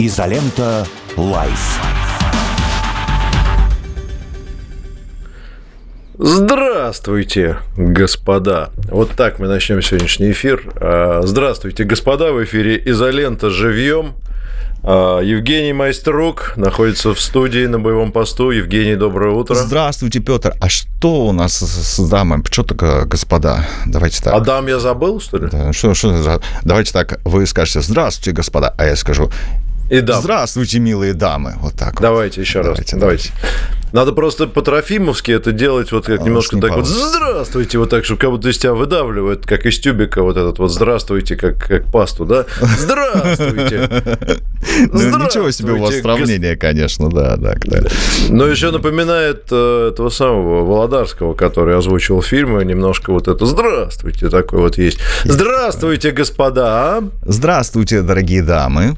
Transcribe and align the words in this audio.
Изолента 0.00 0.86
Live. 1.16 1.80
Здравствуйте, 6.16 7.58
господа. 7.76 8.70
Вот 8.88 9.10
так 9.16 9.40
мы 9.40 9.48
начнем 9.48 9.82
сегодняшний 9.82 10.30
эфир. 10.30 10.62
А, 10.76 11.22
здравствуйте, 11.24 11.82
господа. 11.82 12.30
В 12.30 12.44
эфире 12.44 12.80
«Изолента. 12.86 13.50
Живьем». 13.50 14.14
А, 14.84 15.18
Евгений 15.18 15.72
Майструк 15.72 16.52
находится 16.54 17.12
в 17.12 17.20
студии 17.20 17.66
на 17.66 17.80
боевом 17.80 18.12
посту. 18.12 18.52
Евгений, 18.52 18.94
доброе 18.94 19.34
утро. 19.34 19.56
Здравствуйте, 19.56 20.20
Петр. 20.20 20.54
А 20.60 20.68
что 20.68 21.26
у 21.26 21.32
нас 21.32 21.56
с 21.56 22.08
дамой? 22.08 22.44
Что 22.48 22.62
такое, 22.62 23.04
господа? 23.04 23.66
Давайте 23.84 24.22
так. 24.22 24.32
А 24.32 24.38
дам 24.38 24.68
я 24.68 24.78
забыл, 24.78 25.20
что 25.20 25.38
ли? 25.38 25.48
Да, 25.50 25.72
что, 25.72 25.92
что. 25.94 26.40
Давайте 26.62 26.92
так, 26.92 27.18
вы 27.24 27.46
скажете 27.46 27.80
«Здравствуйте, 27.80 28.30
господа», 28.30 28.72
а 28.78 28.86
я 28.86 28.94
скажу 28.94 29.32
И 29.90 30.00
дам. 30.00 30.20
«Здравствуйте, 30.20 30.78
милые 30.78 31.14
дамы». 31.14 31.54
Вот 31.60 31.74
так 31.74 31.94
вот. 31.94 32.02
Давайте 32.02 32.40
еще 32.42 32.62
Давайте, 32.62 32.92
раз. 32.92 33.00
Давайте. 33.00 33.32
Надо 33.92 34.12
просто 34.12 34.46
по-трофимовски 34.46 35.30
это 35.32 35.52
делать, 35.52 35.92
вот 35.92 36.06
как 36.06 36.20
А, 36.20 36.22
немножко 36.22 36.56
не 36.56 36.62
так 36.62 36.72
вот 36.72 36.84
получится. 36.84 37.08
«Здравствуйте», 37.08 37.78
вот 37.78 37.88
так, 37.88 38.04
чтобы 38.04 38.20
как 38.20 38.30
будто 38.30 38.50
из 38.50 38.58
тебя 38.58 38.74
выдавливают, 38.74 39.46
как 39.46 39.64
из 39.64 39.78
тюбика 39.78 40.22
вот 40.22 40.36
этот 40.36 40.58
вот 40.58 40.70
«Здравствуйте», 40.70 41.36
как, 41.36 41.56
как 41.56 41.84
пасту, 41.90 42.24
да? 42.26 42.44
Здравствуйте! 42.60 43.88
Ну, 44.92 44.98
ничего 45.18 45.50
себе 45.50 45.72
у 45.72 45.78
вас 45.78 45.94
сравнение, 46.00 46.56
конечно, 46.56 47.08
да, 47.08 47.36
да. 47.36 47.54
Но 48.28 48.46
еще 48.46 48.70
напоминает 48.70 49.46
э, 49.50 49.90
этого 49.92 50.10
самого 50.10 50.64
Володарского, 50.64 51.34
который 51.34 51.76
озвучил 51.76 52.20
фильмы, 52.22 52.64
немножко 52.64 53.12
вот 53.12 53.28
это 53.28 53.46
«Здравствуйте» 53.46 54.28
такой 54.28 54.60
вот 54.60 54.76
есть. 54.76 54.98
«Здравствуйте, 55.24 56.10
господа!» 56.10 57.02
Здравствуйте, 57.22 58.02
дорогие 58.02 58.42
дамы. 58.42 58.96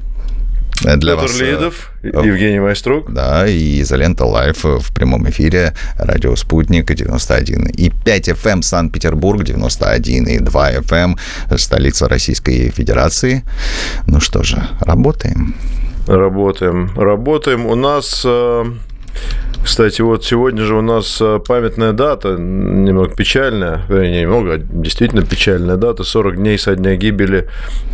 Для 0.83 1.15
Петр 1.15 1.21
вас, 1.21 1.41
э, 1.41 1.51
Лидов, 1.51 1.91
Евгений 2.03 2.59
Майструк. 2.59 3.11
Да, 3.11 3.47
и 3.47 3.81
«Изолента 3.81 4.25
Live» 4.25 4.63
в 4.63 4.91
прямом 4.93 5.29
эфире, 5.29 5.73
радио 5.97 6.35
«Спутник» 6.35 6.91
91 6.91 7.67
и 7.67 7.91
5 8.03 8.29
FM 8.29 8.61
Санкт-Петербург 8.63 9.43
91 9.43 10.27
и 10.27 10.39
2 10.39 10.71
FM 10.71 11.17
столица 11.57 12.07
Российской 12.07 12.71
Федерации. 12.71 13.43
Ну 14.07 14.19
что 14.19 14.43
же, 14.43 14.57
работаем. 14.79 15.55
Работаем, 16.07 16.91
работаем. 16.97 17.67
У 17.67 17.75
нас, 17.75 18.23
э, 18.25 18.65
кстати, 19.63 20.01
вот 20.01 20.25
сегодня 20.25 20.63
же 20.63 20.75
у 20.75 20.81
нас 20.81 21.19
э, 21.21 21.39
памятная 21.47 21.93
дата, 21.93 22.35
немного 22.37 23.13
печальная, 23.13 23.81
вернее, 23.87 24.21
немного, 24.21 24.53
а 24.53 24.57
действительно 24.57 25.23
печальная 25.23 25.77
дата, 25.77 26.03
40 26.03 26.37
дней 26.37 26.57
со 26.57 26.75
дня 26.75 26.95
гибели 26.95 27.47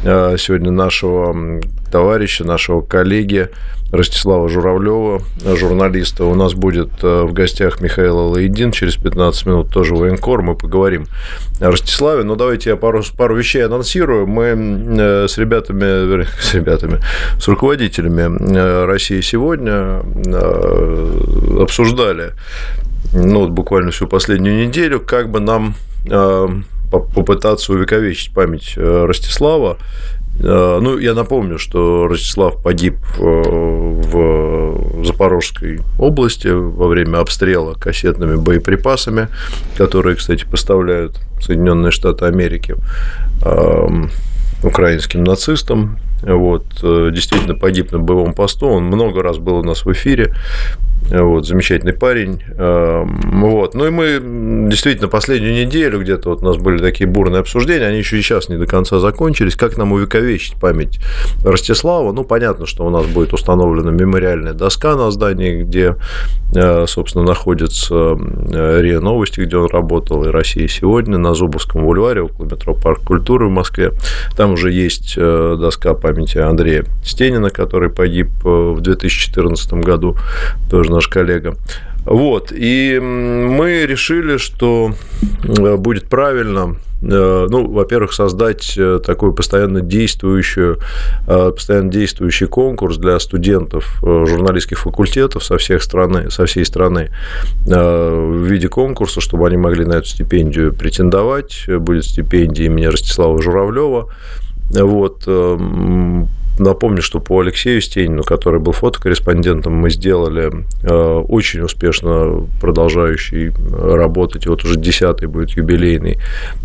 э, 0.03 0.35
сегодня 0.39 0.71
нашего 0.71 1.61
товарища, 1.91 2.45
нашего 2.45 2.81
коллеги 2.81 3.49
Ростислава 3.91 4.49
Журавлева, 4.49 5.21
журналиста. 5.55 6.25
У 6.25 6.35
нас 6.35 6.53
будет 6.53 6.89
э, 7.03 7.23
в 7.23 7.31
гостях 7.31 7.79
Михаил 7.79 8.19
Алаидин, 8.19 8.71
через 8.71 8.97
15 8.97 9.45
минут 9.45 9.69
тоже 9.71 9.95
военкор, 9.95 10.41
мы 10.41 10.55
поговорим 10.55 11.05
о 11.61 11.71
Ростиславе. 11.71 12.23
Но 12.23 12.35
давайте 12.35 12.71
я 12.71 12.75
пару, 12.75 13.01
пару 13.17 13.35
вещей 13.35 13.65
анонсирую. 13.65 14.27
Мы 14.27 15.27
с 15.27 15.37
ребятами, 15.37 16.25
с 16.41 16.53
ребятами, 16.53 16.99
с 17.39 17.47
руководителями 17.47 18.85
России 18.85 19.21
сегодня 19.21 20.01
обсуждали 21.61 22.31
ну, 23.13 23.39
вот 23.41 23.49
буквально 23.51 23.91
всю 23.91 24.07
последнюю 24.07 24.67
неделю, 24.67 24.99
как 24.99 25.29
бы 25.31 25.39
нам 25.39 25.75
э, 26.09 26.47
по- 26.91 26.99
попытаться 26.99 27.71
увековечить 27.73 28.33
память 28.33 28.73
э, 28.75 29.05
Ростислава. 29.05 29.77
Э, 30.39 30.79
Ну, 30.81 30.97
я 30.99 31.13
напомню, 31.13 31.57
что 31.57 32.07
Ростислав 32.07 32.61
погиб 32.61 32.95
в 33.17 35.03
Запорожской 35.05 35.79
области 35.99 36.47
во 36.47 36.87
время 36.87 37.19
обстрела 37.19 37.73
кассетными 37.75 38.35
боеприпасами, 38.35 39.27
которые, 39.77 40.15
кстати, 40.15 40.45
поставляют 40.45 41.19
Соединенные 41.41 41.91
Штаты 41.91 42.25
Америки 42.25 42.75
эм, 43.43 44.09
украинским 44.63 45.23
нацистам. 45.23 45.97
Вот, 46.23 46.65
действительно 46.81 47.53
погиб 47.55 47.91
на 47.91 47.99
боевом 47.99 48.33
посту. 48.33 48.67
Он 48.67 48.85
много 48.85 49.21
раз 49.21 49.37
был 49.37 49.57
у 49.59 49.63
нас 49.63 49.85
в 49.85 49.91
эфире. 49.91 50.33
Вот, 51.09 51.45
замечательный 51.45 51.93
парень. 51.93 52.41
Эм, 52.57 53.41
Вот. 53.41 53.73
Ну 53.73 53.87
и 53.87 53.89
мы 53.89 54.67
действительно 54.69 55.07
последнюю 55.07 55.53
неделю 55.53 56.01
где-то 56.01 56.29
вот 56.29 56.41
у 56.41 56.45
нас 56.45 56.57
были 56.57 56.79
такие 56.79 57.07
бурные 57.07 57.39
обсуждения, 57.39 57.85
они 57.85 57.99
еще 57.99 58.17
и 58.17 58.21
сейчас 58.21 58.49
не 58.49 58.57
до 58.57 58.65
конца 58.65 58.99
закончились. 58.99 59.55
Как 59.55 59.77
нам 59.77 59.93
увековечить 59.93 60.55
память 60.55 60.99
Ростислава? 61.43 62.11
Ну, 62.11 62.23
понятно, 62.23 62.65
что 62.65 62.85
у 62.85 62.89
нас 62.89 63.05
будет 63.05 63.33
установлена 63.33 63.91
мемориальная 63.91 64.53
доска 64.53 64.95
на 64.95 65.11
здании, 65.11 65.63
где, 65.63 65.95
э, 66.53 66.85
собственно, 66.87 67.23
находится 67.23 67.95
РИА 68.17 68.99
Новости, 68.99 69.41
где 69.41 69.57
он 69.57 69.67
работал, 69.67 70.25
и 70.25 70.29
Россия 70.29 70.67
сегодня, 70.67 71.17
на 71.17 71.33
Зубовском 71.33 71.83
бульваре, 71.83 72.21
около 72.21 72.45
метро 72.45 72.73
Парк 72.73 73.01
культуры 73.03 73.47
в 73.47 73.51
Москве. 73.51 73.93
Там 74.35 74.53
уже 74.53 74.71
есть 74.71 75.13
э, 75.17 75.55
доска 75.59 75.93
памяти 75.93 76.39
Андрея 76.39 76.85
Стенина, 77.03 77.49
который 77.49 77.89
погиб 77.89 78.27
э, 78.45 78.49
в 78.49 78.81
2014 78.81 79.73
году, 79.73 80.17
тоже 80.69 80.91
наш 80.97 81.07
коллега. 81.07 81.55
Вот, 82.05 82.53
и 82.55 82.99
мы 83.01 83.85
решили, 83.85 84.37
что 84.37 84.93
э, 85.43 85.75
будет 85.75 86.05
правильно, 86.07 86.77
э, 87.01 87.47
ну, 87.49 87.69
во-первых, 87.69 88.13
создать 88.13 88.75
э, 88.77 89.01
такой 89.05 89.33
постоянно 89.33 89.81
действующую, 89.81 90.79
э, 91.27 91.51
постоянно 91.53 91.91
действующий 91.91 92.45
конкурс 92.45 92.97
для 92.97 93.19
студентов 93.19 93.99
журналистских 94.01 94.79
факультетов 94.79 95.43
со 95.43 95.57
всех 95.57 95.83
страны, 95.83 96.31
со 96.31 96.45
всей 96.45 96.63
страны 96.63 97.09
в 97.65 98.45
виде 98.45 98.69
конкурса, 98.69 99.19
чтобы 99.19 99.45
они 99.47 99.57
могли 99.57 99.83
на 99.83 99.95
эту 99.95 100.07
стипендию 100.07 100.73
претендовать. 100.73 101.65
Будет 101.67 102.05
стипендия 102.05 102.67
имени 102.67 102.85
Ростислава 102.85 103.41
Журавлева. 103.41 104.07
Вот, 104.71 105.27
Напомню, 106.59 107.01
что 107.01 107.19
по 107.19 107.39
Алексею 107.39 107.81
Стенину, 107.81 108.23
который 108.23 108.59
был 108.59 108.71
фотокорреспондентом, 108.71 109.73
мы 109.73 109.91
сделали 109.91 110.51
э, 110.83 110.93
очень 111.27 111.61
успешно 111.61 112.47
продолжающий 112.59 113.51
работать. 113.71 114.47
Вот 114.47 114.63
уже 114.63 114.79
десятый 114.79 115.27
будет 115.27 115.51
юбилейный 115.51 116.17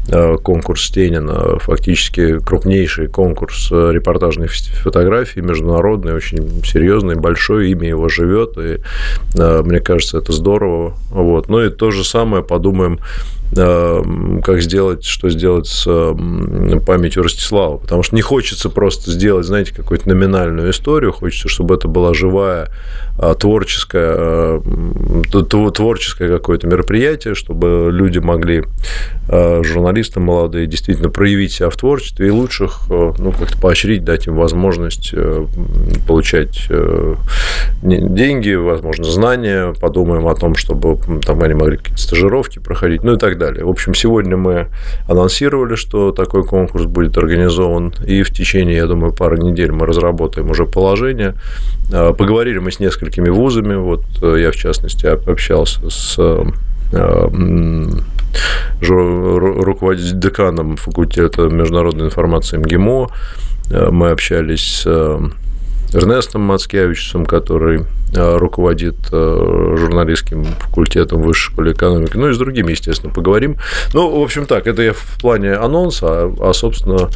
э, 0.09 0.37
конкурс 0.37 0.85
Стенина, 0.85 1.59
фактически 1.59 2.39
крупнейший 2.39 3.09
конкурс 3.09 3.69
э, 3.71 3.91
репортажной 3.93 4.49
фотографии, 4.49 5.41
международный, 5.41 6.15
очень 6.15 6.65
серьезный, 6.65 7.17
большой, 7.17 7.71
имя 7.71 7.89
его 7.89 8.09
живет, 8.09 8.57
и 8.57 8.79
мне 9.35 9.81
кажется, 9.81 10.19
это 10.19 10.33
здорово. 10.33 10.95
Вот. 11.11 11.49
Ну 11.49 11.63
и 11.63 11.71
то 11.71 11.91
же 11.91 12.05
самое 12.05 12.43
подумаем 12.43 12.99
как 13.55 14.63
сделать, 14.63 15.05
что 15.05 15.29
сделать 15.29 15.67
с 15.67 15.85
памятью 16.87 17.23
Ростислава. 17.23 17.77
Потому 17.77 18.03
что 18.03 18.15
не 18.15 18.23
хочется 18.23 18.71
просто 18.71 19.11
сделать, 19.11 19.45
знаете, 19.45 19.75
какую-то 19.83 20.09
номинальную 20.09 20.71
историю, 20.71 21.13
хочется, 21.13 21.49
чтобы 21.49 21.75
это 21.75 21.89
была 21.89 22.15
живая, 22.15 22.69
творческое, 23.39 24.63
творческое 25.31 26.29
какое-то 26.29 26.67
мероприятие, 26.67 27.35
чтобы 27.35 27.91
люди 27.93 28.19
могли, 28.19 28.65
журналисты 29.29 30.21
молодые, 30.21 30.67
действительно 30.67 31.11
проявить 31.11 31.53
себя 31.53 31.69
в 31.69 31.77
творчестве 31.77 32.29
и 32.29 32.31
лучших, 32.31 32.85
ну, 32.89 33.33
как-то 33.33 33.59
поощрить, 33.61 34.05
дать 34.05 34.27
им 34.27 34.37
возможность 34.37 35.15
получать 36.07 36.69
деньги, 37.83 38.55
возможно, 38.55 39.05
знания, 39.05 39.75
подумаем 39.81 40.27
о 40.27 40.35
том, 40.35 40.55
чтобы 40.55 40.99
там 41.21 41.43
они 41.43 41.55
могли 41.55 41.77
какие-то 41.77 42.01
стажировки 42.01 42.59
проходить, 42.61 43.03
ну 43.03 43.15
и 43.15 43.19
так 43.19 43.39
далее. 43.39 43.65
В 43.65 43.69
общем, 43.69 43.95
сегодня 43.95 44.37
мы 44.37 44.69
анонсировали, 45.09 45.75
что 45.75 46.13
такой 46.13 46.45
конкурс 46.45 46.85
будет 46.85 47.19
организован, 47.19 47.93
и 48.07 48.23
в 48.23 48.31
течение, 48.31 48.77
я 48.77 48.87
думаю, 48.87 49.13
пары 49.13 49.39
недель 49.39 49.72
мы 49.73 49.87
разработаем 49.87 50.51
уже 50.51 50.67
положение. 50.67 51.35
Поговорили 51.91 52.59
мы 52.59 52.71
с 52.71 52.81
несколькими 52.81 53.29
вузами, 53.29 53.75
вот 53.75 54.05
я, 54.23 54.51
в 54.51 54.57
частности, 54.57 55.07
общался 55.07 55.91
с 55.91 56.19
руководитель 58.81 60.19
деканом 60.19 60.77
факультета 60.77 61.43
международной 61.43 62.07
информации 62.07 62.57
МГИМО. 62.59 63.09
Мы 63.91 64.11
общались 64.11 64.87
Эрнестом 65.95 66.43
Мацкевичем, 66.43 67.27
который 67.27 67.85
руководит 68.15 68.97
журналистским 69.11 70.45
факультетом 70.45 71.23
высшей 71.23 71.53
школы 71.53 71.73
экономики, 71.73 72.17
ну 72.17 72.29
и 72.29 72.35
с 72.35 72.39
другими, 72.39 72.73
естественно, 72.73 73.13
поговорим. 73.13 73.57
Ну, 73.95 74.21
в 74.21 74.23
общем, 74.23 74.45
так, 74.45 74.67
это 74.67 74.83
я 74.83 74.93
в 74.93 75.19
плане 75.19 75.55
анонса, 75.55 76.07
а, 76.07 76.51
а 76.51 76.53
собственно, 76.53 77.09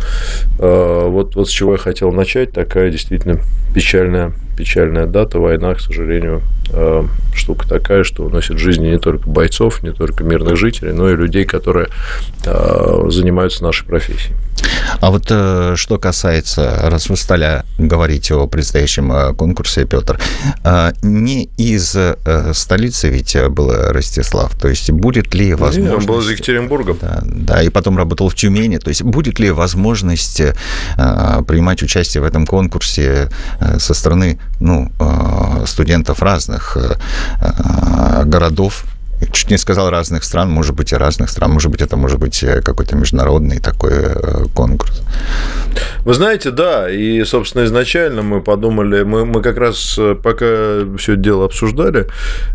вот, 0.58 1.36
вот 1.36 1.48
с 1.48 1.50
чего 1.50 1.72
я 1.72 1.78
хотел 1.78 2.12
начать, 2.12 2.52
такая 2.52 2.90
действительно 2.90 3.40
печальная, 3.74 4.32
печальная 4.56 5.06
дата, 5.06 5.38
война, 5.38 5.74
к 5.74 5.80
сожалению, 5.80 6.40
штука 7.34 7.68
такая, 7.68 8.02
что 8.02 8.24
уносит 8.24 8.58
жизни 8.58 8.88
не 8.88 8.98
только 8.98 9.28
бойцов, 9.28 9.82
не 9.82 9.92
только 9.92 10.24
мирных 10.24 10.56
жителей, 10.56 10.92
но 10.92 11.10
и 11.10 11.16
людей, 11.16 11.44
которые 11.44 11.88
занимаются 12.42 13.62
нашей 13.62 13.86
профессией. 13.86 14.34
А 15.00 15.10
вот 15.10 15.26
э, 15.30 15.74
что 15.76 15.98
касается, 15.98 16.78
раз 16.84 17.08
вы 17.08 17.16
стали 17.16 17.64
говорить 17.78 18.30
о 18.30 18.46
предстоящем 18.46 19.12
э, 19.12 19.34
конкурсе, 19.34 19.84
Петр, 19.84 20.18
э, 20.64 20.92
не 21.02 21.44
из 21.56 21.96
столицы 22.52 23.08
ведь 23.08 23.36
был 23.50 23.72
Ростислав, 23.72 24.54
то 24.56 24.68
есть 24.68 24.90
будет 24.90 25.34
ли 25.34 25.54
возможность... 25.54 26.00
он 26.00 26.06
был 26.06 26.20
из 26.20 26.30
Екатеринбурга. 26.30 26.96
Да, 27.00 27.22
да, 27.24 27.62
и 27.62 27.68
потом 27.68 27.96
работал 27.96 28.28
в 28.28 28.34
Тюмени, 28.34 28.78
то 28.78 28.88
есть 28.88 29.02
будет 29.02 29.38
ли 29.38 29.50
возможность 29.50 30.42
принимать 30.96 31.82
участие 31.82 32.22
в 32.22 32.24
этом 32.24 32.46
конкурсе 32.46 33.30
со 33.78 33.94
стороны 33.94 34.38
ну, 34.60 34.90
студентов 35.66 36.22
разных 36.22 36.76
городов, 38.24 38.84
чуть 39.32 39.50
не 39.50 39.58
сказал 39.58 39.90
разных 39.90 40.24
стран, 40.24 40.50
может 40.50 40.74
быть, 40.74 40.92
и 40.92 40.96
разных 40.96 41.30
стран, 41.30 41.52
может 41.52 41.70
быть, 41.70 41.82
это 41.82 41.96
может 41.96 42.18
быть 42.18 42.42
э, 42.42 42.62
какой-то 42.62 42.96
международный 42.96 43.60
такой 43.60 43.92
э, 43.94 44.44
конкурс. 44.54 45.02
Вы 46.04 46.14
знаете, 46.14 46.50
да, 46.50 46.90
и, 46.90 47.24
собственно, 47.24 47.64
изначально 47.64 48.22
мы 48.22 48.40
подумали, 48.40 49.02
мы, 49.02 49.24
мы 49.24 49.42
как 49.42 49.58
раз, 49.58 49.96
э, 49.98 50.14
пока 50.14 50.46
все 50.98 51.12
это 51.12 51.22
дело 51.22 51.44
обсуждали, 51.44 52.06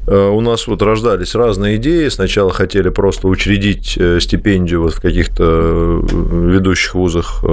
у 0.07 0.41
нас 0.41 0.67
вот 0.67 0.81
рождались 0.81 1.35
разные 1.35 1.77
идеи. 1.77 2.09
Сначала 2.09 2.51
хотели 2.51 2.89
просто 2.89 3.27
учредить 3.27 3.97
стипендию 4.19 4.81
вот 4.81 4.93
в 4.93 5.01
каких-то 5.01 6.01
ведущих 6.11 6.95
вузах 6.95 7.43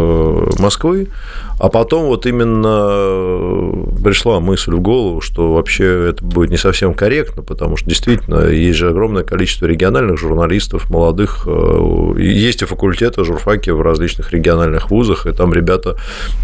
Москвы, 0.59 1.09
а 1.58 1.69
потом 1.69 2.06
вот 2.06 2.26
именно 2.26 3.99
пришла 4.02 4.40
мысль 4.40 4.72
в 4.72 4.81
голову, 4.81 5.20
что 5.20 5.52
вообще 5.52 6.10
это 6.10 6.25
будет 6.25 6.50
не 6.50 6.56
совсем 6.56 6.94
корректно, 6.94 7.43
потому 7.43 7.76
что 7.76 7.88
действительно 7.88 8.46
есть 8.46 8.78
же 8.78 8.88
огромное 8.88 9.25
количество 9.25 9.66
региональных 9.66 10.19
журналистов, 10.19 10.90
молодых. 10.90 11.46
Э, 11.46 12.14
есть 12.19 12.62
и 12.62 12.64
факультеты, 12.64 13.25
журфаки 13.25 13.70
в 13.70 13.81
различных 13.82 14.32
региональных 14.32 14.90
вузах, 14.90 15.26
и 15.26 15.32
там 15.32 15.52
ребята 15.52 15.96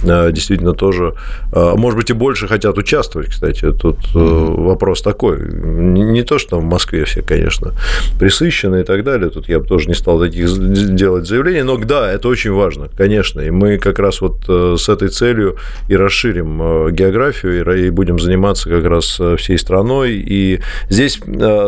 э, 0.03 0.33
действительно 0.33 0.73
тоже, 0.73 1.15
э, 1.53 1.75
может 1.77 1.99
быть, 1.99 2.11
и 2.11 2.13
больше 2.13 2.49
хотят 2.49 2.77
участвовать, 2.79 3.29
кстати. 3.29 3.73
Тут 3.73 3.99
вопрос 4.15 5.03
такой. 5.03 5.39
Не 5.39 6.23
то, 6.23 6.39
что 6.39 6.51
там 6.51 6.61
в 6.61 6.65
Москве 6.65 7.05
все, 7.05 7.23
конечно, 7.23 7.73
присыщены 8.19 8.81
и 8.81 8.85
так 8.85 9.05
далее. 9.05 9.31
Тут 9.31 9.49
я 9.49 9.59
бы 9.59 9.67
тоже 9.67 9.89
не 9.89 9.95
стал 9.95 10.19
таких 10.21 10.49
делать 10.95 11.27
заявлений, 11.27 11.63
но 11.63 11.77
да, 11.77 12.11
это 12.11 12.29
очень 12.29 12.53
важно, 12.53 12.89
конечно. 12.97 13.41
И 13.41 13.51
мы 13.51 13.79
как 13.79 13.99
раз 13.99 14.21
вот 14.21 14.45
с 14.49 14.89
этой 14.89 15.04
целью 15.09 15.57
и 15.89 15.97
расширим 15.97 16.91
географию, 16.93 17.87
и 17.87 17.91
будем 17.91 18.19
заниматься 18.19 18.69
как 18.69 18.85
раз 18.85 19.21
всей 19.39 19.59
страной. 19.59 20.15
И 20.15 20.61
здесь 20.89 21.21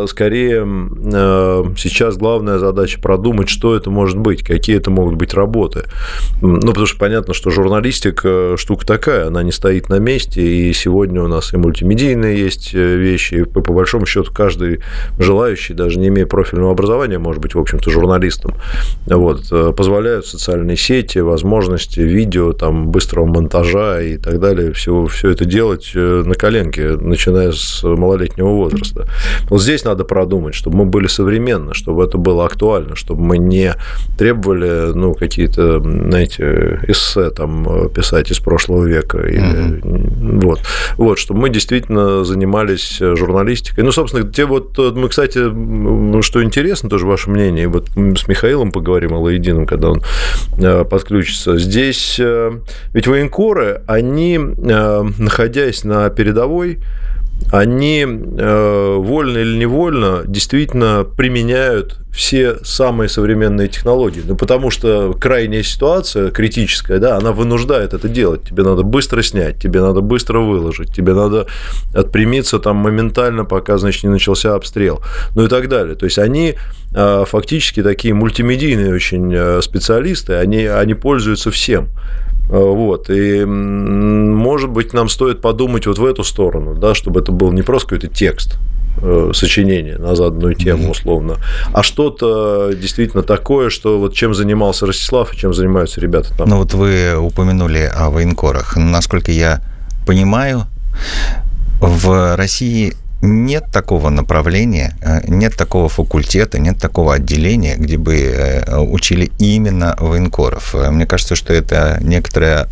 скорее 0.06 0.66
Э, 1.12 1.64
сейчас 1.76 2.16
главная 2.16 2.58
задача 2.58 3.00
продумать, 3.00 3.48
что 3.48 3.76
это 3.76 3.90
может 3.90 4.18
быть, 4.18 4.42
какие 4.42 4.76
это 4.76 4.90
могут 4.90 5.14
быть 5.14 5.34
работы. 5.34 5.84
Ну, 6.40 6.60
потому 6.60 6.86
что 6.86 6.98
понятно, 6.98 7.34
что 7.34 7.50
журналистика 7.50 8.56
штука 8.56 8.86
такая, 8.86 9.26
она 9.26 9.42
не 9.42 9.52
стоит 9.52 9.88
на 9.88 9.98
месте, 9.98 10.42
и 10.42 10.72
сегодня 10.72 11.22
у 11.22 11.28
нас 11.28 11.52
и 11.52 11.56
мультимедийные 11.56 12.38
есть 12.38 12.74
э, 12.74 12.96
вещи, 12.96 13.34
и 13.34 13.44
по, 13.44 13.60
большому 13.60 14.06
счету 14.06 14.32
каждый 14.32 14.80
желающий, 15.18 15.74
даже 15.74 15.98
не 15.98 16.08
имея 16.08 16.26
профильного 16.26 16.72
образования, 16.72 17.18
может 17.18 17.42
быть, 17.42 17.54
в 17.54 17.58
общем-то, 17.58 17.90
журналистом. 17.90 18.54
Вот, 19.06 19.46
э, 19.50 19.72
позволяют 19.76 20.26
социальные 20.26 20.76
сети, 20.76 21.18
возможности 21.18 22.00
видео, 22.00 22.52
там, 22.52 22.90
быстрого 22.90 23.25
монтажа 23.26 24.00
и 24.00 24.16
так 24.16 24.40
далее, 24.40 24.72
все, 24.72 25.06
все 25.06 25.30
это 25.30 25.44
делать 25.44 25.92
на 25.94 26.34
коленке, 26.34 26.96
начиная 26.96 27.52
с 27.52 27.82
малолетнего 27.82 28.48
возраста. 28.48 29.06
Вот 29.48 29.62
здесь 29.62 29.84
надо 29.84 30.04
продумать, 30.04 30.54
чтобы 30.54 30.78
мы 30.78 30.84
были 30.86 31.06
современны, 31.06 31.74
чтобы 31.74 32.04
это 32.04 32.18
было 32.18 32.46
актуально, 32.46 32.96
чтобы 32.96 33.22
мы 33.22 33.38
не 33.38 33.74
требовали, 34.18 34.92
ну, 34.94 35.14
какие-то, 35.14 35.80
знаете, 35.80 36.80
эссе 36.88 37.30
там 37.30 37.88
писать 37.90 38.30
из 38.30 38.38
прошлого 38.38 38.84
века. 38.84 39.18
Или, 39.18 39.80
mm-hmm. 39.80 40.40
вот. 40.44 40.60
вот, 40.96 41.18
чтобы 41.18 41.40
мы 41.40 41.50
действительно 41.50 42.24
занимались 42.24 42.98
журналистикой. 43.00 43.84
Ну, 43.84 43.92
собственно, 43.92 44.30
те 44.30 44.44
вот, 44.44 44.78
мы, 44.78 45.08
кстати, 45.08 45.38
что 46.22 46.42
интересно, 46.42 46.88
тоже 46.88 47.06
ваше 47.06 47.30
мнение, 47.30 47.68
вот 47.68 47.88
с 47.88 48.28
Михаилом 48.28 48.72
поговорим, 48.72 49.14
Алаидином, 49.14 49.66
когда 49.66 49.90
он 49.90 50.02
э, 50.58 50.84
подключится. 50.84 51.58
Здесь 51.58 52.16
э, 52.18 52.52
ведь 52.92 53.06
военкоры, 53.16 53.82
они, 53.86 54.38
э, 54.38 55.04
находясь 55.18 55.84
на 55.84 56.10
передовой, 56.10 56.78
они 57.52 58.02
э, 58.02 58.96
вольно 58.98 59.38
или 59.38 59.58
невольно 59.58 60.22
действительно 60.26 61.04
применяют 61.04 61.98
все 62.10 62.56
самые 62.64 63.10
современные 63.10 63.68
технологии. 63.68 64.22
Ну, 64.26 64.36
потому 64.36 64.70
что 64.70 65.14
крайняя 65.20 65.62
ситуация, 65.62 66.30
критическая, 66.30 66.98
да, 66.98 67.18
она 67.18 67.32
вынуждает 67.32 67.92
это 67.92 68.08
делать. 68.08 68.42
Тебе 68.48 68.62
надо 68.62 68.82
быстро 68.82 69.22
снять, 69.22 69.60
тебе 69.60 69.82
надо 69.82 70.00
быстро 70.00 70.40
выложить, 70.40 70.94
тебе 70.94 71.12
надо 71.12 71.46
отпрямиться 71.94 72.58
там 72.58 72.76
моментально, 72.76 73.44
пока, 73.44 73.76
значит, 73.76 74.04
не 74.04 74.10
начался 74.10 74.54
обстрел, 74.54 75.02
ну 75.34 75.44
и 75.44 75.48
так 75.48 75.68
далее. 75.68 75.94
То 75.94 76.06
есть 76.06 76.18
они 76.18 76.54
э, 76.94 77.24
фактически 77.26 77.82
такие 77.82 78.14
мультимедийные 78.14 78.94
очень 78.94 79.62
специалисты, 79.62 80.34
они, 80.34 80.64
они 80.64 80.94
пользуются 80.94 81.50
всем. 81.50 81.88
Э, 82.48 82.58
вот. 82.58 83.10
И, 83.10 83.44
может 83.44 84.70
быть, 84.70 84.92
нам 84.92 85.08
стоит 85.08 85.40
подумать 85.40 85.86
вот 85.86 85.98
в 85.98 86.04
эту 86.04 86.24
сторону, 86.24 86.74
да, 86.74 86.94
чтобы 86.94 87.20
это 87.20 87.32
был 87.32 87.52
не 87.52 87.62
просто 87.62 87.88
какой-то 87.88 88.14
текст, 88.14 88.58
э, 89.02 89.30
сочинение 89.34 89.98
на 89.98 90.14
заданную 90.14 90.54
тему, 90.54 90.90
условно, 90.90 91.36
а 91.72 91.82
что-то 91.82 92.72
действительно 92.74 93.22
такое, 93.22 93.70
что 93.70 93.98
вот 93.98 94.14
чем 94.14 94.34
занимался 94.34 94.86
Ростислав 94.86 95.32
и 95.32 95.36
чем 95.36 95.52
занимаются 95.54 96.00
ребята 96.00 96.36
там. 96.36 96.48
Ну 96.48 96.58
вот 96.58 96.74
вы 96.74 97.16
упомянули 97.16 97.90
о 97.94 98.10
военкорах. 98.10 98.76
Насколько 98.76 99.32
я 99.32 99.60
понимаю, 100.06 100.62
в 101.80 102.36
России 102.36 102.94
нет 103.22 103.64
такого 103.72 104.10
направления, 104.10 104.96
э, 105.00 105.20
нет 105.28 105.56
такого 105.56 105.88
факультета, 105.88 106.58
нет 106.58 106.78
такого 106.78 107.14
отделения, 107.14 107.76
где 107.76 107.96
бы 107.96 108.16
э, 108.16 108.78
учили 108.78 109.30
именно 109.38 109.96
военкоров. 109.98 110.74
Мне 110.74 111.06
кажется, 111.06 111.34
что 111.34 111.52
это 111.52 111.98
некоторая 112.00 112.68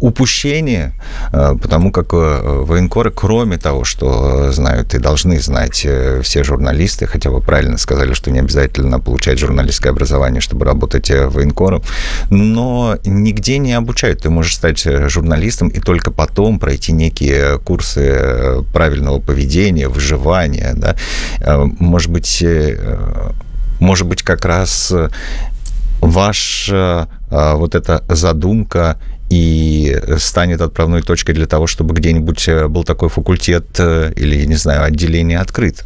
упущение, 0.00 0.92
э, 1.32 1.56
потому 1.60 1.92
как 1.92 2.12
э, 2.12 2.16
военкоры, 2.16 3.10
кроме 3.10 3.58
того, 3.58 3.84
что 3.84 4.52
знают 4.52 4.94
и 4.94 4.98
должны 4.98 5.38
знать 5.40 5.82
э, 5.84 6.20
все 6.22 6.42
журналисты, 6.44 7.06
хотя 7.06 7.30
вы 7.30 7.40
правильно 7.40 7.78
сказали, 7.78 8.14
что 8.14 8.30
не 8.30 8.40
обязательно 8.40 9.00
получать 9.00 9.38
журналистское 9.38 9.92
образование, 9.92 10.40
чтобы 10.40 10.64
работать 10.64 11.10
военкором, 11.10 11.82
но 12.30 12.98
нигде 13.04 13.58
не 13.58 13.72
обучают. 13.72 14.22
Ты 14.22 14.30
можешь 14.30 14.56
стать 14.56 14.82
журналистом 15.10 15.68
и 15.68 15.80
только 15.80 16.10
потом 16.10 16.58
пройти 16.58 16.92
некие 16.92 17.58
курсы 17.58 18.64
правильного 18.72 19.20
поведения, 19.20 19.88
выживания. 19.88 20.74
Да? 20.76 20.96
Может 21.78 22.10
быть, 22.10 22.44
может 23.80 24.06
быть, 24.06 24.22
как 24.22 24.44
раз 24.44 24.92
ваша 26.00 27.08
вот 27.30 27.74
эта 27.74 28.04
задумка 28.08 28.98
и 29.30 29.96
станет 30.18 30.60
отправной 30.60 31.02
точкой 31.02 31.32
для 31.32 31.46
того, 31.46 31.66
чтобы 31.66 31.94
где-нибудь 31.94 32.48
э, 32.48 32.68
был 32.68 32.84
такой 32.84 33.08
факультет 33.08 33.64
э, 33.78 34.12
или, 34.16 34.44
не 34.44 34.56
знаю, 34.56 34.82
отделение 34.82 35.38
открыто. 35.38 35.84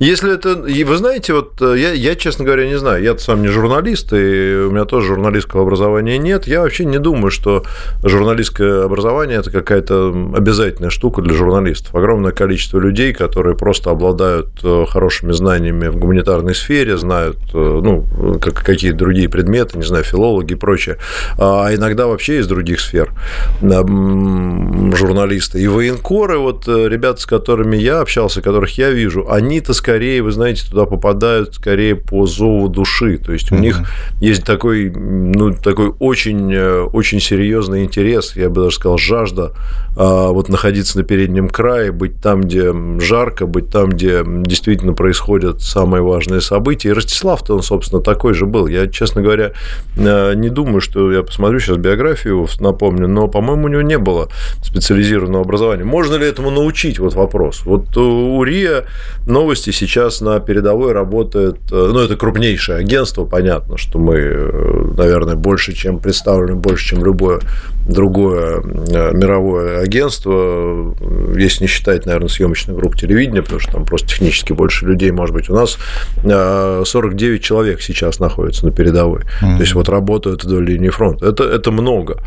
Если 0.00 0.34
это... 0.34 0.56
Вы 0.56 0.96
знаете, 0.96 1.34
вот 1.34 1.60
э, 1.60 1.74
я, 1.76 1.92
я, 1.92 2.14
честно 2.14 2.44
говоря, 2.44 2.66
не 2.66 2.78
знаю. 2.78 3.02
Я 3.02 3.18
сам 3.18 3.42
не 3.42 3.48
журналист, 3.48 4.12
и 4.12 4.64
у 4.66 4.70
меня 4.70 4.84
тоже 4.84 5.08
журналистского 5.08 5.62
образования 5.62 6.18
нет. 6.18 6.46
Я 6.46 6.62
вообще 6.62 6.84
не 6.84 6.98
думаю, 6.98 7.30
что 7.30 7.64
журналистское 8.04 8.84
образование– 8.84 9.38
это 9.40 9.50
какая-то 9.50 10.08
обязательная 10.36 10.90
штука 10.90 11.22
для 11.22 11.34
журналистов. 11.34 11.94
Огромное 11.94 12.32
количество 12.32 12.78
людей, 12.78 13.12
которые 13.12 13.56
просто 13.56 13.90
обладают 13.90 14.48
э, 14.62 14.84
хорошими 14.88 15.32
знаниями 15.32 15.88
в 15.88 15.96
гуманитарной 15.96 16.54
сфере, 16.54 16.96
знают 16.96 17.38
э, 17.52 17.58
ну, 17.58 18.06
какие-то 18.40 18.98
другие 18.98 19.28
предметы, 19.28 19.78
не 19.78 19.84
знаю, 19.84 20.04
филологи 20.04 20.52
и 20.52 20.56
прочее, 20.56 20.98
а 21.38 21.74
иногда 21.74 22.06
вообще 22.06 22.38
из 22.38 22.46
других 22.46 22.80
сфер 22.80 23.12
журналисты. 23.60 25.60
И 25.60 25.66
военкоры, 25.66 26.38
вот 26.38 26.68
ребята, 26.68 27.20
с 27.20 27.26
которыми 27.26 27.76
я 27.76 28.00
общался, 28.00 28.42
которых 28.42 28.78
я 28.78 28.90
вижу, 28.90 29.30
они 29.30 29.60
это 29.68 29.74
скорее, 29.74 30.22
вы 30.22 30.32
знаете, 30.32 30.64
туда 30.66 30.86
попадают 30.86 31.54
скорее 31.54 31.94
по 31.94 32.24
зову 32.24 32.68
души. 32.68 33.18
То 33.18 33.32
есть 33.34 33.52
у 33.52 33.54
mm-hmm. 33.54 33.60
них 33.60 33.80
есть 34.18 34.44
такой, 34.44 34.90
ну, 34.90 35.54
такой 35.54 35.92
очень, 35.98 36.50
э, 36.54 36.80
очень 36.84 37.20
серьезный 37.20 37.84
интерес, 37.84 38.34
я 38.34 38.48
бы 38.48 38.62
даже 38.62 38.76
сказал, 38.76 38.96
жажда 38.96 39.52
а, 40.00 40.30
вот 40.30 40.48
находиться 40.48 40.96
на 40.96 41.02
переднем 41.02 41.48
крае, 41.48 41.90
быть 41.90 42.20
там, 42.20 42.42
где 42.42 42.72
жарко, 43.00 43.46
быть 43.46 43.68
там, 43.68 43.90
где 43.90 44.22
действительно 44.24 44.92
происходят 44.92 45.60
самые 45.60 46.02
важные 46.02 46.40
события. 46.40 46.90
И 46.90 46.92
Ростислав-то 46.92 47.56
он, 47.56 47.62
собственно, 47.62 48.00
такой 48.00 48.32
же 48.34 48.46
был. 48.46 48.68
Я, 48.68 48.86
честно 48.86 49.22
говоря, 49.22 49.52
э, 49.96 50.34
не 50.34 50.50
думаю, 50.50 50.80
что 50.80 51.10
я 51.12 51.24
посмотрю 51.24 51.58
сейчас 51.58 51.78
биографию, 51.78 52.46
напомню, 52.60 53.08
но, 53.08 53.26
по-моему, 53.26 53.64
у 53.64 53.68
него 53.68 53.82
не 53.82 53.98
было 53.98 54.28
специализированного 54.62 55.42
образования. 55.42 55.82
Можно 55.82 56.14
ли 56.14 56.26
этому 56.26 56.52
научить? 56.52 57.00
Вот 57.00 57.14
вопрос. 57.14 57.62
Вот 57.64 57.96
у 57.96 58.40
РИА 58.44 58.84
новый 59.26 59.56
новости 59.58 59.70
сейчас 59.70 60.20
на 60.20 60.38
передовой 60.40 60.92
работает, 60.92 61.56
э, 61.70 61.90
ну, 61.92 61.98
это 61.98 62.16
крупнейшее 62.16 62.78
агентство, 62.78 63.24
понятно, 63.24 63.76
что 63.76 63.98
мы, 63.98 64.16
э, 64.16 64.94
наверное, 64.96 65.34
больше, 65.34 65.72
чем 65.72 65.98
представлены, 65.98 66.54
больше, 66.54 66.94
чем 66.94 67.04
любое 67.04 67.40
другое 67.88 68.60
э, 68.60 69.12
мировое 69.12 69.80
агентство, 69.80 70.94
если 71.36 71.64
не 71.64 71.68
считать, 71.68 72.06
наверное, 72.06 72.28
съемочных 72.28 72.76
групп 72.76 72.96
телевидения, 72.96 73.42
потому 73.42 73.60
что 73.60 73.72
там 73.72 73.84
просто 73.84 74.08
технически 74.08 74.52
больше 74.52 74.86
людей, 74.86 75.10
может 75.10 75.34
быть, 75.34 75.48
у 75.50 75.54
нас 75.54 75.78
49 76.22 77.42
человек 77.42 77.80
сейчас 77.80 78.20
находится 78.20 78.66
на 78.66 78.72
передовой, 78.72 79.22
mm-hmm. 79.22 79.56
то 79.56 79.60
есть 79.60 79.74
вот 79.74 79.88
работают 79.88 80.44
вдоль 80.44 80.66
линии 80.66 80.90
фронта. 80.90 81.26
Это, 81.26 81.44
это 81.44 81.70
много. 81.70 82.18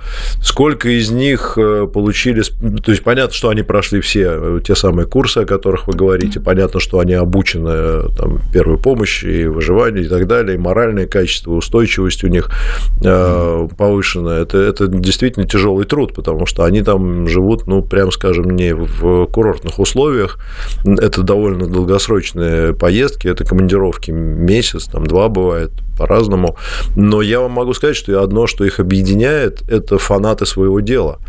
Сколько 0.42 0.90
из 0.90 1.12
них 1.12 1.58
получили, 1.94 2.42
то 2.84 2.92
есть 2.92 3.04
понятно, 3.04 3.34
что 3.34 3.50
они 3.50 3.62
прошли 3.62 4.02
все 4.02 4.60
те 4.60 4.76
самые 4.76 5.06
курсы, 5.06 5.40
о 5.40 5.46
которых 5.46 5.88
вы 5.88 5.94
говорите, 5.94 6.40
понятно, 6.40 6.80
что 6.80 7.00
они 7.00 7.14
обучены 7.14 8.10
там, 8.18 8.40
первой 8.52 8.78
помощи 8.78 9.26
и 9.26 9.46
выживанию 9.46 10.06
и 10.06 10.08
так 10.08 10.28
далее, 10.28 10.56
и 10.56 10.60
моральное 10.60 11.08
качество, 11.08 11.52
устойчивость 11.52 12.24
у 12.24 12.28
них 12.28 12.50
э, 13.04 13.68
повышена. 13.78 14.40
Это, 14.40 14.58
это 14.58 14.88
действительно 14.88 15.46
тяжелый 15.52 15.86
труд, 15.86 16.14
потому 16.14 16.46
что 16.46 16.64
они 16.64 16.82
там 16.82 17.28
живут, 17.28 17.68
ну, 17.68 17.82
прям 17.82 18.12
скажем, 18.12 18.50
не 18.52 18.74
в 18.74 19.26
курортных 19.28 19.80
условиях. 19.80 20.40
Это 20.86 21.24
довольно 21.24 21.68
долгосрочные 21.68 22.74
поездки, 22.74 23.28
это 23.28 23.44
командировки 23.44 24.12
месяц, 24.12 24.86
там 24.86 25.06
два 25.06 25.28
бывает, 25.28 25.72
по-разному. 25.98 26.56
Но 26.96 27.22
я 27.22 27.40
вам 27.40 27.52
могу 27.52 27.74
сказать, 27.74 27.96
что 27.96 28.24
одно, 28.24 28.48
что 28.48 28.66
их 28.66 28.80
объединяет, 28.80 29.62
это 29.70 29.98
фанаты 29.98 30.46
своего 30.46 30.80
дела. 30.80 31.20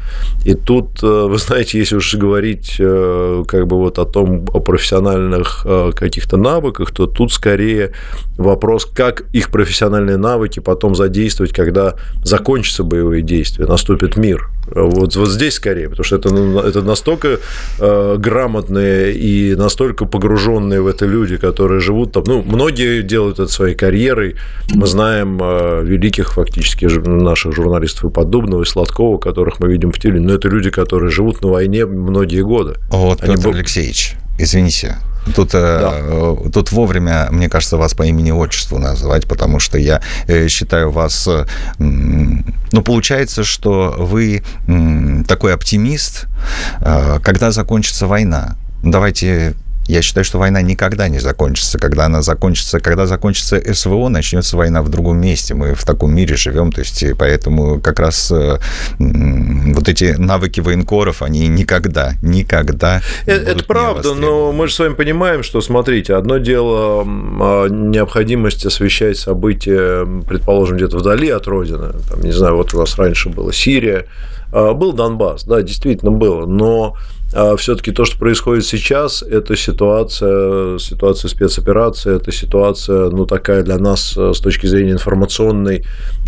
И 0.47 0.55
тут, 0.55 1.02
э, 1.02 1.26
вы 1.29 1.38
знаете, 1.38 1.79
если 1.79 1.97
уж 1.97 2.14
говорить 2.14 2.76
э, 2.79 3.45
как 3.47 3.67
бы 3.67 3.76
вот 3.76 3.99
о 3.99 4.05
том, 4.05 4.47
о 4.55 4.61
профессиональных 4.61 5.62
э, 5.67 5.91
каких-то 5.95 6.37
навыках, 6.37 6.91
то 6.91 7.07
тут 7.07 7.33
скорее 7.33 7.93
вопрос, 8.38 8.87
как 8.87 9.25
их 9.35 9.50
профессиональные 9.50 10.17
навыки 10.17 10.61
потом 10.61 10.95
задействовать, 10.95 11.52
когда 11.52 11.95
закончатся 12.25 12.83
боевые 12.83 13.23
действия, 13.23 13.67
наступит 13.67 14.12
мир. 14.16 14.49
Вот, 14.66 15.16
вот 15.16 15.28
здесь 15.28 15.54
скорее, 15.54 15.88
потому 15.88 16.04
что 16.04 16.16
это, 16.16 16.28
это 16.66 16.83
настолько 16.83 17.40
э, 17.78 18.16
грамотные 18.19 19.12
и 19.12 19.54
настолько 19.57 20.07
погруженные 20.07 20.81
в 20.81 20.87
это 20.87 21.04
люди, 21.04 21.37
которые 21.37 21.81
живут 21.81 22.12
там. 22.12 22.23
Ну, 22.26 22.42
многие 22.42 23.02
делают 23.02 23.40
это 23.40 23.50
своей 23.50 23.75
карьерой. 23.75 24.37
Мы 24.73 24.87
знаем 24.87 25.38
э, 25.42 25.83
великих 25.85 26.35
фактически 26.35 26.85
наших 26.85 27.54
журналистов 27.54 28.04
и 28.04 28.14
Поддубного, 28.14 28.62
и 28.62 28.64
Сладкова, 28.64 29.19
которых 29.19 29.59
мы 29.59 29.69
видим 29.69 29.90
в 29.90 29.99
теле. 29.99 30.21
Но 30.21 30.35
это 30.35 30.49
люди, 30.49 30.71
которые 30.71 31.11
живут 31.11 31.42
на 31.42 31.49
войне 31.49 31.85
многие 31.85 32.42
годы. 32.42 32.76
Вот, 32.90 33.23
Они 33.23 33.35
Петр 33.35 33.49
Алексеевич, 33.49 34.14
извините, 34.38 34.97
Тут, 35.35 35.50
э, 35.55 35.79
да. 35.81 36.50
тут 36.50 36.73
вовремя, 36.73 37.29
мне 37.31 37.49
кажется, 37.49 37.76
вас 37.76 37.95
по 37.95 38.02
имени-отчеству 38.02 38.79
называть, 38.79 39.26
потому 39.29 39.61
что 39.61 39.79
я 39.79 40.00
э, 40.26 40.49
считаю 40.49 40.91
вас... 40.91 41.29
Ну, 41.79 42.83
получается, 42.83 43.45
что 43.45 43.95
вы 43.99 44.43
такой 45.29 45.55
оптимист, 45.55 46.26
э, 46.81 47.21
когда 47.23 47.52
закончится 47.52 48.07
война. 48.07 48.57
Давайте 48.83 49.55
я 49.87 50.03
считаю, 50.03 50.25
что 50.25 50.39
война 50.39 50.62
никогда 50.62 51.09
не 51.09 51.19
закончится. 51.19 51.79
Когда 51.79 52.07
она 52.07 52.23
закончится, 52.23 52.81
когда 52.81 53.07
закончится 53.07 53.61
СВО, 53.75 54.09
начнется 54.09 54.57
война 54.57 54.83
в 54.83 54.89
другом 54.89 55.19
месте. 55.21 55.55
Мы 55.55 55.75
в 55.75 55.85
таком 55.85 56.15
мире 56.15 56.37
живем, 56.37 56.71
то 56.73 56.81
есть 56.81 57.05
поэтому 57.19 57.81
как 57.81 57.99
раз 57.99 58.31
э, 58.31 58.59
вот 58.99 59.89
эти 59.89 60.15
навыки 60.17 60.61
военкоров, 60.61 61.23
они 61.23 61.49
никогда, 61.49 62.15
никогда. 62.23 63.03
Это, 63.27 63.51
это 63.51 63.65
правда, 63.65 64.15
но 64.15 64.53
мы 64.53 64.69
же 64.69 64.75
с 64.75 64.79
вами 64.79 64.95
понимаем, 64.95 65.43
что, 65.43 65.61
смотрите, 65.61 66.15
одно 66.15 66.39
дело 66.39 67.05
а, 67.05 67.67
необходимость 67.69 68.65
освещать 68.65 69.19
события, 69.19 70.07
предположим, 70.27 70.77
где-то 70.77 70.99
вдали 70.99 71.29
от 71.31 71.47
родины. 71.47 71.93
Там, 72.09 72.21
не 72.21 72.33
знаю, 72.33 72.57
вот 72.57 72.73
у 72.75 72.79
нас 72.79 72.97
раньше 72.99 73.29
была 73.29 73.53
Сирия, 73.53 74.07
а, 74.53 74.75
был 74.75 74.93
Донбасс, 74.93 75.45
да, 75.45 75.62
действительно 75.62 76.12
было, 76.12 76.47
но 76.47 76.97
все-таки 77.57 77.93
то, 77.93 78.05
что 78.05 78.19
происходит 78.19 78.65
сейчас, 78.65 79.23
это 79.23 79.57
ситуация, 79.57 80.79
ситуация 80.79 81.29
спецоперации, 81.29 82.17
это 82.17 82.31
ситуация, 82.31 83.11
ну, 83.11 83.27
такая 83.27 83.62
для 83.62 83.79
нас 83.79 84.15
э, 84.17 84.33
с 84.35 84.41
точки 84.41 84.67
зрения 84.67 84.93
информационной 84.93 85.85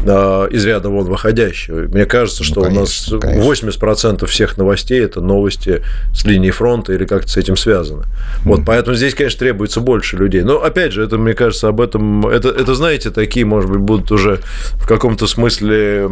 а, 0.06 0.46
из 0.46 0.64
ряда 0.64 0.88
вон 0.88 1.04
выходящая. 1.04 1.88
Мне 1.88 2.06
кажется, 2.06 2.42
ну, 2.42 2.46
что 2.46 2.60
ну, 2.60 2.66
конечно, 2.66 3.16
у 3.16 3.20
нас 3.20 3.20
конечно. 3.20 3.68
80% 3.70 4.26
всех 4.26 4.56
новостей– 4.56 5.00
это 5.04 5.20
новости 5.20 5.82
с 6.14 6.24
линии 6.24 6.50
фронта 6.50 6.92
или 6.92 7.04
как-то 7.04 7.28
с 7.28 7.36
этим 7.36 7.56
связаны. 7.56 8.02
Mm. 8.02 8.06
Вот, 8.44 8.60
поэтому 8.66 8.96
здесь, 8.96 9.14
конечно, 9.14 9.38
требуется 9.40 9.80
больше 9.80 10.16
людей. 10.16 10.42
Но, 10.42 10.62
опять 10.62 10.92
же, 10.92 11.04
это, 11.04 11.18
мне 11.18 11.34
кажется, 11.34 11.68
об 11.68 11.80
этом… 11.80 12.26
Это, 12.26 12.48
это, 12.48 12.74
знаете, 12.74 13.10
такие, 13.10 13.44
может 13.44 13.70
быть, 13.70 13.80
будут 13.80 14.10
уже 14.10 14.40
в 14.74 14.86
каком-то 14.86 15.26
смысле 15.26 16.08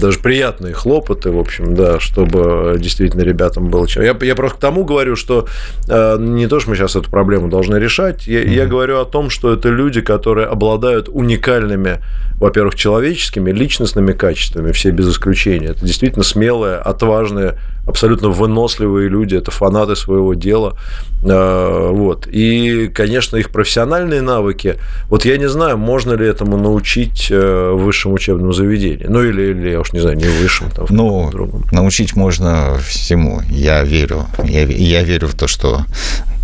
даже 0.00 0.18
приятные 0.18 0.74
хлопоты, 0.74 1.30
в 1.30 1.38
общем, 1.38 1.74
да, 1.74 2.00
чтобы 2.00 2.76
действительно 2.78 3.22
ребятам 3.22 3.68
было 3.68 3.86
чем. 3.86 4.02
Я, 4.02 4.14
я 4.30 4.36
просто 4.36 4.56
к 4.56 4.60
тому 4.60 4.84
говорю, 4.84 5.16
что 5.16 5.46
э, 5.88 6.16
не 6.20 6.46
то, 6.46 6.60
что 6.60 6.70
мы 6.70 6.76
сейчас 6.76 6.94
эту 6.94 7.10
проблему 7.10 7.48
должны 7.48 7.76
решать, 7.76 8.26
я, 8.26 8.42
mm-hmm. 8.42 8.54
я 8.54 8.66
говорю 8.66 9.00
о 9.00 9.04
том, 9.04 9.28
что 9.28 9.52
это 9.52 9.68
люди, 9.68 10.00
которые 10.00 10.46
обладают 10.46 11.08
уникальными, 11.08 11.98
во-первых, 12.36 12.76
человеческими, 12.76 13.50
личностными 13.50 14.12
качествами, 14.12 14.70
все 14.70 14.90
без 14.90 15.10
исключения. 15.10 15.68
Это 15.68 15.84
действительно 15.84 16.22
смелые, 16.24 16.76
отважные, 16.76 17.58
абсолютно 17.90 18.28
выносливые 18.28 19.08
люди, 19.08 19.36
это 19.36 19.50
фанаты 19.50 19.96
своего 19.96 20.34
дела. 20.34 20.76
Э, 21.22 21.90
вот. 21.92 22.26
И, 22.26 22.88
конечно, 22.88 23.36
их 23.36 23.50
профессиональные 23.50 24.22
навыки, 24.22 24.76
вот 25.08 25.24
я 25.24 25.36
не 25.36 25.48
знаю, 25.48 25.76
можно 25.76 26.14
ли 26.14 26.26
этому 26.26 26.56
научить 26.56 27.28
э, 27.30 27.72
в 27.74 27.84
высшем 27.84 28.12
учебном 28.12 28.52
заведении. 28.52 29.06
Ну, 29.08 29.22
или, 29.22 29.50
или 29.50 29.70
я 29.70 29.80
уж 29.80 29.92
не 29.92 30.00
знаю, 30.00 30.16
не 30.16 30.24
в 30.24 30.40
высшем, 30.40 30.70
там, 30.70 30.86
в 30.86 30.90
ну, 30.90 31.30
другом. 31.30 31.64
научить 31.72 32.16
можно 32.16 32.78
всему, 32.78 33.42
я 33.50 33.84
верю 33.84 34.26
я, 34.44 34.64
я 34.64 35.02
верю 35.02 35.28
в 35.28 35.34
то, 35.34 35.46
что 35.46 35.84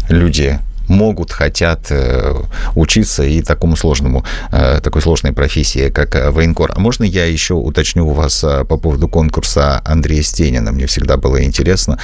люди 0.08 0.58
могут, 0.88 1.32
хотят 1.32 1.86
э, 1.90 2.34
учиться 2.74 3.24
и 3.24 3.42
такому 3.42 3.76
сложному, 3.76 4.24
э, 4.52 4.80
такой 4.80 5.02
сложной 5.02 5.32
профессии, 5.32 5.90
как 5.90 6.14
э, 6.14 6.30
военкор. 6.30 6.72
А 6.74 6.80
можно 6.80 7.04
я 7.04 7.24
еще 7.24 7.54
уточню 7.54 8.06
у 8.06 8.12
вас 8.12 8.40
по 8.40 8.76
поводу 8.76 9.08
конкурса 9.08 9.80
Андрея 9.84 10.22
Стенина? 10.22 10.72
Мне 10.72 10.86
всегда 10.86 11.16
было 11.16 11.42
интересно. 11.42 11.98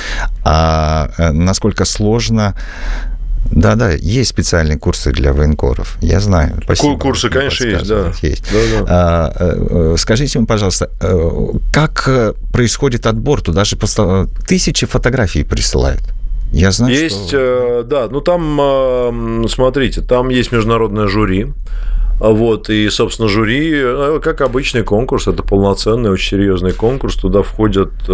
А 0.45 1.11
насколько 1.33 1.85
сложно 1.85 2.55
да, 3.51 3.75
да, 3.75 3.91
есть 3.91 4.31
специальные 4.31 4.79
курсы 4.79 5.11
для 5.11 5.33
военкоров. 5.33 5.99
Я 6.01 6.21
знаю. 6.21 6.61
Спасибо. 6.63 6.99
Курсы, 6.99 7.29
конечно, 7.29 7.65
есть, 7.65 7.87
да. 7.87 8.13
есть. 8.23 8.45
Да, 8.51 8.59
да. 8.79 8.85
А, 8.89 9.95
скажите 9.99 10.39
мне, 10.39 10.47
пожалуйста, 10.47 10.91
как 11.73 12.09
происходит 12.53 13.07
отбор? 13.07 13.43
Туда 13.43 13.65
же 13.65 13.77
тысячи 14.47 14.87
фотографий 14.87 15.43
присылают. 15.43 16.03
Я 16.53 16.71
знаю, 16.71 16.95
есть, 16.95 17.29
что... 17.29 17.83
да, 17.85 18.09
ну 18.11 18.21
там, 18.21 19.47
смотрите, 19.49 20.03
там 20.03 20.29
есть 20.29 20.53
международное 20.53 21.09
жюри, 21.09 21.49
вот, 22.23 22.71
и, 22.71 22.89
собственно, 22.89 23.29
жюри, 23.29 23.73
э, 23.75 24.21
как 24.23 24.43
обычный 24.43 24.85
конкурс, 24.85 25.27
это 25.27 25.43
полноценный, 25.43 26.09
очень 26.09 26.39
серьезный 26.39 26.73
конкурс. 26.73 27.17
Туда 27.17 27.43
входят 27.43 27.91
э, 28.07 28.13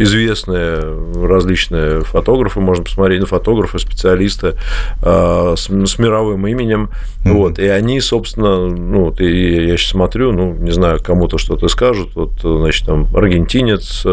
известные 0.00 0.82
различные 1.24 2.00
фотографы, 2.00 2.58
можно 2.58 2.82
посмотреть 2.82 3.20
на 3.20 3.26
фотографы, 3.26 3.78
специалисты 3.78 4.56
э, 5.00 5.54
с, 5.56 5.68
с 5.68 5.98
мировым 6.00 6.44
именем. 6.48 6.90
Mm-hmm. 7.24 7.32
Вот, 7.32 7.60
и 7.60 7.68
они, 7.68 8.00
собственно, 8.00 8.68
ну, 8.68 9.04
вот, 9.04 9.20
и 9.20 9.66
я 9.68 9.76
сейчас 9.76 9.92
смотрю, 9.92 10.32
ну, 10.32 10.52
не 10.52 10.72
знаю, 10.72 10.98
кому-то 11.00 11.38
что-то 11.38 11.68
скажут. 11.68 12.16
Вот, 12.16 12.32
значит, 12.42 12.84
там 12.84 13.06
аргентинец, 13.14 14.04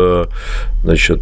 значит, 0.84 1.22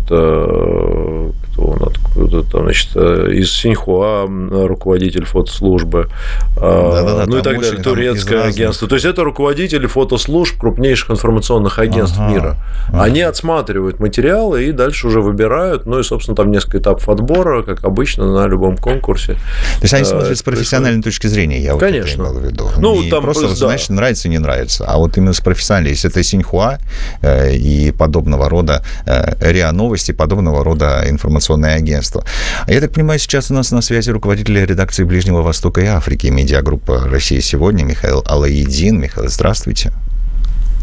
он 1.58 1.82
откуда 1.84 2.44
там, 2.44 2.64
значит, 2.64 2.96
из 2.96 3.52
Синьхуа 3.52 4.28
руководитель 4.68 5.26
фотослужбы. 5.26 6.10
Да-да-да, 6.56 7.26
ну 7.28 7.38
и 7.38 7.42
так 7.42 7.62
далее, 7.62 7.82
турецкое 7.82 8.44
агентство. 8.44 8.88
То 8.88 8.96
есть 8.96 9.06
это 9.06 9.24
руководители 9.24 9.88
фотослужб 9.88 10.58
крупнейших 10.60 11.12
информационных 11.12 11.80
агентств 11.80 12.20
ага, 12.20 12.32
мира. 12.32 12.58
Ага. 12.90 13.04
Они 13.04 13.22
отсматривают 13.22 14.00
материалы 14.00 14.66
и 14.66 14.72
дальше 14.72 15.08
уже 15.08 15.22
выбирают. 15.22 15.86
Ну 15.86 16.00
и, 16.00 16.04
собственно, 16.04 16.36
там 16.36 16.52
несколько 16.52 16.80
этапов 16.80 17.08
отбора, 17.10 17.64
как 17.64 17.84
обычно 17.84 18.32
на 18.34 18.48
любом 18.48 18.78
конкурсе. 18.78 19.34
То 19.34 19.84
есть 19.84 19.94
они 19.94 20.04
э, 20.04 20.06
смотрят 20.06 20.38
с 20.38 20.44
профессиональной 20.44 21.02
точки 21.02 21.28
зрения, 21.28 21.62
я 21.62 21.76
Конечно. 21.78 22.24
вот 22.24 22.32
это 22.32 22.40
имел 22.40 22.48
в 22.48 22.52
виду. 22.52 22.70
Ну, 22.78 23.02
не 23.02 23.10
там 23.10 23.24
просто, 23.24 23.48
да. 23.50 23.56
значит, 23.56 23.90
нравится, 23.90 24.30
не 24.30 24.40
нравится, 24.40 24.86
а 24.88 24.98
вот 24.98 25.18
именно 25.18 25.34
с 25.34 25.42
профессиональной. 25.42 25.92
Если 25.92 26.10
это 26.10 26.24
Синьхуа 26.24 26.80
э, 27.22 27.54
и 27.54 27.92
подобного 27.92 28.50
рода 28.50 28.84
э, 29.06 29.52
РИА 29.52 29.72
Новости, 29.72 30.12
подобного 30.12 30.64
рода 30.64 31.04
информационное 31.48 31.76
агентство. 31.76 32.24
А 32.66 32.72
я 32.72 32.82
так 32.82 32.92
понимаю, 32.92 33.20
сейчас 33.20 33.52
у 33.52 33.54
нас 33.54 33.72
на 33.72 33.82
связи 33.82 34.10
руководитель 34.12 34.66
редакции 34.66 35.04
Ближнего 35.04 35.42
Востока 35.42 35.82
и 35.82 35.86
Африки, 35.86 36.28
медиагруппа 36.28 37.08
России 37.10 37.40
сегодня, 37.40 37.84
Михаил 37.84 38.24
Алаидин. 38.26 39.00
Михаил, 39.00 39.30
здравствуйте. 39.30 39.92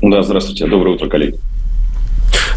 Да, 0.03 0.23
здравствуйте. 0.23 0.67
Доброе 0.67 0.97
утро, 0.97 1.09
коллеги. 1.09 1.39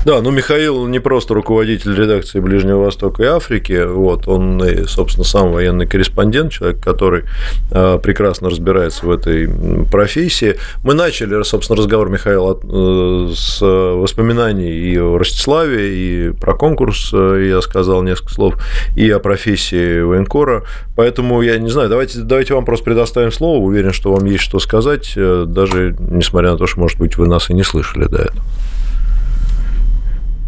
Да, 0.06 0.22
ну 0.22 0.32
Михаил 0.32 0.88
не 0.88 1.00
просто 1.00 1.34
руководитель 1.34 1.94
редакции 1.94 2.40
Ближнего 2.40 2.84
Востока 2.84 3.24
и 3.24 3.26
Африки, 3.26 3.84
вот, 3.86 4.28
он, 4.28 4.64
и, 4.64 4.86
собственно, 4.86 5.26
сам 5.26 5.52
военный 5.52 5.86
корреспондент, 5.86 6.54
человек, 6.54 6.80
который 6.80 7.24
э, 7.72 8.00
прекрасно 8.02 8.50
разбирается 8.50 9.06
в 9.06 9.12
этой 9.12 9.50
профессии. 9.92 10.56
Мы 10.84 10.94
начали, 10.94 11.44
собственно, 11.44 11.78
разговор 11.78 12.10
Михаила 12.10 12.58
э, 12.64 13.34
с 13.36 13.60
воспоминаний 13.62 14.72
и 14.72 14.98
о 14.98 15.18
Ростиславе, 15.18 15.90
и 15.94 16.32
про 16.32 16.54
конкурс, 16.54 17.10
э, 17.14 17.48
я 17.50 17.62
сказал 17.62 18.02
несколько 18.02 18.34
слов, 18.34 18.56
и 18.96 19.10
о 19.10 19.20
профессии 19.20 20.00
военкора, 20.00 20.64
поэтому 20.96 21.42
я 21.42 21.58
не 21.58 21.70
знаю, 21.70 21.90
давайте, 21.90 22.20
давайте 22.20 22.54
вам 22.54 22.66
просто 22.66 22.86
предоставим 22.86 23.32
слово, 23.32 23.62
уверен, 23.62 23.92
что 23.92 24.14
вам 24.14 24.26
есть 24.26 24.44
что 24.44 24.60
сказать, 24.60 25.14
э, 25.16 25.46
даже 25.46 25.96
несмотря 26.00 26.52
на 26.52 26.58
то, 26.58 26.68
что, 26.68 26.80
может 26.80 26.98
быть, 26.98 27.18
вы 27.18 27.28
нас 27.28 27.50
и 27.50 27.54
не 27.54 27.64
слышали 27.64 28.06
до 28.06 28.20
этого. 28.20 28.44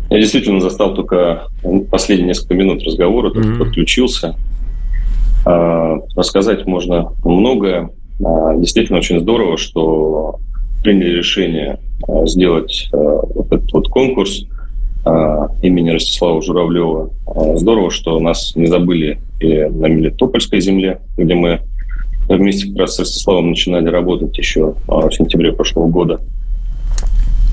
Я 0.10 0.18
действительно 0.18 0.60
застал 0.60 0.96
только 0.96 1.48
последние 1.92 2.30
несколько 2.30 2.56
минут 2.56 2.84
разговора, 2.84 3.30
только 3.30 3.50
mm-hmm. 3.50 3.60
подключился. 3.60 4.36
А, 5.46 5.98
рассказать 6.16 6.66
можно 6.66 7.12
многое. 7.24 7.92
А, 8.24 8.56
действительно 8.56 8.98
очень 8.98 9.20
здорово, 9.20 9.58
что 9.58 10.40
приняли 10.84 11.18
решение 11.18 11.80
а, 12.08 12.26
сделать 12.26 12.90
вот 12.92 13.48
этот 13.52 13.72
вот 13.72 13.88
конкурс 13.90 14.46
имени 15.62 15.92
Ростислава 15.92 16.42
Журавлева. 16.42 17.10
Здорово, 17.56 17.90
что 17.90 18.20
нас 18.20 18.54
не 18.56 18.68
забыли 18.68 19.18
и 19.40 19.64
на 19.64 19.88
Мелитопольской 19.88 20.60
земле, 20.60 21.00
где 21.18 21.34
мы 21.34 21.62
вместе 22.28 22.68
как 22.68 22.82
раз 22.82 22.96
с 22.96 23.00
Ростиславом 23.00 23.50
начинали 23.50 23.88
работать 23.88 24.38
еще 24.38 24.76
в 24.88 25.10
сентябре 25.12 25.54
прошлого 25.54 25.88
года. 25.88 26.20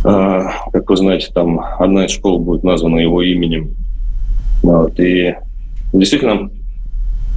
А, 0.07 0.71
как 0.73 0.89
вы 0.89 0.97
знаете, 0.97 1.33
там 1.35 1.61
одна 1.81 2.07
из 2.07 2.13
школ 2.13 2.39
будет 2.39 2.63
названа 2.63 2.99
его 2.99 3.23
именем. 3.23 3.75
Вот, 4.63 4.99
и 5.01 5.35
действительно, 5.93 6.49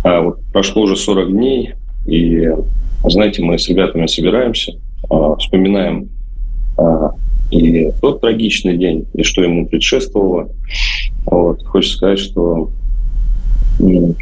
а, 0.03 0.21
вот 0.21 0.39
прошло 0.53 0.83
уже 0.83 0.95
40 0.95 1.31
дней, 1.31 1.73
и, 2.05 2.47
знаете, 3.05 3.41
мы 3.41 3.57
с 3.57 3.67
ребятами 3.67 4.05
собираемся, 4.05 4.73
а, 5.09 5.35
вспоминаем 5.35 6.09
и 7.51 7.91
тот 7.99 8.21
трагичный 8.21 8.77
день, 8.77 9.07
и 9.13 9.23
что 9.23 9.43
ему 9.43 9.67
предшествовало. 9.67 10.49
Вот. 11.25 11.61
Хочется 11.65 11.97
сказать, 11.97 12.19
что 12.19 12.69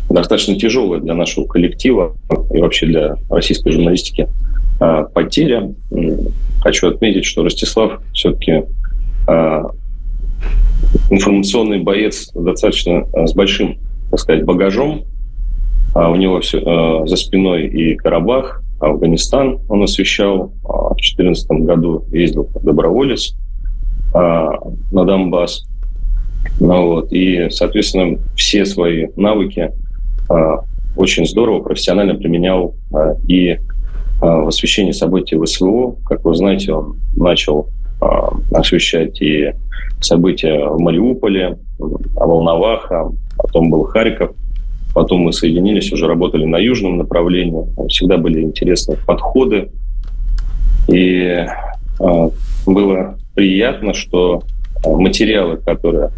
достаточно 0.10 0.56
тяжелая 0.56 1.02
для 1.02 1.14
нашего 1.14 1.46
коллектива 1.46 2.16
и 2.52 2.60
вообще 2.60 2.86
для 2.86 3.18
российской 3.30 3.72
журналистики 3.72 4.28
потеря 4.80 5.74
хочу 6.62 6.90
отметить, 6.90 7.26
что 7.26 7.44
Ростислав 7.44 8.02
все-таки 8.14 8.64
э, 9.28 9.64
информационный 11.10 11.80
боец 11.80 12.30
достаточно 12.34 13.06
э, 13.14 13.28
с 13.28 13.34
большим, 13.34 13.78
так 14.12 14.20
сказать, 14.20 14.44
багажом. 14.44 15.06
А 15.94 16.10
у 16.10 16.16
него 16.16 16.40
все, 16.42 16.60
э, 16.60 17.08
за 17.08 17.16
спиной 17.16 17.68
и 17.68 17.96
Карабах, 17.96 18.62
Афганистан 18.80 19.60
он 19.70 19.84
освещал. 19.84 20.52
А 20.64 20.90
в 20.90 20.96
2014 20.96 21.50
году 21.62 22.06
ездил 22.12 22.46
как 22.46 22.64
доброволец 22.64 23.36
э, 24.14 24.18
на 24.18 25.06
Донбасс. 25.06 25.66
Ну, 26.60 26.88
вот, 26.88 27.12
и, 27.12 27.50
соответственно, 27.50 28.18
все 28.36 28.66
свои 28.66 29.08
навыки 29.16 29.72
э, 30.30 30.34
очень 30.96 31.26
здорово, 31.26 31.62
профессионально 31.62 32.16
применял 32.16 32.74
э, 32.94 33.16
и 33.28 33.58
в 34.20 34.48
освещении 34.48 34.92
событий 34.92 35.38
СВО. 35.46 35.96
Как 36.06 36.24
вы 36.26 36.36
знаете, 36.36 36.74
он 36.74 36.98
начал 37.16 37.70
а, 38.02 38.32
освещать 38.52 39.22
и 39.22 39.54
события 40.02 40.68
в 40.68 40.80
Мариуполе, 40.80 41.58
Волноваха, 41.78 43.12
потом 43.38 43.70
был 43.70 43.84
Харьков, 43.84 44.32
потом 44.94 45.22
мы 45.22 45.34
соединились, 45.34 45.92
уже 45.92 46.08
работали 46.08 46.46
на 46.46 46.58
южном 46.58 46.98
направлении, 46.98 47.66
всегда 47.88 48.18
были 48.18 48.42
интересные 48.42 48.98
подходы, 48.98 49.70
и 50.88 51.46
было 52.66 53.18
приятно, 53.36 53.94
что 53.94 54.44
материалы, 54.86 55.58
которые, 55.58 56.12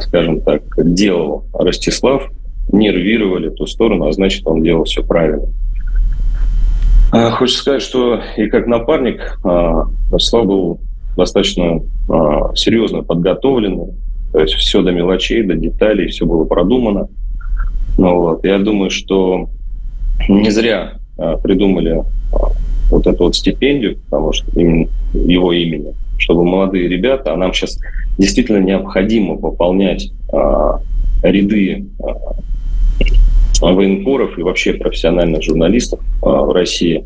скажем 0.00 0.40
так, 0.40 0.62
делал 0.76 1.44
Ростислав, 1.52 2.30
нервировали 2.72 3.50
ту 3.50 3.66
сторону, 3.66 4.06
а 4.06 4.12
значит, 4.12 4.46
он 4.46 4.62
делал 4.62 4.84
все 4.84 5.02
правильно. 5.02 5.46
А, 7.12 7.30
хочется 7.30 7.60
сказать, 7.60 7.82
что 7.82 8.20
и 8.36 8.46
как 8.46 8.66
напарник 8.66 9.38
Слава 10.18 10.44
был 10.44 10.80
достаточно 11.16 11.80
а, 12.08 12.54
серьезно 12.54 13.02
подготовленный, 13.02 13.92
то 14.32 14.40
есть 14.40 14.54
все 14.54 14.82
до 14.82 14.92
мелочей, 14.92 15.42
до 15.42 15.54
деталей, 15.54 16.06
все 16.06 16.24
было 16.24 16.44
продумано. 16.44 17.08
Ну, 17.98 18.20
вот. 18.20 18.44
Я 18.44 18.58
думаю, 18.58 18.90
что 18.90 19.48
не 20.28 20.50
зря 20.50 20.94
придумали 21.42 22.02
вот 22.90 23.06
эту 23.06 23.24
вот 23.24 23.36
стипендию, 23.36 23.98
потому 24.08 24.32
что 24.32 24.46
именно 24.58 24.86
его 25.12 25.52
имени, 25.52 25.94
чтобы 26.16 26.44
молодые 26.44 26.88
ребята, 26.88 27.32
а 27.32 27.36
нам 27.36 27.52
сейчас 27.52 27.78
действительно 28.16 28.58
необходимо 28.58 29.36
пополнять 29.36 30.12
ряды 31.22 31.86
военкоров 33.60 34.38
и 34.38 34.42
вообще 34.42 34.74
профессиональных 34.74 35.42
журналистов 35.42 36.00
а, 36.22 36.42
в 36.42 36.52
России 36.52 37.04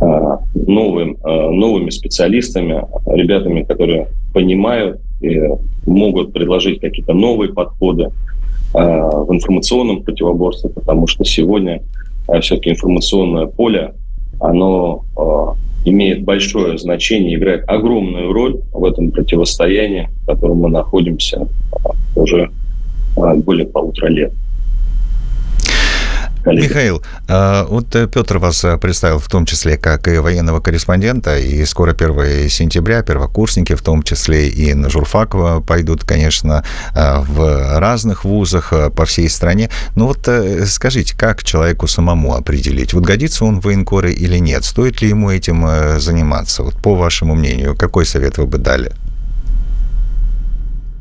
а, 0.00 0.38
новым, 0.54 1.16
а, 1.22 1.50
новыми 1.50 1.90
специалистами, 1.90 2.84
ребятами, 3.06 3.62
которые 3.62 4.08
понимают 4.32 5.00
и 5.20 5.40
могут 5.86 6.32
предложить 6.32 6.80
какие-то 6.80 7.12
новые 7.12 7.52
подходы 7.52 8.10
в 8.72 9.32
информационном 9.32 10.02
противоборстве, 10.02 10.68
потому 10.68 11.06
что 11.06 11.22
сегодня 11.22 11.80
все-таки 12.40 12.70
информационное 12.70 13.46
поле, 13.46 13.94
оно 14.40 15.04
имеет 15.84 16.24
большое 16.24 16.76
значение, 16.76 17.36
играет 17.36 17.62
огромную 17.68 18.32
роль 18.32 18.56
в 18.72 18.84
этом 18.84 19.12
противостоянии, 19.12 20.08
в 20.22 20.26
котором 20.26 20.56
мы 20.56 20.70
находимся 20.70 21.46
уже 22.16 22.50
более 23.14 23.66
полутора 23.66 24.08
лет 24.08 24.32
коллеги. 26.44 26.68
Михаил, 26.68 27.02
а, 27.28 27.64
вот 27.64 27.94
э, 27.96 28.06
Петр 28.06 28.38
вас 28.38 28.62
э, 28.64 28.76
представил 28.76 29.18
в 29.18 29.28
том 29.28 29.46
числе 29.46 29.76
как 29.76 30.06
и 30.06 30.18
военного 30.18 30.60
корреспондента, 30.60 31.38
и 31.38 31.64
скоро 31.64 31.92
1 31.92 32.48
сентября 32.48 33.02
первокурсники, 33.02 33.74
в 33.74 33.82
том 33.82 34.02
числе 34.02 34.48
и 34.48 34.74
на 34.74 34.90
журфак 34.90 35.34
э, 35.34 35.60
пойдут, 35.66 36.04
конечно, 36.04 36.64
в 36.94 37.78
разных 37.78 38.24
вузах 38.24 38.72
по 38.94 39.04
всей 39.06 39.28
стране. 39.28 39.70
Но 39.96 40.06
вот 40.06 40.28
скажите, 40.66 41.16
как 41.16 41.42
человеку 41.42 41.86
самому 41.86 42.34
определить, 42.34 42.92
вот 42.92 43.04
годится 43.04 43.44
он 43.44 43.60
в 43.60 43.64
военкоры 43.64 44.12
или 44.12 44.38
нет? 44.38 44.64
Стоит 44.64 45.00
ли 45.00 45.08
ему 45.08 45.30
этим 45.30 45.98
заниматься? 45.98 46.62
Вот 46.62 46.74
по 46.82 46.94
вашему 46.94 47.34
мнению, 47.34 47.74
какой 47.74 48.04
совет 48.04 48.36
вы 48.36 48.46
бы 48.46 48.58
дали? 48.58 48.92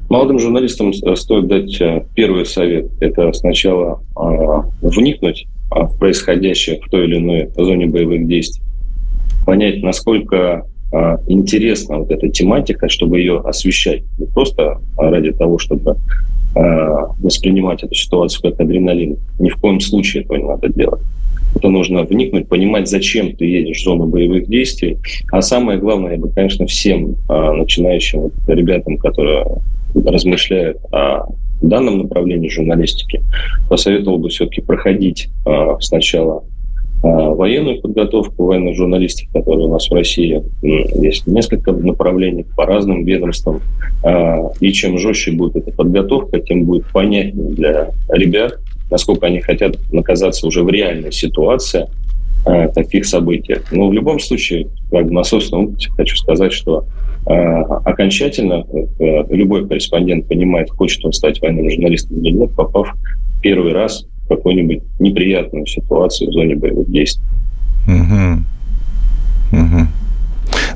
Молодым 0.10 0.40
журналистам 0.40 0.92
э, 0.92 1.16
стоит 1.16 1.48
дать 1.48 1.82
э, 1.82 2.06
первый 2.14 2.46
совет. 2.46 2.88
Это 3.00 3.32
сначала 3.34 4.02
э, 4.16 4.88
вникнуть 4.88 5.48
в 5.72 5.98
происходящее 5.98 6.80
в 6.82 6.90
той 6.90 7.06
или 7.06 7.18
иной 7.18 7.50
зоне 7.56 7.88
боевых 7.88 8.28
действий, 8.28 8.64
понять, 9.46 9.82
насколько 9.82 10.68
интересна 11.26 11.98
вот 11.98 12.12
эта 12.12 12.30
тематика, 12.30 12.88
чтобы 12.88 13.18
ее 13.18 13.40
освещать. 13.40 14.04
Не 14.20 14.28
просто 14.28 14.78
ради 14.96 15.32
того, 15.32 15.58
чтобы 15.58 15.96
воспринимать 16.54 17.82
эту 17.82 17.96
ситуацию 17.96 18.52
как 18.52 18.62
адреналин. 18.62 19.18
Ни 19.40 19.50
в 19.50 19.56
коем 19.56 19.80
случае 19.80 20.22
этого 20.22 20.38
не 20.38 20.44
надо 20.44 20.70
делать. 20.70 21.02
Это 21.56 21.70
нужно 21.70 22.04
вникнуть, 22.04 22.48
понимать, 22.48 22.88
зачем 22.88 23.36
ты 23.36 23.46
едешь 23.46 23.80
в 23.80 23.84
зону 23.86 24.06
боевых 24.06 24.48
действий. 24.48 25.00
А 25.32 25.42
самое 25.42 25.80
главное, 25.80 26.12
я 26.12 26.18
бы, 26.20 26.30
конечно, 26.30 26.68
всем 26.68 27.16
начинающим 27.28 28.30
ребятам, 28.46 28.98
которые 28.98 29.46
размышляет 29.96 30.78
о 30.92 31.26
данном 31.64 32.00
направлении 32.00 32.50
журналистики, 32.50 33.24
посоветовал 33.70 34.18
бы 34.18 34.30
все-таки 34.30 34.62
проходить 34.62 35.30
э, 35.46 35.76
сначала 35.80 36.44
э, 37.04 37.08
военную 37.08 37.82
подготовку, 37.82 38.46
военной 38.46 38.76
журналистики, 38.76 39.30
которая 39.34 39.66
у 39.66 39.72
нас 39.72 39.90
в 39.90 39.94
России 39.94 40.44
есть 40.62 41.26
несколько 41.26 41.72
направлений 41.72 42.46
по 42.56 42.66
разным 42.66 43.06
ведомствам. 43.06 43.62
Э, 44.04 44.50
и 44.60 44.72
чем 44.74 44.98
жестче 44.98 45.32
будет 45.32 45.56
эта 45.56 45.72
подготовка, 45.72 46.40
тем 46.40 46.66
будет 46.66 46.86
понятнее 46.92 47.50
для 47.52 47.92
ребят, 48.10 48.60
насколько 48.92 49.26
они 49.28 49.40
хотят 49.40 49.78
наказаться 49.92 50.46
уже 50.46 50.64
в 50.64 50.70
реальной 50.70 51.12
ситуации 51.12 51.88
таких 52.76 53.06
событиях. 53.06 53.72
Но 53.72 53.88
в 53.88 53.94
любом 53.94 54.20
случае, 54.20 54.68
как 54.92 55.06
бы 55.06 55.14
на 55.14 55.24
собственном 55.24 55.68
опыте 55.68 55.90
хочу 55.96 56.18
сказать, 56.18 56.52
что 56.52 56.84
окончательно 57.26 58.66
э, 59.00 59.24
любой 59.30 59.68
корреспондент 59.68 60.28
понимает, 60.28 60.70
хочет 60.70 61.04
он 61.06 61.14
стать 61.14 61.42
военным 61.42 61.70
журналистом 61.70 62.18
или 62.18 62.32
нет, 62.32 62.52
попав 62.56 62.94
первый 63.42 63.74
раз 63.74 64.06
в 64.26 64.28
какую-нибудь 64.28 64.84
неприятную 65.00 65.66
ситуацию 65.66 66.30
в 66.30 66.34
зоне 66.34 66.56
боевых 66.56 66.90
действий. 66.90 67.24
Угу. 67.88 68.44
Угу. 69.62 69.88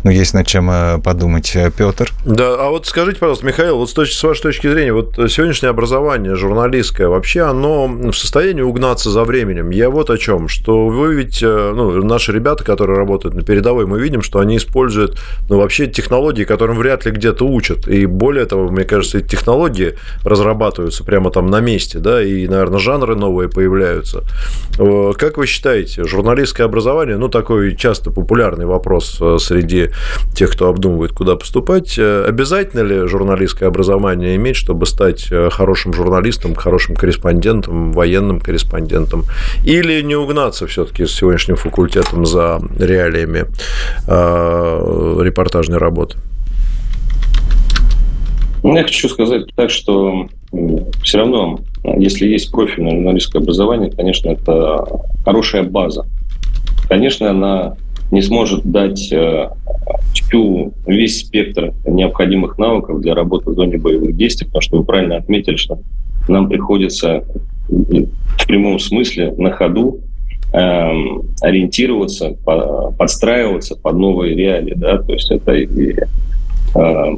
Ну, 0.04 0.12
есть 0.12 0.34
над 0.34 0.48
чем 0.48 0.70
э, 0.70 1.00
подумать, 1.00 1.56
э, 1.56 1.72
Петр. 1.76 2.12
Да, 2.26 2.56
а 2.60 2.70
вот 2.70 2.86
скажите, 2.86 3.20
пожалуйста, 3.20 3.46
Михаил, 3.46 3.78
вот 3.78 3.90
с, 3.90 3.94
точки, 3.94 4.16
с 4.16 4.24
вашей 4.24 4.42
точки 4.42 4.68
зрения, 4.72 4.94
вот 4.94 5.16
сегодняшнее 5.16 5.70
образование 5.70 6.36
журналистское, 6.36 7.08
вообще 7.08 7.42
оно 7.42 7.88
в 7.88 8.14
состоянии 8.14 8.62
угнаться 8.62 9.10
за 9.10 9.24
временем? 9.24 9.70
Я 9.70 9.90
вот 9.90 10.10
о 10.10 10.18
чем, 10.18 10.48
что 10.48 10.88
вы 10.88 11.16
ведь, 11.16 11.42
э, 11.44 11.74
ну, 11.76 12.04
наши 12.04 12.32
ребята, 12.32 12.64
которые 12.64 12.98
работают 12.98 13.36
на 13.36 13.42
передовой, 13.42 13.86
мы 13.86 14.00
видим, 14.00 14.22
что 14.22 14.40
они 14.40 14.58
используют, 14.58 15.20
ну, 15.50 15.58
вообще 15.58 15.88
технологии, 15.88 16.44
которым 16.44 16.78
вряд 16.78 17.06
ли 17.06 17.12
где-то 17.12 17.46
учат. 17.46 17.88
И 17.88 18.06
более 18.06 18.46
того, 18.46 18.70
мне 18.70 18.86
кажется, 18.86 19.18
эти 19.18 19.28
технологии 19.28 19.96
разрабатываются 20.24 21.04
прямо 21.04 21.32
там 21.32 21.50
на 21.50 21.60
месте, 21.60 22.00
да, 22.00 22.24
и, 22.24 22.48
наверное, 22.48 22.80
жанры 22.80 23.16
новые 23.16 23.50
появляются. 23.50 24.24
Как 25.18 25.38
вы 25.38 25.48
считаете, 25.48 26.06
журналистское 26.06 26.66
образование, 26.66 27.18
ну, 27.18 27.30
такой 27.30 27.76
часто 27.76 28.12
популярный 28.12 28.66
вопрос 28.66 29.22
среди 29.40 29.67
тех, 29.68 30.52
кто 30.52 30.70
обдумывает, 30.70 31.12
куда 31.12 31.36
поступать. 31.36 31.98
Э, 31.98 32.26
обязательно 32.28 32.82
ли 32.82 33.08
журналистское 33.08 33.68
образование 33.68 34.36
иметь, 34.36 34.56
чтобы 34.56 34.86
стать 34.86 35.28
э, 35.32 35.50
хорошим 35.52 35.94
журналистом, 35.94 36.56
хорошим 36.56 36.96
корреспондентом, 36.96 37.92
военным 37.92 38.40
корреспондентом? 38.40 39.26
Или 39.64 40.02
не 40.02 40.16
угнаться 40.16 40.68
все-таки 40.68 41.06
с 41.06 41.12
сегодняшним 41.12 41.56
факультетом 41.56 42.26
за 42.26 42.60
реалиями 42.80 43.46
э, 44.08 45.20
репортажной 45.24 45.78
работы? 45.78 46.18
Ну, 48.64 48.76
я 48.76 48.84
хочу 48.84 49.08
сказать 49.10 49.44
так, 49.56 49.70
что 49.70 50.28
все 51.04 51.20
равно, 51.20 51.60
если 51.98 52.28
есть 52.28 52.52
профильное 52.52 52.92
журналистское 52.92 53.42
образование, 53.42 53.92
конечно, 53.92 54.30
это 54.30 54.86
хорошая 55.24 55.64
база. 55.64 56.06
Конечно, 56.90 57.30
она 57.30 57.76
не 58.12 58.22
сможет 58.22 58.64
дать 58.64 59.12
э, 59.12 59.50
весь 60.86 61.20
спектр 61.20 61.74
необходимых 61.86 62.58
навыков 62.58 63.02
для 63.02 63.14
работы 63.16 63.50
в 63.50 63.56
зоне 63.56 63.78
боевых 63.78 64.16
действий, 64.16 64.48
потому 64.48 64.62
что 64.62 64.78
вы 64.78 64.84
правильно 64.84 65.18
отметили, 65.18 65.56
что 65.56 65.80
нам 66.28 66.48
приходится 66.48 67.24
в 67.70 68.48
прямом 68.48 68.80
смысле 68.80 69.34
на 69.38 69.52
ходу 69.52 70.00
эм, 70.54 71.24
ориентироваться, 71.42 72.36
подстраиваться 72.98 73.76
под 73.76 73.96
новые 73.96 74.36
реалии. 74.36 74.74
Да? 74.76 75.00
То 75.00 75.14
есть 75.14 75.32
это 75.32 75.54
и 75.54 75.96
э, 76.76 77.18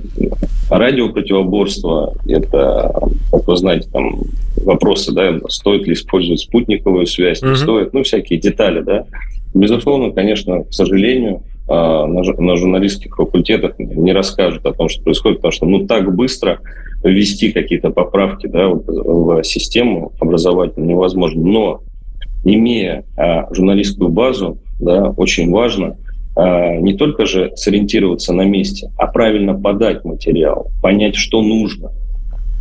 радиопротивоборство, 0.69 2.13
это, 2.27 2.93
как 3.31 3.47
вы 3.47 3.57
знаете, 3.57 3.89
там 3.91 4.21
вопросы, 4.63 5.11
да, 5.11 5.39
стоит 5.49 5.87
ли 5.87 5.93
использовать 5.93 6.41
спутниковую 6.41 7.05
связь, 7.05 7.41
не 7.41 7.49
mm-hmm. 7.49 7.55
стоит, 7.55 7.93
ну, 7.93 8.03
всякие 8.03 8.39
детали, 8.39 8.81
да. 8.81 9.05
Безусловно, 9.53 10.11
конечно, 10.11 10.63
к 10.63 10.73
сожалению, 10.73 11.43
а, 11.67 12.07
на 12.07 12.55
журналистских 12.55 13.15
факультетах 13.15 13.77
не 13.77 14.11
расскажут 14.11 14.65
о 14.65 14.73
том, 14.73 14.89
что 14.89 15.03
происходит, 15.03 15.37
потому 15.37 15.51
что 15.51 15.65
ну 15.65 15.85
так 15.85 16.15
быстро 16.15 16.59
ввести 17.03 17.51
какие-то 17.51 17.91
поправки 17.91 18.47
да, 18.47 18.67
в 18.69 19.43
систему 19.43 20.11
образовательную 20.19 20.89
невозможно. 20.89 21.41
Но 21.41 21.81
имея 22.43 23.05
а, 23.15 23.53
журналистскую 23.53 24.09
базу, 24.09 24.59
да, 24.79 25.09
очень 25.11 25.51
важно 25.51 25.97
а, 26.35 26.75
не 26.77 26.93
только 26.93 27.25
же 27.25 27.51
сориентироваться 27.55 28.33
на 28.33 28.43
месте, 28.43 28.91
а 28.97 29.07
правильно 29.07 29.53
подать 29.53 30.03
материал, 30.05 30.71
понять, 30.81 31.15
что 31.15 31.41
нужно, 31.41 31.91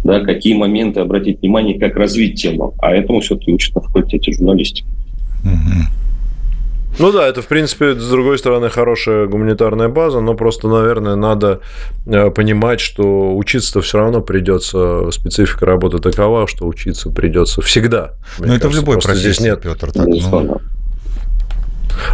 да, 0.05 0.21
какие 0.21 0.55
моменты 0.55 1.01
обратить 1.01 1.41
внимание, 1.41 1.79
как 1.79 1.97
развить 1.97 2.41
тему. 2.41 2.75
А 2.79 2.93
этому 2.93 3.21
все-таки 3.21 3.53
учат 3.53 3.75
на 3.75 3.81
факультете 3.81 4.33
журналистики. 4.33 4.85
Угу. 5.45 6.08
Ну 6.99 7.13
да, 7.13 7.29
это, 7.29 7.43
в 7.43 7.47
принципе, 7.47 7.95
с 7.95 8.09
другой 8.09 8.39
стороны, 8.39 8.71
хорошая 8.71 9.27
гуманитарная 9.27 9.89
база, 9.89 10.21
но 10.21 10.35
просто, 10.35 10.69
наверное, 10.69 11.15
надо 11.15 11.61
э, 12.07 12.31
понимать, 12.31 12.81
что 12.81 13.37
учиться-то 13.37 13.83
все 13.83 13.99
равно 13.99 14.21
придется, 14.21 15.11
специфика 15.13 15.67
работы 15.67 15.99
такова, 15.99 16.49
что 16.49 16.67
учиться 16.67 17.11
придется 17.11 17.63
всегда. 17.63 18.15
Ну, 18.39 18.53
это 18.53 18.69
в 18.69 18.75
любой 18.75 18.99
профессии, 18.99 19.21
здесь 19.21 19.41
нет, 19.41 19.63
Петр, 19.63 19.93
так. 19.93 20.07
Ну... 20.07 20.61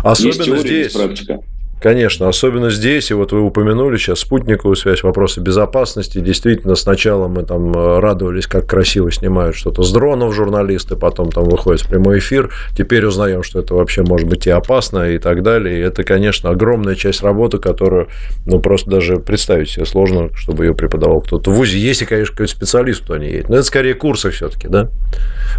Особенно 0.02 0.26
есть 0.26 0.44
теория, 0.44 0.60
здесь. 0.60 0.94
Есть 0.94 0.96
практика. 0.96 1.38
Конечно, 1.84 2.30
особенно 2.30 2.70
здесь, 2.70 3.10
и 3.10 3.14
вот 3.14 3.32
вы 3.32 3.42
упомянули 3.42 3.98
сейчас 3.98 4.20
спутниковую 4.20 4.74
связь, 4.74 5.02
вопросы 5.02 5.40
безопасности. 5.40 6.18
Действительно, 6.18 6.76
сначала 6.76 7.28
мы 7.28 7.42
там 7.42 7.74
э, 7.74 7.98
радовались, 7.98 8.46
как 8.46 8.66
красиво 8.66 9.12
снимают 9.12 9.54
что-то 9.54 9.82
с 9.82 9.92
дронов 9.92 10.34
журналисты, 10.34 10.96
потом 10.96 11.30
там 11.30 11.44
выходит 11.44 11.82
в 11.82 11.88
прямой 11.90 12.20
эфир. 12.20 12.50
Теперь 12.74 13.04
узнаем, 13.04 13.42
что 13.42 13.60
это 13.60 13.74
вообще 13.74 14.00
может 14.02 14.26
быть 14.26 14.46
и 14.46 14.50
опасно, 14.50 15.10
и 15.10 15.18
так 15.18 15.42
далее. 15.42 15.78
И 15.78 15.82
это, 15.82 16.04
конечно, 16.04 16.48
огромная 16.48 16.94
часть 16.94 17.22
работы, 17.22 17.58
которую, 17.58 18.08
ну, 18.46 18.60
просто 18.60 18.88
даже 18.88 19.18
представить 19.18 19.68
себе 19.68 19.84
сложно, 19.84 20.30
чтобы 20.34 20.64
ее 20.64 20.74
преподавал 20.74 21.20
кто-то 21.20 21.50
в 21.50 21.54
ВУЗе. 21.54 21.78
Если, 21.78 22.06
конечно, 22.06 22.32
какой-то 22.32 22.54
специалист, 22.54 23.04
кто 23.04 23.18
не 23.18 23.26
едет. 23.26 23.50
Но 23.50 23.56
это 23.56 23.64
скорее 23.64 23.92
курсы 23.92 24.30
все-таки, 24.30 24.68
да? 24.68 24.88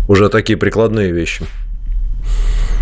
Уже 0.07 0.29
такие 0.29 0.57
прикладные 0.57 1.11
вещи. 1.11 1.45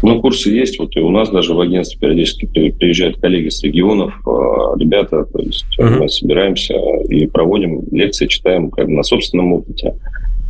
Ну, 0.03 0.19
курсы 0.19 0.49
есть. 0.49 0.77
Вот 0.79 0.95
и 0.95 0.99
у 0.99 1.09
нас 1.09 1.29
даже 1.29 1.53
в 1.53 1.61
агентстве 1.61 1.97
периодически 1.97 2.45
приезжают 2.45 3.19
коллеги 3.21 3.47
с 3.47 3.63
регионов, 3.63 4.13
а, 4.27 4.77
ребята, 4.77 5.25
то 5.25 5.39
есть 5.39 5.65
uh-huh. 5.79 5.99
мы 5.99 6.09
собираемся 6.09 6.75
и 7.07 7.25
проводим 7.25 7.83
лекции, 7.89 8.27
читаем 8.27 8.69
как 8.69 8.87
на 8.87 9.03
собственном 9.03 9.53
опыте. 9.53 9.95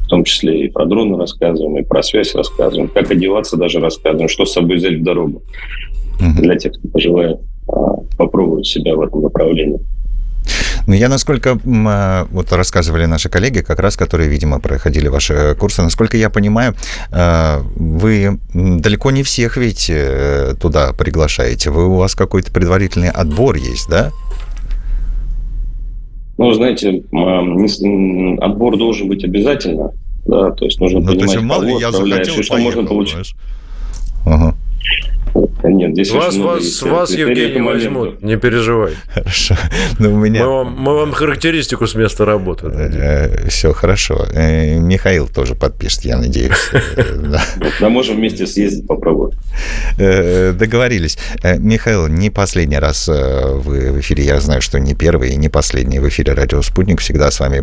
В 0.06 0.08
том 0.08 0.24
числе 0.24 0.66
и 0.66 0.70
про 0.70 0.86
дроны 0.86 1.18
рассказываем, 1.18 1.78
и 1.78 1.84
про 1.84 2.04
связь 2.04 2.36
рассказываем, 2.36 2.90
как 2.90 3.10
одеваться 3.12 3.56
даже 3.56 3.80
рассказываем, 3.80 4.28
что 4.28 4.46
с 4.46 4.54
собой 4.54 4.78
взять 4.78 5.00
в 5.00 5.04
дорогу. 5.04 5.44
Uh-huh. 6.20 6.42
Для 6.42 6.56
тех, 6.56 6.74
кто 6.74 6.88
пожелает 6.90 7.40
а, 7.68 7.98
попробовать 8.18 8.66
себя 8.66 8.96
в 8.96 9.02
этом 9.02 9.22
направлении. 9.22 9.80
Ну, 10.88 10.94
я 10.94 11.10
насколько, 11.10 11.58
а, 11.66 12.28
вот 12.32 12.52
рассказывали 12.52 13.06
наши 13.06 13.30
коллеги, 13.30 13.60
как 13.60 13.80
раз, 13.80 13.96
которые, 13.96 14.30
видимо, 14.30 14.60
проходили 14.60 15.08
ваши 15.08 15.56
курсы, 15.60 15.82
насколько 15.82 16.18
я 16.18 16.30
понимаю, 16.30 16.76
а, 17.12 17.62
вы 17.76 18.40
далеко 18.54 19.12
не 19.12 19.24
всех 19.24 19.58
ведь 19.58 19.90
э, 19.90 20.56
туда 20.60 20.94
приглашаете. 20.94 21.70
Вы, 21.70 21.88
у 21.88 21.96
вас 21.96 22.16
какой-то 22.16 22.52
предварительный 22.52 23.10
отбор 23.10 23.56
есть, 23.56 23.88
да? 23.90 24.12
Ну, 26.38 26.52
знаете, 26.54 27.04
отбор 28.42 28.78
должен 28.78 29.08
быть 29.08 29.24
обязательно, 29.24 29.92
да, 30.26 30.52
то 30.52 30.66
есть 30.66 30.80
нужно 30.80 31.00
ну, 31.00 31.08
понимать, 31.08 31.26
то 31.28 31.34
есть, 31.34 31.46
мало 31.46 31.80
я 31.80 31.92
захотел, 31.92 32.40
и 32.40 32.44
что 32.44 32.54
поехал, 32.54 32.82
можно 32.82 32.90
получить. 32.90 33.36
Ага. 34.26 34.56
Нет, 35.64 35.94
здесь 35.94 36.12
вас, 36.12 36.36
вас, 36.36 36.82
вас 36.84 37.12
Евгений, 37.12 37.62
возьмут, 37.62 38.22
не 38.22 38.38
переживай. 38.38 38.94
Хорошо. 39.14 39.56
Но 39.98 40.10
ну, 40.10 40.16
у 40.16 40.18
меня... 40.20 40.44
мы, 40.44 40.50
вам, 40.50 40.76
мы 40.78 40.96
вам 40.96 41.12
характеристику 41.12 41.88
с 41.88 41.96
места 41.96 42.26
работы. 42.26 42.68
Э, 42.68 43.48
Все 43.48 43.74
хорошо. 43.74 44.28
Э, 44.32 44.78
Михаил 44.78 45.28
тоже 45.28 45.56
подпишет, 45.56 46.06
я 46.06 46.18
надеюсь. 46.18 46.52
Да, 47.80 47.90
можем 47.90 48.18
вместе 48.18 48.46
съездить, 48.46 48.86
попробовать. 48.88 49.36
Э, 49.98 50.52
договорились. 50.52 51.18
Михаил, 51.60 52.08
не 52.08 52.30
последний 52.30 52.78
раз 52.78 53.08
вы 53.08 53.92
в 53.92 54.00
эфире, 54.00 54.24
я 54.26 54.40
знаю, 54.40 54.62
что 54.62 54.80
не 54.80 54.94
первый 54.94 55.32
и 55.32 55.36
не 55.36 55.50
последний 55.50 56.00
в 56.00 56.08
эфире 56.08 56.34
«Радио 56.34 56.62
Спутник». 56.62 57.00
Всегда 57.00 57.32
с 57.32 57.40
вами 57.40 57.62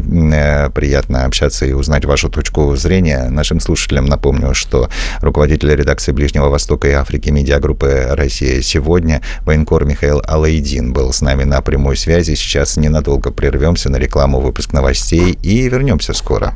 приятно 0.72 1.24
общаться 1.24 1.66
и 1.66 1.72
узнать 1.72 2.04
вашу 2.04 2.30
точку 2.30 2.74
зрения. 2.76 3.28
Нашим 3.30 3.60
слушателям 3.60 4.06
напомню, 4.06 4.54
что 4.54 4.88
руководитель 5.20 5.74
редакции 5.74 6.12
Ближнего 6.12 6.48
Востока 6.48 6.88
и 6.88 6.92
Африки 6.92 7.09
медиа 7.18 7.58
группы 7.58 8.06
«Россия 8.10 8.62
сегодня». 8.62 9.22
Военкор 9.42 9.84
Михаил 9.84 10.22
Алайдин 10.26 10.92
был 10.92 11.12
с 11.12 11.20
нами 11.20 11.44
на 11.44 11.60
прямой 11.60 11.96
связи. 11.96 12.34
Сейчас 12.34 12.76
ненадолго 12.76 13.30
прервемся 13.30 13.90
на 13.90 13.96
рекламу 13.96 14.40
выпуск 14.40 14.72
новостей 14.72 15.38
и 15.42 15.68
вернемся 15.68 16.12
скоро. 16.12 16.54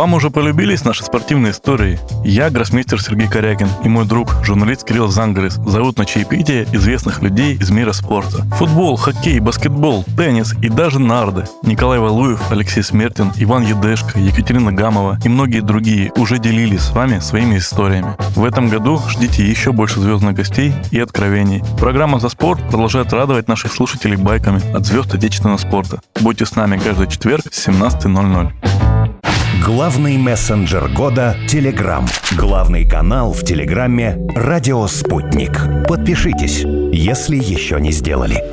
Вам 0.00 0.14
уже 0.14 0.30
полюбились 0.30 0.86
наши 0.86 1.04
спортивные 1.04 1.52
истории? 1.52 2.00
Я 2.24 2.48
гроссмейстер 2.48 3.02
Сергей 3.02 3.28
Корякин 3.28 3.68
и 3.84 3.88
мой 3.90 4.06
друг, 4.06 4.34
журналист 4.42 4.86
Кирилл 4.86 5.08
Зангарис, 5.08 5.56
зовут 5.56 5.98
на 5.98 6.06
чаепитие 6.06 6.66
известных 6.72 7.20
людей 7.20 7.54
из 7.56 7.68
мира 7.68 7.92
спорта. 7.92 8.46
Футбол, 8.56 8.96
хоккей, 8.96 9.40
баскетбол, 9.40 10.06
теннис 10.16 10.54
и 10.62 10.70
даже 10.70 11.00
нарды. 11.00 11.44
Николай 11.62 11.98
Валуев, 11.98 12.50
Алексей 12.50 12.82
Смертин, 12.82 13.30
Иван 13.36 13.64
Едешко, 13.64 14.18
Екатерина 14.18 14.72
Гамова 14.72 15.18
и 15.22 15.28
многие 15.28 15.60
другие 15.60 16.12
уже 16.16 16.38
делились 16.38 16.80
с 16.80 16.92
вами 16.92 17.18
своими 17.18 17.58
историями. 17.58 18.16
В 18.34 18.46
этом 18.46 18.70
году 18.70 19.02
ждите 19.06 19.46
еще 19.46 19.72
больше 19.72 20.00
звездных 20.00 20.34
гостей 20.34 20.72
и 20.92 20.98
откровений. 20.98 21.62
Программа 21.78 22.20
«За 22.20 22.30
спорт» 22.30 22.58
продолжает 22.70 23.12
радовать 23.12 23.48
наших 23.48 23.70
слушателей 23.70 24.16
байками 24.16 24.62
от 24.74 24.86
звезд 24.86 25.14
отечественного 25.14 25.58
спорта. 25.58 26.00
Будьте 26.22 26.46
с 26.46 26.56
нами 26.56 26.80
каждый 26.82 27.06
четверг 27.06 27.52
с 27.52 27.68
17.00. 27.68 29.19
Главный 29.58 30.16
мессенджер 30.16 30.88
года– 30.88 31.36
Телеграм. 31.48 32.06
Главный 32.36 32.88
канал 32.88 33.32
в 33.32 33.44
Телеграме– 33.44 34.16
Радио 34.36 34.86
«Спутник». 34.86 35.86
Подпишитесь. 35.88 36.60
если 36.92 37.36
еще 37.36 37.80
не 37.80 37.90
сделали. 37.90 38.44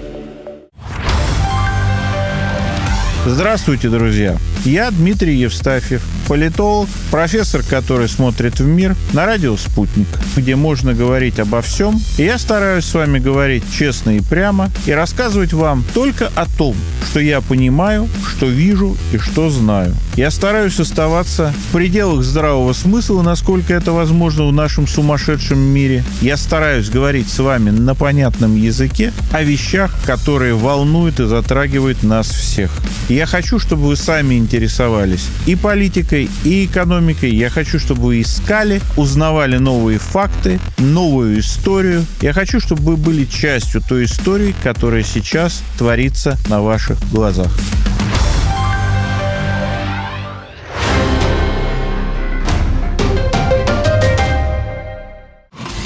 Здравствуйте, 3.26 3.90
друзья! 3.90 4.38
Я 4.66 4.90
Дмитрий 4.90 5.36
Евстафьев, 5.36 6.04
политолог, 6.28 6.90
профессор, 7.10 7.64
который 7.64 8.10
смотрит 8.10 8.60
в 8.60 8.66
мир 8.66 8.96
на 9.14 9.26
радио 9.26 9.56
«Спутник», 9.56 10.08
где 10.36 10.56
можно 10.56 10.94
говорить 10.94 11.40
обо 11.40 11.62
всем. 11.62 12.00
И 12.18 12.24
я 12.24 12.38
стараюсь 12.38 12.86
с 12.86 12.94
вами 12.94 13.20
говорить 13.20 13.64
честно 13.72 14.18
и 14.18 14.22
прямо 14.22 14.70
и 14.86 14.92
рассказывать 14.92 15.54
вам 15.54 15.84
только 15.94 16.32
о 16.36 16.46
том, 16.46 16.76
что 17.10 17.20
я 17.20 17.42
понимаю, 17.42 18.08
что 18.28 18.48
вижу 18.48 18.98
и 19.14 19.18
что 19.18 19.50
знаю. 19.50 19.96
Я 20.16 20.32
стараюсь 20.32 20.80
оставаться 20.80 21.54
в 21.70 21.74
пределах 21.74 22.24
здравого 22.24 22.74
смысла, 22.74 23.22
насколько 23.22 23.74
это 23.74 23.92
возможно 23.92 24.48
в 24.48 24.52
нашем 24.52 24.88
сумасшедшем 24.88 25.60
мире. 25.60 26.04
Я 26.22 26.38
стараюсь 26.38 26.90
говорить 26.90 27.30
с 27.30 27.40
вами 27.40 27.70
на 27.70 27.96
понятном 27.96 28.56
языке 28.56 29.14
о 29.32 29.44
вещах, 29.44 29.96
которые 30.06 30.56
волнуют 30.56 31.20
и 31.20 31.26
затрагивают 31.28 32.04
нас 32.04 32.28
всех. 32.28 32.72
Я 33.10 33.26
хочу, 33.26 33.60
чтобы 33.60 33.84
вы 33.84 33.96
сами 33.96 34.36
интересовались 34.36 35.28
и 35.46 35.56
политикой, 35.56 36.17
и 36.24 36.66
экономикой. 36.66 37.32
Я 37.32 37.50
хочу, 37.50 37.80
чтобы 37.80 38.02
вы 38.02 38.22
искали, 38.22 38.82
узнавали 38.96 39.58
новые 39.58 40.00
факты, 40.00 40.60
новую 40.78 41.40
историю. 41.40 42.06
Я 42.22 42.34
хочу, 42.34 42.60
чтобы 42.60 42.82
вы 42.84 42.98
были 42.98 43.26
частью 43.26 43.82
той 43.82 44.06
истории, 44.06 44.56
которая 44.64 45.04
сейчас 45.04 45.62
творится 45.78 46.38
на 46.50 46.62
ваших 46.62 46.98
глазах. 47.12 47.52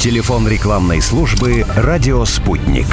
Телефон 0.01 0.47
рекламной 0.47 0.99
службы 0.99 1.63
«Радио 1.75 2.25
Спутник». 2.25 2.87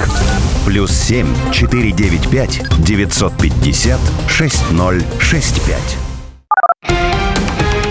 Плюс 0.66 0.92
7 0.92 1.27
495 1.53 2.85
950 2.85 3.98
6065. 4.29 6.08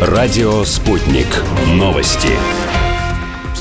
Радио 0.01 0.63
«Спутник». 0.63 1.25
Новости 1.73 2.29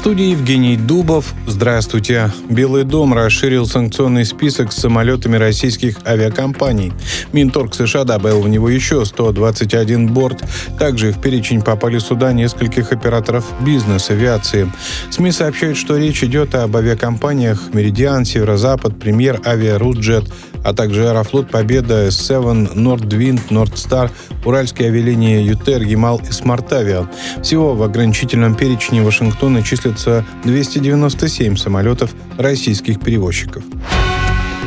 студии 0.06 0.26
Евгений 0.26 0.76
Дубов. 0.76 1.34
Здравствуйте. 1.48 2.30
Белый 2.48 2.84
дом 2.84 3.12
расширил 3.12 3.66
санкционный 3.66 4.24
список 4.24 4.70
с 4.70 4.76
самолетами 4.76 5.34
российских 5.36 5.96
авиакомпаний. 6.06 6.92
Минторг 7.32 7.74
США 7.74 8.04
добавил 8.04 8.42
в 8.42 8.48
него 8.48 8.68
еще 8.68 9.04
121 9.04 10.06
борт. 10.06 10.44
Также 10.78 11.10
в 11.10 11.20
перечень 11.20 11.60
попали 11.60 11.98
суда 11.98 12.32
нескольких 12.32 12.92
операторов 12.92 13.46
бизнес-авиации. 13.62 14.70
СМИ 15.10 15.32
сообщают, 15.32 15.76
что 15.76 15.96
речь 15.96 16.22
идет 16.22 16.54
об 16.54 16.76
авиакомпаниях 16.76 17.74
«Меридиан», 17.74 18.24
«Северо-Запад», 18.24 19.00
«Премьер», 19.00 19.40
«Авиа», 19.44 19.76
«Русджет», 19.76 20.32
а 20.64 20.72
также 20.72 21.08
«Аэрофлот», 21.08 21.50
«Победа», 21.50 22.08
«С7», 22.08 22.74
«Нордвинд», 22.74 23.50
«Нордстар», 23.50 24.10
«Уральские 24.44 24.88
авиалинии», 24.88 25.42
«Ютер», 25.42 25.82
«Ямал» 25.82 26.20
и 26.28 26.32
«Смартавиа». 26.32 27.08
Всего 27.42 27.74
в 27.74 27.82
ограничительном 27.82 28.54
перечне 28.54 29.02
Вашингтона 29.02 29.62
числится 29.62 30.24
297 30.44 31.56
самолетов 31.56 32.14
российских 32.38 33.00
перевозчиков. 33.00 33.62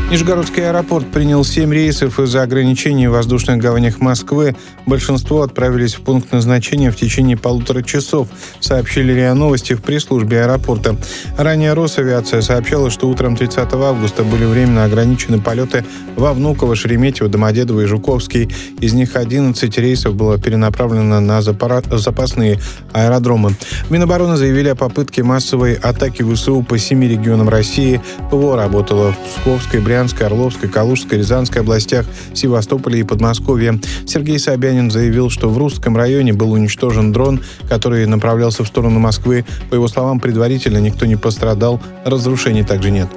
Нижегородский 0.09 0.67
аэропорт 0.67 1.05
принял 1.11 1.45
7 1.45 1.71
рейсов 1.71 2.19
из-за 2.19 2.41
ограничений 2.41 3.07
в 3.07 3.11
воздушных 3.11 3.59
гаванях 3.59 3.99
Москвы. 3.99 4.55
Большинство 4.87 5.43
отправились 5.43 5.93
в 5.93 6.01
пункт 6.01 6.31
назначения 6.31 6.89
в 6.89 6.95
течение 6.95 7.37
полутора 7.37 7.83
часов, 7.83 8.27
сообщили 8.59 9.13
РИА 9.13 9.35
Новости 9.35 9.73
в 9.73 9.83
пресс-службе 9.83 10.41
аэропорта. 10.41 10.97
Ранее 11.37 11.73
Росавиация 11.73 12.41
сообщала, 12.41 12.89
что 12.89 13.07
утром 13.07 13.37
30 13.37 13.71
августа 13.71 14.23
были 14.23 14.45
временно 14.45 14.83
ограничены 14.83 15.39
полеты 15.39 15.85
во 16.15 16.33
Внуково, 16.33 16.75
Шереметьево, 16.75 17.29
Домодедово 17.29 17.81
и 17.81 17.85
Жуковский. 17.85 18.49
Из 18.79 18.93
них 18.93 19.15
11 19.15 19.77
рейсов 19.77 20.15
было 20.15 20.39
перенаправлено 20.39 21.19
на 21.19 21.39
запасные 21.43 22.57
аэродромы. 22.93 23.55
Минобороны 23.91 24.37
заявили 24.37 24.69
о 24.69 24.75
попытке 24.75 25.21
массовой 25.21 25.75
атаки 25.75 26.23
ВСУ 26.23 26.63
по 26.63 26.79
семи 26.79 27.07
регионам 27.07 27.47
России. 27.47 28.01
ПВО 28.31 28.55
работало 28.55 29.11
в 29.13 29.17
Псковской, 29.17 29.79
Брянской, 29.79 29.98
Брянской, 29.99 30.27
Орловской, 30.27 30.69
Калужской, 30.69 31.17
Рязанской 31.17 31.61
областях, 31.61 32.05
Севастополе 32.33 33.01
и 33.01 33.03
Подмосковье. 33.03 33.81
Сергей 34.07 34.39
Собянин 34.39 34.89
заявил, 34.89 35.29
что 35.29 35.49
в 35.49 35.57
Русском 35.57 35.97
районе 35.97 36.31
был 36.31 36.53
уничтожен 36.53 37.11
дрон, 37.11 37.41
который 37.67 38.05
направлялся 38.05 38.63
в 38.63 38.67
сторону 38.69 38.97
Москвы. 38.99 39.43
По 39.69 39.75
его 39.75 39.89
словам, 39.89 40.21
предварительно 40.21 40.77
никто 40.77 41.05
не 41.05 41.17
пострадал, 41.17 41.81
разрушений 42.05 42.63
также 42.63 42.91
нет. 42.91 43.09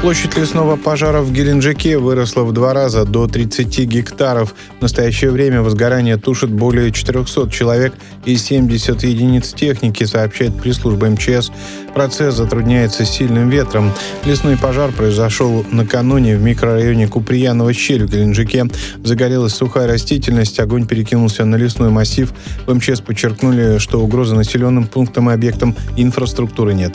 Площадь 0.00 0.36
лесного 0.36 0.76
пожара 0.76 1.22
в 1.22 1.32
Геленджике 1.32 1.98
выросла 1.98 2.44
в 2.44 2.52
два 2.52 2.72
раза 2.72 3.04
до 3.04 3.26
30 3.26 3.80
гектаров. 3.80 4.54
В 4.78 4.82
настоящее 4.82 5.32
время 5.32 5.60
возгорание 5.60 6.16
тушит 6.16 6.50
более 6.50 6.92
400 6.92 7.50
человек 7.50 7.94
и 8.24 8.36
70 8.36 9.02
единиц 9.02 9.52
техники, 9.52 10.04
сообщает 10.04 10.56
пресс-служба 10.56 11.08
МЧС. 11.08 11.50
Процесс 11.94 12.36
затрудняется 12.36 13.04
сильным 13.04 13.50
ветром. 13.50 13.92
Лесной 14.24 14.56
пожар 14.56 14.92
произошел 14.92 15.64
накануне 15.72 16.36
в 16.36 16.42
микрорайоне 16.42 17.08
Куприяново 17.08 17.72
щель 17.72 18.04
в 18.04 18.10
Геленджике. 18.10 18.66
Загорелась 19.02 19.54
сухая 19.54 19.88
растительность, 19.88 20.60
огонь 20.60 20.86
перекинулся 20.86 21.44
на 21.44 21.56
лесной 21.56 21.90
массив. 21.90 22.32
В 22.66 22.72
МЧС 22.72 23.00
подчеркнули, 23.00 23.78
что 23.78 24.00
угрозы 24.00 24.36
населенным 24.36 24.86
пунктам 24.86 25.28
и 25.28 25.34
объектам 25.34 25.74
инфраструктуры 25.96 26.72
нет. 26.74 26.94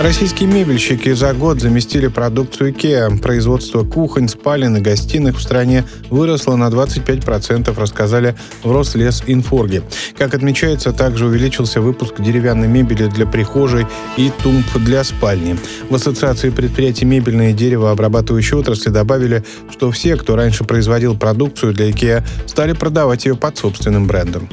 Российские 0.00 0.48
мебельщики 0.48 1.12
за 1.12 1.34
год 1.34 1.60
заместили 1.60 2.06
продукцию 2.06 2.72
IKEA. 2.72 3.20
Производство 3.20 3.84
кухонь, 3.84 4.30
спален 4.30 4.78
и 4.78 4.80
гостиных 4.80 5.36
в 5.36 5.42
стране 5.42 5.84
выросло 6.08 6.56
на 6.56 6.68
25%, 6.68 7.78
рассказали 7.78 8.34
в 8.62 8.72
Рослесинфорге. 8.72 9.82
Как 10.16 10.32
отмечается, 10.32 10.94
также 10.94 11.26
увеличился 11.26 11.82
выпуск 11.82 12.14
деревянной 12.18 12.66
мебели 12.66 13.08
для 13.08 13.26
прихожей 13.26 13.86
и 14.16 14.32
тумб 14.42 14.64
для 14.76 15.04
спальни. 15.04 15.58
В 15.90 15.94
Ассоциации 15.94 16.48
предприятий 16.48 17.04
мебельной 17.04 17.50
и 17.50 17.54
деревообрабатывающей 17.54 18.56
отрасли 18.56 18.88
добавили, 18.88 19.44
что 19.70 19.90
все, 19.90 20.16
кто 20.16 20.34
раньше 20.34 20.64
производил 20.64 21.14
продукцию 21.14 21.74
для 21.74 21.90
IKEA, 21.90 22.24
стали 22.46 22.72
продавать 22.72 23.26
ее 23.26 23.34
под 23.34 23.58
собственным 23.58 24.06
брендом. 24.06 24.48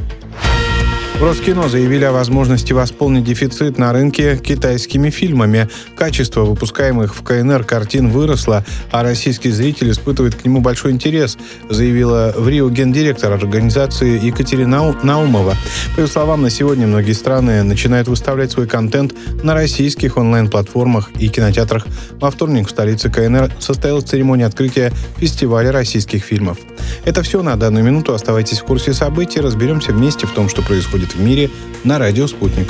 В 1.17 1.23
Роскино 1.23 1.67
заявили 1.67 2.03
о 2.03 2.12
возможности 2.12 2.73
восполнить 2.73 3.23
дефицит 3.23 3.80
на 3.80 3.91
рынке 3.91 4.38
китайскими 4.38 5.10
фильмами. 5.10 5.67
Качество 5.95 6.41
выпускаемых 6.41 7.15
в 7.15 7.23
КНР 7.23 7.63
картин 7.63 8.10
выросло, 8.10 8.63
а 8.91 9.01
российский 9.01 9.49
зритель 9.49 9.89
испытывает 9.89 10.36
к 10.36 10.45
нему 10.45 10.62
большой 10.62 10.91
интерес, 10.91 11.36
заявила 11.71 12.36
в 12.38 12.47
Рио 12.47 12.69
гендиректор 12.69 13.34
организации 13.34 14.23
Екатерина 14.23 14.93
Наумова. 15.01 15.56
По 15.95 16.01
ее 16.01 16.08
словам, 16.08 16.43
на 16.43 16.51
сегодня 16.51 16.86
многие 16.86 17.13
страны 17.13 17.63
начинают 17.63 18.08
выставлять 18.08 18.51
свой 18.51 18.67
контент 18.67 19.15
на 19.43 19.56
российских 19.56 20.17
онлайн-платформах 20.17 21.10
и 21.17 21.30
кинотеатрах. 21.30 21.88
Во 22.19 22.30
вторник 22.30 22.67
в 22.67 22.69
столице 22.69 23.10
КНР 23.10 23.53
состоялась 23.58 24.03
церемония 24.03 24.45
открытия 24.45 24.93
фестиваля 25.17 25.71
российских 25.71 26.23
фильмов. 26.23 26.60
Это 27.06 27.23
все 27.23 27.41
на 27.41 27.56
данную 27.56 27.84
минуту. 27.84 28.13
Оставайтесь 28.13 28.60
в 28.60 28.65
курсе 28.65 28.93
событий. 28.93 29.39
Разберемся 29.39 29.91
вместе 29.93 30.27
в 30.27 30.32
том, 30.32 30.47
что 30.47 30.62
происходит 30.62 31.07
происходит 31.08 31.15
в 31.15 31.20
мире 31.20 31.50
на 31.84 32.00
радио 32.00 32.28
«Спутник». 32.28 32.67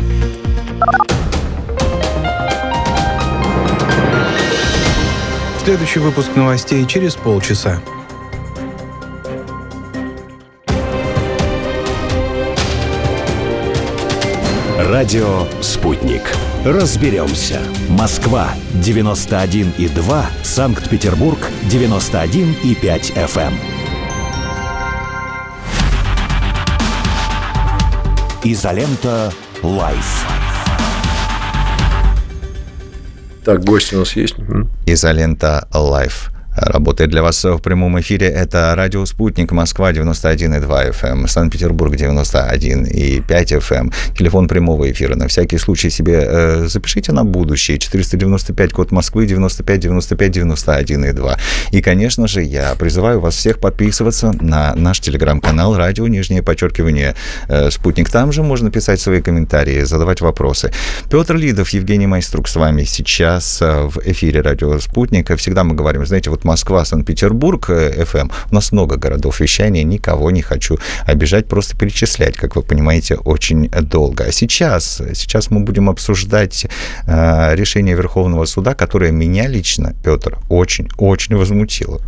Следующий 5.63 6.00
выпуск 6.00 6.30
новостей 6.36 6.86
через 6.86 7.15
полчаса. 7.15 7.82
Радио 14.78 15.45
«Спутник». 15.62 16.21
Разберемся. 16.65 17.62
Москва, 17.89 18.50
91,2. 18.73 20.26
Санкт-Петербург, 20.43 21.38
91,5 21.69 23.13
FM. 23.13 23.76
Изолента 28.43 29.32
Лайф. 29.63 30.26
Так, 33.43 33.63
гость 33.63 33.93
у 33.93 34.00
нас 34.00 34.15
есть. 34.15 34.36
Изолента 34.86 35.67
Live. 35.73 36.31
Работает 36.57 37.11
для 37.11 37.21
вас 37.21 37.43
в 37.43 37.59
прямом 37.59 37.99
эфире. 37.99 38.27
Это 38.27 38.73
радио 38.75 39.05
«Спутник», 39.05 39.51
Москва, 39.51 39.91
91,2 39.91 40.89
FM, 40.89 41.07
эм, 41.07 41.27
Санкт-Петербург, 41.27 41.93
91,5 41.95 43.51
FM. 43.51 43.77
Эм. 43.77 43.91
Телефон 44.17 44.47
прямого 44.47 44.89
эфира. 44.91 45.15
На 45.15 45.27
всякий 45.27 45.59
случай 45.59 45.91
себе 45.91 46.19
э, 46.25 46.67
запишите 46.67 47.11
на 47.11 47.23
будущее. 47.23 47.77
495, 47.77 48.73
код 48.73 48.91
Москвы, 48.91 49.27
95, 49.27 49.79
95, 49.79 50.37
91,2. 50.37 51.37
И, 51.71 51.81
конечно 51.81 52.27
же, 52.27 52.41
я 52.41 52.73
призываю 52.75 53.19
вас 53.19 53.35
всех 53.35 53.59
подписываться 53.59 54.33
на 54.41 54.73
наш 54.75 54.99
телеграм-канал 54.99 55.77
«Радио, 55.77 56.07
нижнее 56.07 56.41
подчеркивание, 56.41 57.15
э, 57.49 57.69
«Спутник». 57.69 58.09
Там 58.09 58.31
же 58.31 58.41
можно 58.41 58.71
писать 58.71 58.99
свои 58.99 59.21
комментарии, 59.21 59.83
задавать 59.83 60.21
вопросы. 60.21 60.71
Петр 61.11 61.35
Лидов, 61.35 61.69
Евгений 61.69 62.07
Майструк 62.07 62.47
с 62.47 62.55
вами 62.55 62.83
сейчас 62.83 63.61
э, 63.61 63.87
в 63.87 63.99
эфире 64.05 64.41
«Радио 64.41 64.79
Спутника». 64.79 65.35
Всегда 65.35 65.63
мы 65.63 65.75
говорим, 65.75 66.05
знаете, 66.05 66.31
вот 66.31 66.46
Москва, 66.47 66.86
Санкт-Петербург, 66.86 67.69
FM. 67.69 68.31
Э, 68.31 68.47
У 68.51 68.55
нас 68.55 68.71
много 68.71 68.95
городов 68.95 69.41
вещания, 69.41 69.83
никого 69.83 70.31
не 70.31 70.41
хочу 70.41 70.77
обижать, 71.05 71.47
просто 71.47 71.77
перечислять, 71.77 72.38
как 72.38 72.55
вы 72.55 72.63
понимаете, 72.63 73.15
очень 73.15 73.69
долго. 73.69 74.23
А 74.23 74.31
сейчас, 74.31 75.01
сейчас 75.13 75.51
мы 75.51 75.60
будем 75.60 75.89
обсуждать 75.89 76.65
э, 77.05 77.55
решение 77.55 77.95
Верховного 77.95 78.45
суда, 78.45 78.73
которое 78.73 79.12
меня 79.12 79.47
лично, 79.47 79.93
Петр, 80.03 80.38
очень-очень 80.49 81.36
возмутило. 81.36 82.01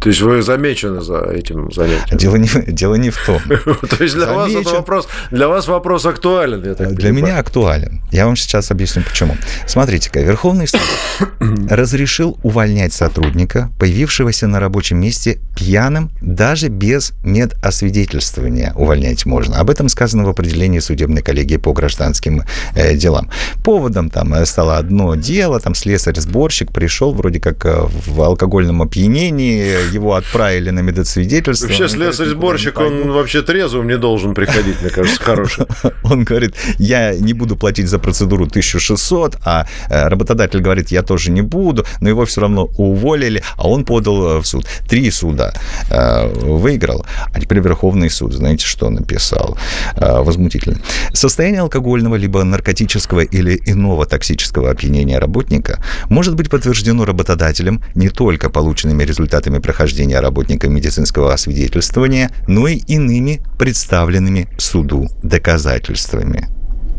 То 0.00 0.08
есть 0.08 0.22
вы 0.22 0.40
замечены 0.42 1.02
за 1.02 1.18
этим 1.20 1.70
занятием? 1.70 2.18
Дело 2.18 2.36
не, 2.36 2.48
дело 2.66 2.94
не 2.94 3.10
в 3.10 3.18
том. 3.26 3.40
То 3.48 4.02
есть 4.02 4.14
для 4.14 4.32
вас, 4.32 4.50
это 4.50 4.70
вопрос, 4.70 5.08
для 5.30 5.46
вас 5.46 5.68
вопрос 5.68 6.06
актуален, 6.06 6.64
я 6.64 6.74
так 6.74 6.94
Для 6.94 7.12
меня 7.12 7.38
актуален. 7.38 8.00
Я 8.10 8.24
вам 8.24 8.36
сейчас 8.36 8.70
объясню, 8.70 9.02
почему. 9.02 9.36
Смотрите-ка, 9.66 10.20
Верховный 10.20 10.66
суд 10.68 10.80
разрешил 11.70 12.38
увольнять 12.42 12.94
сотрудника, 12.94 13.70
появившегося 13.78 14.46
на 14.46 14.58
рабочем 14.58 14.98
месте 14.98 15.38
пьяным, 15.54 16.10
даже 16.22 16.68
без 16.68 17.12
медосвидетельствования 17.22 18.72
увольнять 18.74 19.26
можно. 19.26 19.58
Об 19.58 19.68
этом 19.68 19.90
сказано 19.90 20.24
в 20.24 20.28
определении 20.30 20.78
судебной 20.78 21.20
коллегии 21.22 21.58
по 21.58 21.74
гражданским 21.74 22.44
э, 22.74 22.94
делам. 22.94 23.28
Поводом 23.62 24.08
там 24.08 24.32
э, 24.32 24.46
стало 24.46 24.78
одно 24.78 25.14
дело, 25.14 25.60
там 25.60 25.74
слесарь-сборщик 25.74 26.72
пришел 26.72 27.12
вроде 27.12 27.38
как 27.38 27.66
э, 27.66 27.86
в 28.06 28.22
алкогольном 28.22 28.80
опьянении, 28.80 29.89
его 29.90 30.14
отправили 30.14 30.70
на 30.70 30.80
медосвидетельство. 30.80 31.66
Вообще 31.66 31.88
слесарь-сборщик, 31.88 32.78
он 32.78 33.12
вообще 33.12 33.42
трезвым 33.42 33.88
не 33.88 33.98
должен 33.98 34.34
приходить, 34.34 34.80
мне 34.80 34.90
кажется, 34.90 35.22
хороший. 35.22 35.66
Он 36.02 36.24
говорит, 36.24 36.54
я 36.78 37.14
не 37.14 37.32
буду 37.32 37.56
платить 37.56 37.88
за 37.88 37.98
процедуру 37.98 38.44
1600, 38.44 39.38
а 39.44 39.66
э, 39.88 40.08
работодатель 40.08 40.60
говорит, 40.60 40.90
я 40.90 41.02
тоже 41.02 41.30
не 41.30 41.42
буду, 41.42 41.84
но 42.00 42.08
его 42.08 42.24
все 42.24 42.40
равно 42.40 42.68
уволили, 42.76 43.42
а 43.56 43.68
он 43.68 43.84
подал 43.84 44.38
э, 44.38 44.40
в 44.40 44.46
суд. 44.46 44.66
Три 44.88 45.10
суда 45.10 45.52
э, 45.90 46.26
выиграл, 46.28 47.04
а 47.32 47.40
теперь 47.40 47.60
Верховный 47.60 48.10
суд, 48.10 48.32
знаете, 48.32 48.66
что 48.66 48.90
написал? 48.90 49.58
Возмутительно. 49.96 50.78
Состояние 51.12 51.60
алкогольного 51.60 52.16
либо 52.16 52.42
наркотического 52.44 53.20
или 53.20 53.60
иного 53.66 54.06
токсического 54.06 54.70
опьянения 54.70 55.18
работника 55.18 55.82
может 56.08 56.34
быть 56.34 56.50
подтверждено 56.50 57.04
работодателем 57.04 57.82
не 57.94 58.08
только 58.08 58.50
полученными 58.50 59.04
результатами 59.04 59.58
прохождения 59.58 59.79
прохождения 59.80 60.20
работника 60.20 60.68
медицинского 60.68 61.32
освидетельствования, 61.32 62.30
но 62.46 62.68
и 62.68 62.76
иными 62.76 63.40
представленными 63.58 64.46
суду 64.58 65.08
доказательствами. 65.22 66.48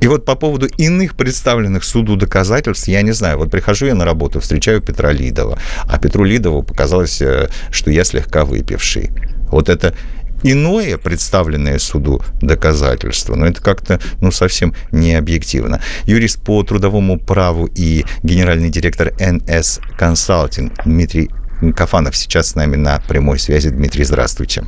И 0.01 0.07
вот 0.07 0.25
по 0.25 0.33
поводу 0.33 0.65
иных 0.79 1.15
представленных 1.15 1.83
суду 1.83 2.15
доказательств, 2.15 2.87
я 2.87 3.03
не 3.03 3.11
знаю, 3.11 3.37
вот 3.37 3.51
прихожу 3.51 3.85
я 3.85 3.93
на 3.93 4.03
работу, 4.03 4.39
встречаю 4.39 4.81
Петра 4.81 5.11
Лидова, 5.11 5.59
а 5.83 5.99
Петру 5.99 6.23
Лидову 6.23 6.63
показалось, 6.63 7.21
э, 7.21 7.49
что 7.69 7.91
я 7.91 8.03
слегка 8.03 8.45
выпивший. 8.45 9.11
Вот 9.51 9.69
это 9.69 9.93
иное 10.41 10.97
представленное 10.97 11.77
суду 11.77 12.23
доказательство, 12.41 13.35
но 13.35 13.45
это 13.45 13.61
как-то 13.61 13.99
ну, 14.21 14.31
совсем 14.31 14.73
не 14.91 15.13
объективно. 15.13 15.81
Юрист 16.05 16.41
по 16.41 16.63
трудовому 16.63 17.19
праву 17.19 17.67
и 17.67 18.05
генеральный 18.23 18.71
директор 18.71 19.13
НС 19.19 19.79
Консалтинг 19.99 20.73
Дмитрий 20.83 21.29
Кафанов 21.75 22.15
сейчас 22.15 22.49
с 22.49 22.55
нами 22.55 22.75
на 22.75 22.99
прямой 23.07 23.37
связи. 23.39 23.69
Дмитрий, 23.69 24.03
здравствуйте. 24.03 24.65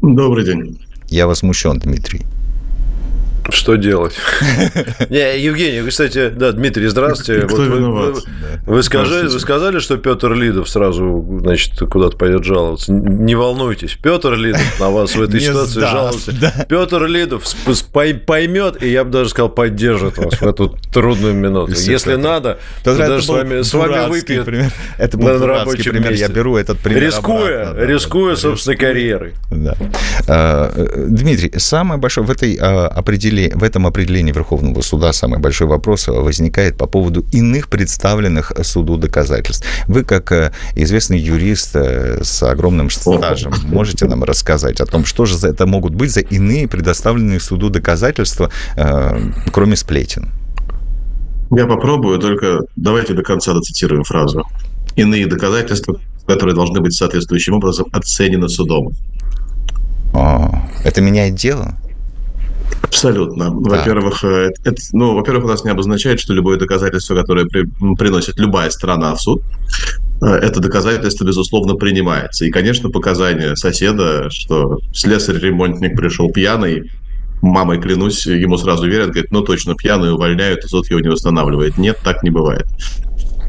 Добрый 0.00 0.44
день. 0.44 0.80
Я 1.08 1.26
возмущен, 1.26 1.78
Дмитрий. 1.78 2.24
Что 3.50 3.76
делать? 3.76 4.14
Не, 5.10 5.40
Евгений, 5.40 5.80
вы, 5.80 5.90
кстати, 5.90 6.30
да, 6.30 6.52
Дмитрий, 6.52 6.86
здравствуйте. 6.88 7.46
Кто 7.46 7.56
вот 7.56 7.66
виноват? 7.66 8.14
Вы, 8.66 8.74
вы, 8.74 8.82
скажи, 8.82 9.28
вы 9.28 9.40
сказали, 9.40 9.78
что 9.78 9.96
Петр 9.96 10.32
Лидов 10.32 10.68
сразу, 10.68 11.26
значит, 11.40 11.78
куда-то 11.78 12.16
пойдет 12.16 12.44
жаловаться. 12.44 12.92
Не 12.92 13.34
волнуйтесь, 13.34 13.98
Петр 14.02 14.34
Лидов 14.34 14.80
на 14.80 14.90
вас 14.90 15.14
в 15.14 15.22
этой 15.22 15.40
ситуации 15.40 15.80
жалуется. 15.80 16.66
Петр 16.68 17.04
Лидов 17.06 17.44
поймет, 18.26 18.82
и 18.82 18.88
я 18.88 19.04
бы 19.04 19.10
даже 19.10 19.30
сказал, 19.30 19.48
поддержит 19.48 20.18
вас 20.18 20.34
в 20.34 20.42
эту 20.46 20.76
трудную 20.92 21.34
минуту. 21.34 21.72
Если 21.72 22.14
надо, 22.14 22.58
то 22.84 22.96
даже 22.96 23.22
с 23.22 23.28
вами, 23.28 23.62
с 23.62 23.74
вами 23.74 24.08
выпьет 24.08 24.48
Это 24.98 25.16
был 25.16 25.38
дурацкий 25.38 25.90
пример, 25.90 26.12
я 26.12 26.28
беру 26.28 26.56
этот 26.56 26.78
пример 26.78 27.02
Рискуя, 27.02 27.74
рискуя 27.74 28.36
собственной 28.36 28.76
карьерой. 28.76 29.34
А, 30.28 30.72
э, 30.74 31.06
Дмитрий, 31.08 31.58
самое 31.58 32.00
большое 32.00 32.26
в 32.26 32.30
этой 32.30 32.56
а, 32.60 32.88
определении 33.40 33.54
в 33.54 33.62
этом 33.62 33.86
определении 33.86 34.32
Верховного 34.32 34.82
суда 34.82 35.12
самый 35.12 35.38
большой 35.38 35.66
вопрос 35.66 36.08
возникает 36.08 36.76
по 36.76 36.86
поводу 36.86 37.24
иных 37.32 37.68
представленных 37.68 38.52
суду 38.62 38.96
доказательств. 38.96 39.66
Вы, 39.88 40.04
как 40.04 40.32
э, 40.32 40.52
известный 40.76 41.18
юрист 41.18 41.76
э, 41.76 42.22
с 42.22 42.42
огромным 42.42 42.90
стажем, 42.90 43.52
можете 43.64 44.06
нам 44.06 44.24
рассказать 44.24 44.80
о 44.80 44.86
том, 44.86 45.04
что 45.04 45.26
же 45.26 45.36
это 45.46 45.66
могут 45.66 45.94
быть 45.94 46.10
за 46.10 46.20
иные 46.20 46.68
предоставленные 46.68 47.40
суду 47.40 47.70
доказательства, 47.70 48.50
э, 48.76 49.20
кроме 49.52 49.76
сплетен? 49.76 50.30
Я 51.50 51.66
попробую, 51.66 52.18
только 52.18 52.60
давайте 52.76 53.14
до 53.14 53.22
конца 53.22 53.52
доцитируем 53.52 54.04
фразу. 54.04 54.42
Иные 54.96 55.26
доказательства, 55.26 55.96
которые 56.26 56.54
должны 56.54 56.80
быть 56.80 56.92
соответствующим 56.92 57.54
образом 57.54 57.86
оценены 57.92 58.48
судом. 58.48 58.92
О, 60.12 60.50
это 60.84 61.00
меняет 61.00 61.34
дело? 61.34 61.76
Абсолютно. 62.82 63.50
Во-первых, 63.50 64.24
э, 64.24 64.50
это, 64.64 64.82
ну, 64.92 65.14
во-первых, 65.14 65.44
у 65.44 65.48
нас 65.48 65.64
не 65.64 65.70
обозначает, 65.70 66.20
что 66.20 66.34
любое 66.34 66.58
доказательство, 66.58 67.14
которое 67.14 67.46
при, 67.46 67.64
приносит 67.94 68.38
любая 68.38 68.70
сторона 68.70 69.14
в 69.14 69.20
суд, 69.20 69.42
э, 70.22 70.26
это 70.26 70.60
доказательство, 70.60 71.24
безусловно, 71.24 71.74
принимается. 71.76 72.44
И, 72.44 72.50
конечно, 72.50 72.90
показания 72.90 73.54
соседа, 73.56 74.28
что 74.30 74.80
слесарь-ремонтник 74.92 75.96
пришел 75.96 76.30
пьяный, 76.30 76.90
мамой 77.42 77.80
клянусь, 77.80 78.26
ему 78.26 78.56
сразу 78.56 78.86
верят, 78.86 79.10
говорят, 79.10 79.30
ну 79.30 79.42
точно 79.42 79.74
пьяный 79.74 80.12
увольняют, 80.12 80.64
и 80.64 80.68
суд 80.68 80.90
его 80.90 81.00
не 81.00 81.08
восстанавливает. 81.08 81.78
Нет, 81.78 81.98
так 82.04 82.22
не 82.22 82.30
бывает. 82.30 82.66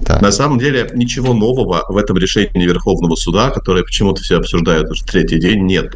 Да. 0.01 0.19
На 0.19 0.31
самом 0.31 0.59
деле 0.59 0.89
ничего 0.93 1.33
нового 1.33 1.85
в 1.87 1.97
этом 1.97 2.17
решении 2.17 2.65
Верховного 2.65 3.15
суда, 3.15 3.49
которое 3.51 3.83
почему-то 3.83 4.21
все 4.21 4.37
обсуждают 4.37 4.89
уже 4.89 5.03
третий 5.03 5.39
день, 5.39 5.65
нет. 5.65 5.95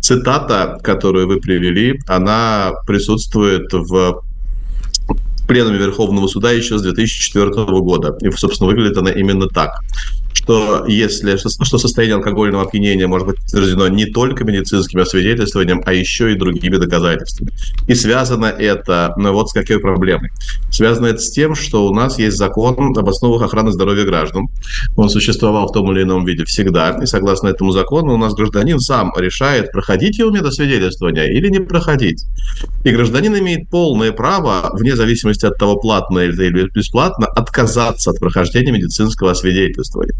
Цитата, 0.00 0.78
которую 0.82 1.26
вы 1.26 1.38
привели, 1.38 2.00
она 2.06 2.72
присутствует 2.86 3.72
в 3.72 4.22
пленуме 5.46 5.78
Верховного 5.78 6.26
суда 6.28 6.52
еще 6.52 6.78
с 6.78 6.82
2004 6.82 7.50
года. 7.80 8.16
И, 8.20 8.30
собственно, 8.30 8.68
выглядит 8.68 8.96
она 8.96 9.10
именно 9.10 9.48
так 9.48 9.80
что 10.32 10.84
если 10.86 11.36
что 11.36 11.78
состояние 11.78 12.16
алкогольного 12.16 12.64
опьянения 12.64 13.06
может 13.06 13.26
быть 13.26 13.36
подтверждено 13.36 13.88
не 13.88 14.06
только 14.06 14.44
медицинским 14.44 15.00
освидетельствованием, 15.00 15.82
а 15.84 15.92
еще 15.92 16.32
и 16.32 16.36
другими 16.36 16.76
доказательствами. 16.76 17.52
И 17.88 17.94
связано 17.94 18.46
это 18.46 19.14
ну, 19.16 19.32
вот 19.32 19.50
с 19.50 19.52
какой 19.52 19.78
проблемой. 19.80 20.30
Связано 20.70 21.06
это 21.06 21.20
с 21.20 21.30
тем, 21.30 21.54
что 21.54 21.86
у 21.86 21.94
нас 21.94 22.18
есть 22.18 22.36
закон 22.36 22.96
об 22.96 23.08
основах 23.08 23.42
охраны 23.42 23.72
здоровья 23.72 24.04
граждан. 24.04 24.48
Он 24.96 25.08
существовал 25.08 25.68
в 25.68 25.72
том 25.72 25.90
или 25.92 26.02
ином 26.02 26.24
виде 26.24 26.44
всегда. 26.44 26.98
И 27.02 27.06
согласно 27.06 27.48
этому 27.48 27.72
закону 27.72 28.14
у 28.14 28.16
нас 28.16 28.34
гражданин 28.34 28.80
сам 28.80 29.12
решает, 29.16 29.72
проходить 29.72 30.18
его 30.18 30.30
медосвидетельствование 30.30 31.32
или 31.32 31.48
не 31.48 31.60
проходить. 31.60 32.24
И 32.84 32.90
гражданин 32.90 33.36
имеет 33.38 33.68
полное 33.68 34.12
право, 34.12 34.70
вне 34.74 34.96
зависимости 34.96 35.46
от 35.46 35.58
того, 35.58 35.76
платно 35.76 36.20
или 36.20 36.68
бесплатно, 36.70 37.26
отказаться 37.26 38.10
от 38.10 38.18
прохождения 38.18 38.72
медицинского 38.72 39.32
освидетельствования. 39.32 40.14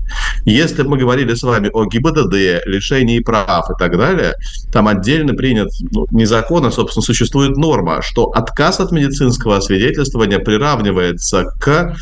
Если 0.45 0.83
мы 0.83 0.99
говорили 0.99 1.35
с 1.35 1.43
вами 1.43 1.71
о 1.73 1.85
ГИБДД, 1.87 2.67
лишении 2.67 3.21
прав 3.21 3.71
и 3.71 3.75
так 3.79 3.97
далее, 3.97 4.35
там 4.73 4.89
отдельно 4.89 5.35
принят 5.35 5.69
ну, 5.93 6.07
не 6.11 6.25
закон, 6.25 6.65
а, 6.65 6.71
собственно, 6.71 7.03
существует 7.03 7.57
норма, 7.57 8.03
что 8.03 8.25
отказ 8.27 8.81
от 8.81 8.93
медицинского 8.93 9.57
освидетельствования 9.57 10.39
приравнивается 10.39 11.45
к 11.59 11.97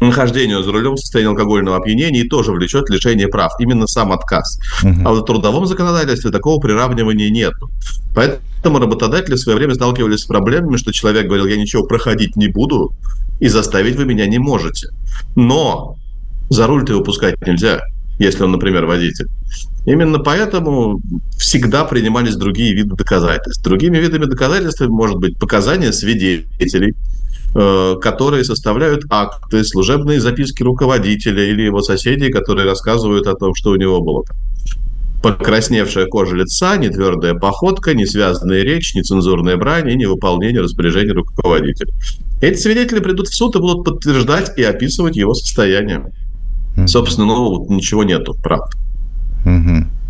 нахождению 0.00 0.62
за 0.62 0.72
рулем 0.72 0.94
в 0.94 1.00
состоянии 1.00 1.30
алкогольного 1.30 1.76
опьянения 1.76 2.22
и 2.22 2.28
тоже 2.28 2.52
влечет 2.52 2.90
лишение 2.90 3.28
прав. 3.28 3.52
Именно 3.58 3.86
сам 3.86 4.12
отказ. 4.12 4.58
Угу. 4.82 5.02
А 5.04 5.10
вот 5.10 5.22
в 5.22 5.26
трудовом 5.26 5.66
законодательстве 5.66 6.30
такого 6.30 6.60
приравнивания 6.60 7.30
нет. 7.30 7.52
Поэтому 8.14 8.78
работодатели 8.78 9.34
в 9.34 9.38
свое 9.38 9.56
время 9.58 9.74
сталкивались 9.74 10.20
с 10.20 10.26
проблемами, 10.26 10.76
что 10.76 10.92
человек 10.92 11.26
говорил, 11.26 11.46
я 11.46 11.56
ничего 11.56 11.84
проходить 11.84 12.36
не 12.36 12.48
буду, 12.48 12.92
и 13.40 13.48
заставить 13.48 13.96
вы 13.96 14.04
меня 14.04 14.26
не 14.26 14.38
можете. 14.38 14.88
Но 15.36 15.96
За 16.50 16.66
руль-то 16.66 16.92
его 16.92 17.02
пускать 17.02 17.34
нельзя, 17.46 17.82
если 18.18 18.44
он, 18.44 18.52
например, 18.52 18.86
водитель. 18.86 19.26
Именно 19.84 20.18
поэтому 20.20 21.00
всегда 21.36 21.84
принимались 21.84 22.36
другие 22.36 22.72
виды 22.74 22.94
доказательств. 22.94 23.64
Другими 23.64 23.98
видами 23.98 24.26
доказательств 24.26 24.80
может 24.82 25.16
быть 25.16 25.38
показания 25.38 25.92
свидетелей, 25.92 26.94
э, 27.54 27.96
которые 28.00 28.44
составляют 28.44 29.04
акты, 29.10 29.64
служебные 29.64 30.20
записки 30.20 30.62
руководителя 30.62 31.44
или 31.44 31.62
его 31.62 31.82
соседей, 31.82 32.30
которые 32.30 32.66
рассказывают 32.66 33.26
о 33.26 33.34
том, 33.34 33.54
что 33.54 33.70
у 33.70 33.76
него 33.76 34.00
было 34.00 34.24
покрасневшая 35.22 36.06
кожа 36.06 36.34
лица, 36.36 36.76
нетвердая 36.76 37.34
походка, 37.34 37.94
несвязанная 37.94 38.62
речь, 38.62 38.94
нецензурная 38.94 39.56
брань 39.56 39.88
и 39.88 39.94
невыполнение 39.94 40.60
распоряжений 40.60 41.12
руководителя. 41.12 41.92
Эти 42.40 42.58
свидетели 42.58 42.98
придут 42.98 43.28
в 43.28 43.34
суд 43.34 43.54
и 43.54 43.60
будут 43.60 43.84
подтверждать 43.84 44.58
и 44.58 44.64
описывать 44.64 45.16
его 45.16 45.32
состояние. 45.32 46.12
Собственно, 46.86 47.26
ну, 47.26 47.66
ничего 47.68 48.04
нету, 48.04 48.34
правда. 48.42 48.66
Mm-hmm. 49.44 50.01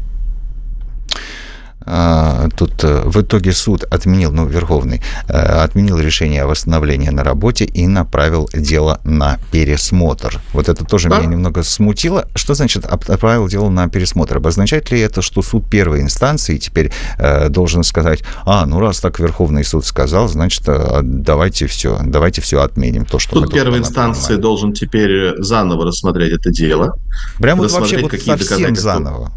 А, 1.87 2.49
тут 2.57 2.85
э, 2.85 3.03
в 3.05 3.20
итоге 3.20 3.53
суд 3.53 3.85
отменил, 3.85 4.33
ну, 4.33 4.47
Верховный, 4.47 5.03
э, 5.28 5.33
отменил 5.33 5.99
решение 5.99 6.43
о 6.43 6.47
восстановлении 6.47 7.09
на 7.11 7.24
работе 7.24 7.64
и 7.64 7.87
направил 7.87 8.49
дело 8.55 9.01
на 9.05 9.39
пересмотр. 9.51 10.41
Вот 10.53 10.68
это 10.68 10.85
тоже 10.85 11.09
да? 11.09 11.18
меня 11.18 11.28
немного 11.28 11.62
смутило. 11.62 12.28
Что 12.35 12.55
значит 12.55 12.87
отправил 12.87 13.49
дело 13.49 13.68
на 13.68 13.89
пересмотр? 13.89 14.37
Обозначает 14.37 14.91
ли 14.91 15.01
это, 15.01 15.22
что 15.22 15.43
суд 15.43 15.68
первой 15.68 16.01
инстанции 16.01 16.59
теперь 16.59 16.93
э, 17.18 17.49
должен 17.49 17.83
сказать, 17.83 18.22
а, 18.45 18.66
ну, 18.66 18.80
раз 18.80 19.01
так 19.01 19.18
Верховный 19.18 19.64
суд 19.64 19.85
сказал, 19.85 20.28
значит, 20.28 20.64
давайте 21.03 21.66
все, 21.66 22.01
давайте 22.05 22.41
все 22.41 22.62
отменим. 22.62 23.05
То, 23.05 23.18
что 23.18 23.41
суд 23.41 23.53
первой 23.53 23.78
инстанции 23.78 24.22
понимаем. 24.22 24.43
должен 24.43 24.72
теперь 24.72 25.43
заново 25.43 25.87
рассмотреть 25.87 26.33
это 26.33 26.51
дело. 26.51 26.95
Прям 27.39 27.59
вот 27.59 27.70
вообще 27.70 27.99
вот 27.99 28.12
совсем 28.20 28.76
заново. 28.76 29.33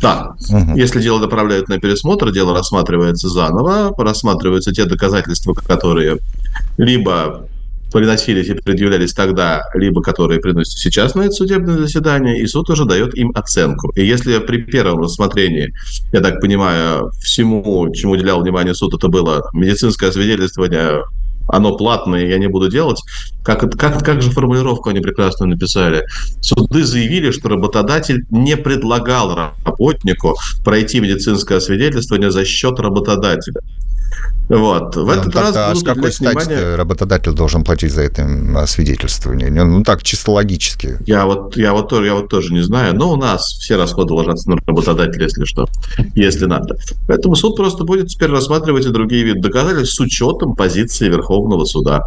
Да. 0.00 0.34
Угу. 0.48 0.76
Если 0.76 1.00
дело 1.00 1.18
направляют 1.18 1.68
на 1.68 1.78
пересмотр, 1.78 2.30
дело 2.32 2.54
рассматривается 2.54 3.28
заново, 3.28 3.94
рассматриваются 3.96 4.72
те 4.72 4.84
доказательства, 4.84 5.54
которые 5.54 6.18
либо 6.78 7.46
приносились 7.92 8.48
и 8.48 8.54
предъявлялись 8.54 9.12
тогда, 9.12 9.62
либо 9.74 10.02
которые 10.02 10.40
приносят 10.40 10.78
сейчас 10.78 11.14
на 11.14 11.22
это 11.22 11.32
судебное 11.32 11.76
заседание, 11.76 12.40
и 12.40 12.46
суд 12.46 12.70
уже 12.70 12.84
дает 12.84 13.16
им 13.16 13.32
оценку. 13.34 13.90
И 13.96 14.06
если 14.06 14.38
при 14.38 14.62
первом 14.62 15.00
рассмотрении, 15.00 15.72
я 16.12 16.20
так 16.20 16.40
понимаю, 16.40 17.10
всему, 17.20 17.92
чему 17.92 18.12
уделял 18.12 18.40
внимание 18.40 18.74
суд, 18.74 18.94
это 18.94 19.08
было 19.08 19.48
медицинское 19.52 20.12
свидетельствование 20.12 21.02
оно 21.52 21.76
платное, 21.76 22.26
я 22.26 22.38
не 22.38 22.48
буду 22.48 22.68
делать. 22.68 23.00
Как, 23.42 23.70
как, 23.78 24.04
как 24.04 24.22
же 24.22 24.30
формулировку 24.30 24.90
они 24.90 25.00
прекрасно 25.00 25.46
написали? 25.46 26.04
Суды 26.40 26.84
заявили, 26.84 27.30
что 27.30 27.48
работодатель 27.48 28.24
не 28.30 28.56
предлагал 28.56 29.34
работнику 29.64 30.36
пройти 30.64 31.00
медицинское 31.00 31.56
освидетельствование 31.56 32.30
за 32.30 32.44
счет 32.44 32.78
работодателя. 32.78 33.60
Вот. 34.48 34.96
В 34.96 35.08
этот 35.08 35.32
ну, 35.32 35.40
раз 35.40 35.56
а 35.56 35.74
с 35.74 35.82
какой 35.84 36.10
стати 36.10 36.46
внимание... 36.46 36.74
работодатель 36.74 37.32
должен 37.32 37.62
платить 37.62 37.92
за 37.92 38.02
это 38.02 38.66
свидетельствование? 38.66 39.48
Ну, 39.48 39.64
ну, 39.64 39.82
так, 39.84 40.02
чисто 40.02 40.32
логически. 40.32 40.98
Я 41.06 41.24
вот, 41.24 41.56
я, 41.56 41.72
вот, 41.72 41.92
я 41.92 42.14
вот 42.14 42.28
тоже 42.28 42.52
не 42.52 42.62
знаю, 42.62 42.96
но 42.96 43.12
у 43.12 43.16
нас 43.16 43.42
все 43.60 43.76
расходы 43.76 44.12
ложатся 44.12 44.50
на 44.50 44.56
работодателя, 44.56 45.24
если 45.24 45.44
что, 45.44 45.68
если 46.16 46.46
надо. 46.46 46.76
Поэтому 47.06 47.36
суд 47.36 47.56
просто 47.56 47.84
будет 47.84 48.08
теперь 48.08 48.30
рассматривать 48.30 48.86
и 48.86 48.88
другие 48.88 49.22
виды 49.22 49.40
доказательств 49.40 49.94
с 49.94 50.00
учетом 50.00 50.56
позиции 50.56 51.08
Верховного 51.08 51.64
суда. 51.64 52.02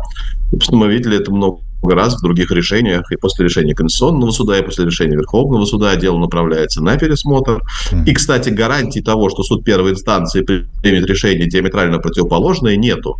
Собственно, 0.51 0.79
мы 0.81 0.93
видели 0.93 1.17
это 1.17 1.31
много 1.31 1.59
раз 1.91 2.15
в 2.15 2.21
других 2.21 2.51
решениях, 2.51 3.11
и 3.11 3.17
после 3.17 3.45
решения 3.45 3.75
Конституционного 3.75 4.31
суда, 4.31 4.57
и 4.57 4.63
после 4.63 4.85
решения 4.85 5.15
Верховного 5.15 5.65
суда 5.65 5.95
дело 5.95 6.17
направляется 6.17 6.81
на 6.81 6.97
пересмотр. 6.97 7.61
И, 8.05 8.13
кстати, 8.13 8.49
гарантий 8.49 9.01
того, 9.01 9.29
что 9.29 9.43
суд 9.43 9.63
первой 9.63 9.91
инстанции 9.91 10.41
примет 10.41 11.05
решение 11.05 11.49
диаметрально 11.49 11.99
противоположное, 11.99 12.75
нету. 12.75 13.17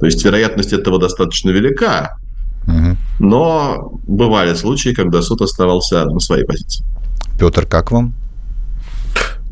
То 0.00 0.06
есть 0.06 0.24
вероятность 0.24 0.72
этого 0.72 0.98
достаточно 0.98 1.50
велика, 1.50 2.16
но 3.18 3.92
бывали 4.06 4.54
случаи, 4.54 4.90
когда 4.90 5.22
суд 5.22 5.40
оставался 5.40 6.04
на 6.06 6.18
своей 6.20 6.44
позиции. 6.44 6.84
Петр, 7.38 7.66
как 7.66 7.92
вам? 7.92 8.14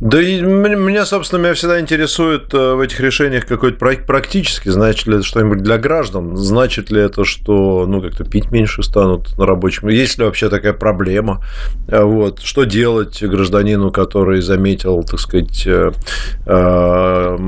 Да 0.00 0.20
и 0.20 0.40
меня, 0.40 1.06
собственно, 1.06 1.40
меня 1.40 1.54
всегда 1.54 1.80
интересует 1.80 2.52
э, 2.52 2.74
в 2.74 2.80
этих 2.80 2.98
решениях 2.98 3.46
какой-то 3.46 3.78
практически, 3.78 4.68
значит 4.68 5.06
ли 5.06 5.14
это 5.16 5.22
что-нибудь 5.24 5.62
для 5.62 5.78
граждан, 5.78 6.36
значит 6.36 6.90
ли 6.90 7.00
это, 7.00 7.24
что, 7.24 7.86
ну, 7.86 8.02
как-то 8.02 8.24
пить 8.24 8.50
меньше 8.50 8.82
станут 8.82 9.38
на 9.38 9.46
рабочем, 9.46 9.88
есть 9.88 10.18
ли 10.18 10.24
вообще 10.24 10.50
такая 10.50 10.72
проблема, 10.72 11.44
э, 11.86 12.02
вот, 12.02 12.40
что 12.40 12.64
делать 12.64 13.22
гражданину, 13.22 13.92
который 13.92 14.42
заметил, 14.42 15.04
так 15.04 15.20
сказать, 15.20 15.64
э, 15.64 15.92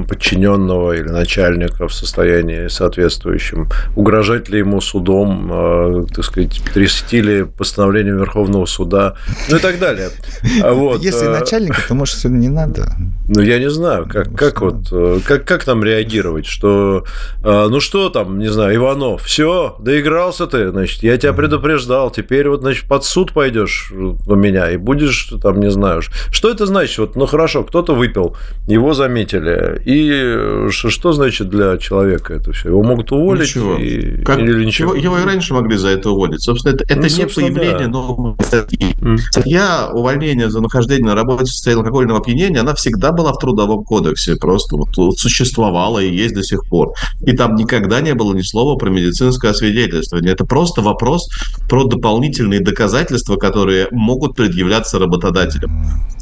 подчиненного 0.09 0.93
или 0.93 1.09
начальника 1.09 1.89
в 1.89 1.93
состоянии 1.93 2.69
соответствующем, 2.69 3.69
угрожать 3.97 4.49
ли 4.49 4.61
ему 4.61 4.81
судом, 4.81 6.07
так 6.15 6.25
сказать, 6.25 6.63
трясти 6.73 7.21
ли 7.21 7.45
постановлением 7.45 8.19
Верховного 8.19 8.67
суда, 8.67 9.17
ну 9.51 9.57
и 9.57 9.61
так 9.61 9.79
далее. 9.79 10.11
Вот. 10.77 11.03
Если 11.03 11.27
начальника, 11.27 11.81
то, 11.89 11.95
может, 11.95 12.17
не 12.47 12.53
надо. 12.53 12.87
Ну, 13.29 13.43
я 13.43 13.59
не 13.59 13.71
знаю, 13.71 14.07
как, 14.09 14.29
ну, 14.31 14.37
как 14.37 14.61
вот, 14.61 14.93
э, 14.93 15.21
как, 15.25 15.45
как 15.45 15.65
там 15.65 15.83
реагировать, 15.83 16.47
что, 16.47 17.05
э, 17.43 17.67
ну, 17.69 17.81
что 17.81 18.09
там, 18.09 18.39
не 18.39 18.49
знаю, 18.49 18.77
Иванов, 18.77 19.23
все, 19.23 19.77
доигрался 19.81 20.47
ты, 20.47 20.71
значит, 20.71 21.03
я 21.03 21.17
тебя 21.17 21.33
предупреждал, 21.33 22.11
теперь 22.11 22.49
вот, 22.49 22.61
значит, 22.61 22.87
под 22.87 23.05
суд 23.05 23.33
пойдешь 23.33 23.93
у 23.93 24.35
меня 24.35 24.71
и 24.71 24.77
будешь 24.77 25.33
там, 25.43 25.61
не 25.61 25.71
знаю, 25.71 26.03
что 26.31 26.51
это 26.51 26.67
значит, 26.67 26.99
вот, 26.99 27.17
ну, 27.17 27.27
хорошо, 27.27 27.65
кто-то 27.65 27.95
выпил, 27.95 28.37
его 28.69 28.95
заметили, 28.95 29.83
и 29.85 30.71
что 30.71 31.13
значит 31.13 31.49
для 31.49 31.79
человека 31.79 32.35
это 32.35 32.53
все? 32.53 32.69
Его 32.69 32.83
могут 32.83 33.11
уволить 33.11 33.43
ничего. 33.43 33.77
И, 33.77 34.23
как, 34.23 34.39
или 34.39 34.65
ничего? 34.65 34.95
Его, 34.95 35.17
его 35.17 35.19
и 35.19 35.25
раньше 35.25 35.55
могли 35.55 35.77
за 35.77 35.89
это 35.89 36.11
уволить. 36.11 36.43
Собственно, 36.43 36.75
это, 36.75 36.85
это 36.85 37.01
ну, 37.01 37.07
не 37.07 37.27
появление 37.27 37.87
да. 37.87 37.89
новой 37.89 38.37
статьи. 38.45 38.95
Mm. 39.01 39.17
Статья 39.17 39.91
увольнения 39.93 40.49
за 40.49 40.61
нахождение 40.61 41.07
на 41.07 41.15
работе 41.15 41.45
в 41.45 41.49
состоянии 41.49 41.81
алкогольного 41.81 42.21
опьянения, 42.21 42.61
она 42.61 42.75
всегда 42.75 43.13
была 43.17 43.33
в 43.33 43.39
Трудовом 43.39 43.85
кодексе, 43.85 44.37
просто 44.37 44.77
вот, 44.77 44.97
вот 44.97 45.19
существовала 45.19 45.99
и 45.99 46.15
есть 46.15 46.35
до 46.35 46.43
сих 46.43 46.65
пор. 46.67 46.93
И 47.23 47.33
там 47.33 47.57
никогда 47.57 48.01
не 48.01 48.15
было 48.15 48.35
ни 48.35 48.43
слова 48.43 48.77
про 48.77 48.91
медицинское 48.91 49.51
освидетельствование. 49.51 50.33
Это 50.33 50.45
просто 50.45 50.83
вопрос 50.83 51.29
про 51.69 51.85
дополнительные 51.85 52.61
доказательства, 52.61 53.37
которые 53.37 53.89
могут 53.91 54.37
предъявляться 54.37 54.99
работодателям. 54.99 55.71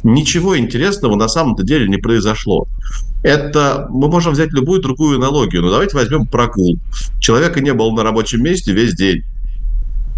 Ничего 0.03 0.57
интересного 0.57 1.15
на 1.15 1.27
самом-то 1.27 1.63
деле 1.63 1.87
не 1.87 1.97
произошло. 1.97 2.67
Это 3.23 3.87
мы 3.89 4.07
можем 4.07 4.33
взять 4.33 4.51
любую 4.53 4.81
другую 4.81 5.17
аналогию. 5.17 5.61
Но 5.61 5.71
давайте 5.71 5.95
возьмем 5.95 6.27
прогул. 6.27 6.77
Человека 7.19 7.59
не 7.59 7.73
было 7.73 7.91
на 7.91 8.03
рабочем 8.03 8.43
месте 8.43 8.71
весь 8.71 8.93
день. 8.93 9.23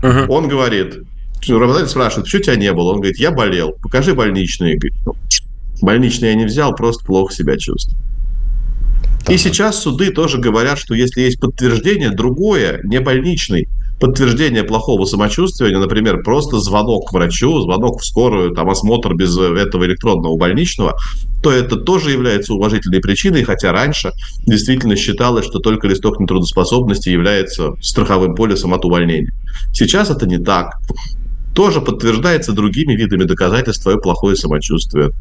Uh-huh. 0.03 0.27
Он 0.27 0.47
говорит, 0.47 0.99
работодатель 1.47 1.89
спрашивает, 1.89 2.27
что 2.27 2.37
у 2.37 2.41
тебя 2.41 2.55
не 2.55 2.71
было? 2.73 2.91
Он 2.91 2.97
говорит, 2.97 3.17
я 3.17 3.31
болел, 3.31 3.73
покажи 3.81 4.13
больничные. 4.13 4.79
Больничный 5.81 6.29
я 6.29 6.35
не 6.35 6.45
взял, 6.45 6.75
просто 6.75 7.05
плохо 7.05 7.33
себя 7.33 7.57
чувствую. 7.57 7.97
И 9.29 9.37
сейчас 9.37 9.81
суды 9.81 10.11
тоже 10.11 10.37
говорят, 10.37 10.77
что 10.77 10.95
если 10.95 11.21
есть 11.21 11.39
подтверждение, 11.39 12.11
другое, 12.11 12.79
не 12.83 13.01
больничный, 13.01 13.67
подтверждение 13.99 14.63
плохого 14.63 15.05
самочувствия, 15.05 15.77
например, 15.77 16.23
просто 16.23 16.59
звонок 16.59 17.09
к 17.09 17.13
врачу, 17.13 17.59
звонок 17.61 17.99
в 17.99 18.05
скорую, 18.05 18.51
там 18.51 18.69
осмотр 18.69 19.15
без 19.15 19.37
этого 19.37 19.85
электронного 19.85 20.37
больничного, 20.37 20.95
то 21.41 21.51
это 21.51 21.75
тоже 21.75 22.11
является 22.11 22.53
уважительной 22.53 23.01
причиной, 23.01 23.43
хотя 23.43 23.73
раньше 23.73 24.11
действительно 24.45 24.95
считалось, 24.95 25.45
что 25.45 25.59
только 25.59 25.87
листок 25.87 26.19
нетрудоспособности 26.19 27.09
является 27.09 27.73
страховым 27.81 28.33
полисом 28.33 28.73
от 28.73 28.85
увольнения. 28.85 29.33
Сейчас 29.73 30.09
это 30.09 30.25
не 30.25 30.37
так. 30.37 30.77
Тоже 31.53 31.81
подтверждается 31.81 32.53
другими 32.53 32.93
видами 32.93 33.23
доказательств 33.23 33.83
твое 33.83 33.97
плохое 33.97 34.35
самочувствие 34.35 35.11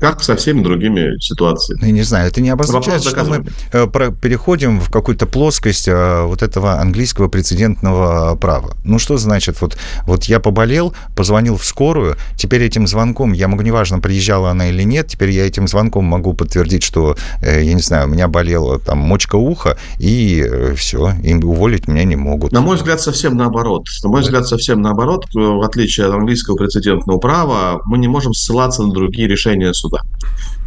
как 0.00 0.22
со 0.22 0.36
всеми 0.36 0.62
другими 0.62 1.18
ситуациями. 1.20 1.86
Я 1.86 1.92
не 1.92 2.02
знаю, 2.02 2.28
это 2.28 2.40
не 2.40 2.50
обозначает, 2.50 3.02
что 3.02 3.24
мы 3.24 3.44
э, 3.72 3.86
переходим 4.20 4.80
в 4.80 4.90
какую-то 4.90 5.26
плоскость 5.26 5.88
э, 5.88 6.22
вот 6.22 6.42
этого 6.42 6.80
английского 6.80 7.28
прецедентного 7.28 8.36
права. 8.36 8.76
Ну, 8.84 8.98
что 8.98 9.16
значит, 9.18 9.60
вот, 9.60 9.76
вот 10.06 10.24
я 10.24 10.40
поболел, 10.40 10.94
позвонил 11.16 11.56
в 11.56 11.64
скорую, 11.64 12.16
теперь 12.36 12.62
этим 12.62 12.86
звонком, 12.86 13.32
я 13.32 13.48
могу, 13.48 13.62
неважно, 13.62 13.98
приезжала 13.98 14.50
она 14.50 14.68
или 14.68 14.82
нет, 14.82 15.08
теперь 15.08 15.30
я 15.30 15.46
этим 15.46 15.68
звонком 15.68 16.04
могу 16.04 16.32
подтвердить, 16.34 16.82
что, 16.82 17.16
э, 17.42 17.62
я 17.64 17.74
не 17.74 17.82
знаю, 17.82 18.08
у 18.08 18.10
меня 18.10 18.28
болела 18.28 18.78
там 18.78 18.98
мочка 18.98 19.36
уха, 19.36 19.76
и 19.98 20.46
все, 20.76 21.12
им 21.22 21.44
уволить 21.44 21.88
меня 21.88 22.04
не 22.04 22.16
могут. 22.16 22.52
На 22.52 22.60
мой 22.60 22.76
взгляд, 22.76 23.00
совсем 23.00 23.36
наоборот. 23.36 23.86
На 24.02 24.08
мой 24.08 24.22
взгляд, 24.22 24.46
совсем 24.46 24.80
наоборот. 24.80 25.26
В 25.32 25.64
отличие 25.64 26.06
от 26.06 26.14
английского 26.14 26.56
прецедентного 26.56 27.18
права, 27.18 27.80
мы 27.84 27.98
не 27.98 28.08
можем 28.08 28.32
ссылаться 28.32 28.82
на 28.82 28.92
другие 28.92 29.28
решения 29.28 29.72
суда 29.72 29.87
суда. 29.88 30.02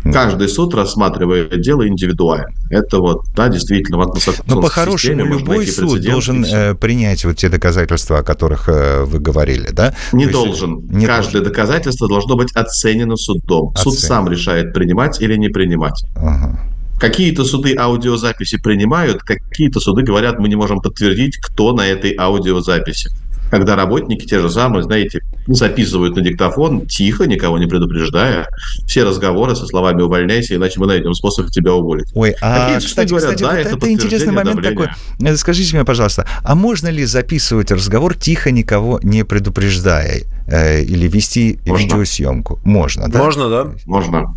Каждый 0.04 0.50
суд 0.50 0.74
рассматривает 0.74 1.62
дело 1.62 1.88
индивидуально. 1.88 2.56
Это 2.70 3.00
вот, 3.00 3.24
да, 3.36 3.50
действительно, 3.50 4.00
в 4.00 4.14
Но 4.48 4.62
по-хорошему 4.62 5.26
любой 5.26 5.68
суд 5.68 6.02
должен 6.02 6.44
э, 6.44 6.74
принять 6.74 7.24
вот 7.24 7.38
те 7.38 7.50
доказательства, 7.50 8.20
о 8.20 8.24
которых 8.24 8.68
э, 8.68 9.04
вы 9.04 9.20
говорили, 9.20 9.70
да? 9.72 9.94
Не 10.12 10.26
То 10.26 10.46
должен. 10.46 10.88
Не 10.90 11.06
Каждое 11.06 11.42
должен. 11.42 11.54
доказательство 11.54 12.08
должно 12.08 12.36
быть 12.36 12.52
оценено 12.54 13.16
судом. 13.16 13.70
Оценено. 13.76 13.92
Суд 13.92 14.00
сам 14.00 14.28
решает, 14.28 14.74
принимать 14.74 15.22
или 15.22 15.36
не 15.36 15.50
принимать. 15.50 16.04
Ага. 16.16 16.60
Какие-то 17.00 17.46
суды 17.46 17.76
аудиозаписи 17.76 18.58
принимают, 18.58 19.24
какие-то 19.24 19.80
суды 19.80 20.04
говорят, 20.04 20.40
мы 20.40 20.50
не 20.50 20.56
можем 20.56 20.82
подтвердить, 20.82 21.38
кто 21.38 21.74
на 21.74 21.82
этой 21.82 22.16
аудиозаписи 22.16 23.10
когда 23.52 23.76
работники 23.76 24.26
те 24.26 24.40
же 24.40 24.50
самые, 24.50 24.82
знаете, 24.82 25.22
записывают 25.46 26.16
на 26.16 26.22
диктофон 26.22 26.88
тихо, 26.88 27.28
никого 27.28 27.60
не 27.60 27.68
предупреждая, 27.68 28.48
все 28.88 29.04
разговоры 29.04 29.56
со 29.56 29.68
словами 29.68 30.02
«увольняйся, 30.02 30.56
иначе 30.56 30.80
мы 30.80 30.88
найдем 30.88 31.14
способ 31.14 31.52
тебя 31.52 31.74
уволить». 31.74 32.10
Ой, 32.16 32.34
а, 32.42 32.80
кстати, 32.80 33.10
говорят, 33.10 33.36
кстати, 33.36 33.44
да, 33.44 33.50
вот 33.50 33.60
это, 33.60 33.78
это 33.78 33.92
интересный 33.92 34.32
момент 34.32 34.62
давления. 34.62 34.96
такой. 35.20 35.38
Скажите 35.38 35.76
мне, 35.76 35.86
пожалуйста, 35.86 36.26
а 36.44 36.56
можно 36.56 36.88
ли 36.88 37.04
записывать 37.04 37.72
разговор 37.72 38.16
тихо, 38.16 38.52
никого 38.52 39.02
не 39.04 39.26
предупреждая, 39.26 40.22
э, 40.48 40.82
или 40.84 41.10
вести 41.10 41.60
можно. 41.66 41.84
видеосъемку? 41.84 42.60
Можно, 42.64 43.10
да? 43.10 43.20
Можно, 43.20 43.50
да? 43.50 43.72
Можно. 43.86 44.36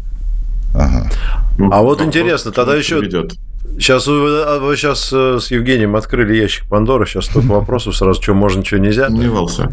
Ага. 0.75 1.09
А 1.71 1.83
вот 1.83 2.03
интересно, 2.03 2.51
тогда 2.51 2.75
еще... 2.75 3.01
Ведет. 3.01 3.37
Сейчас 3.79 4.07
вы, 4.07 4.43
а 4.43 4.59
вы 4.61 4.77
сейчас 4.77 5.13
э, 5.13 5.39
с 5.41 5.51
Евгением 5.51 5.97
открыли 5.97 6.35
ящик 6.37 6.69
Пандоры, 6.69 7.07
сейчас 7.07 7.27
столько 7.27 7.47
вопросов 7.53 7.97
сразу, 7.97 8.23
что 8.23 8.35
можно, 8.35 8.65
что 8.65 8.79
нельзя. 8.79 9.09
Не 9.09 9.29
волся. 9.29 9.73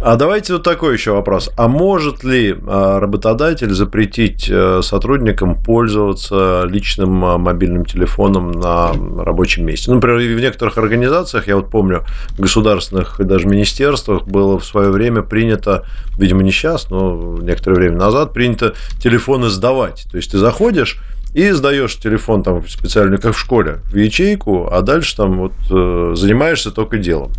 А 0.00 0.14
давайте 0.14 0.52
вот 0.52 0.62
такой 0.62 0.92
еще 0.92 1.10
вопрос. 1.10 1.50
А 1.56 1.66
может 1.66 2.22
ли 2.22 2.54
а, 2.66 3.00
работодатель 3.00 3.72
запретить 3.72 4.48
э, 4.48 4.80
сотрудникам 4.80 5.60
пользоваться 5.60 6.62
личным 6.66 7.24
а, 7.24 7.36
мобильным 7.36 7.84
телефоном 7.84 8.52
на 8.52 8.92
рабочем 9.18 9.66
месте? 9.66 9.90
Например, 9.90 10.18
в 10.18 10.40
некоторых 10.40 10.78
организациях, 10.78 11.48
я 11.48 11.56
вот 11.56 11.68
помню, 11.70 12.04
в 12.30 12.40
государственных 12.40 13.18
и 13.18 13.24
даже 13.24 13.48
министерствах 13.48 14.28
было 14.28 14.60
в 14.60 14.64
свое 14.64 14.90
время 14.90 15.22
принято, 15.22 15.84
видимо, 16.16 16.44
не 16.44 16.52
сейчас, 16.52 16.90
но 16.90 17.36
некоторое 17.42 17.76
время 17.76 17.96
назад, 17.96 18.32
принято 18.32 18.74
телефоны 19.00 19.48
сдавать. 19.48 20.06
То 20.12 20.16
есть 20.16 20.30
ты 20.30 20.38
заходишь, 20.38 21.00
и 21.34 21.50
сдаешь 21.52 21.96
телефон 21.96 22.42
там 22.42 22.66
специально, 22.68 23.18
как 23.18 23.34
в 23.34 23.38
школе, 23.38 23.80
в 23.92 23.96
ячейку, 23.96 24.68
а 24.70 24.82
дальше 24.82 25.16
там 25.16 25.38
вот 25.38 25.52
э, 25.70 26.12
занимаешься 26.16 26.70
только 26.70 26.98
делом. 26.98 27.32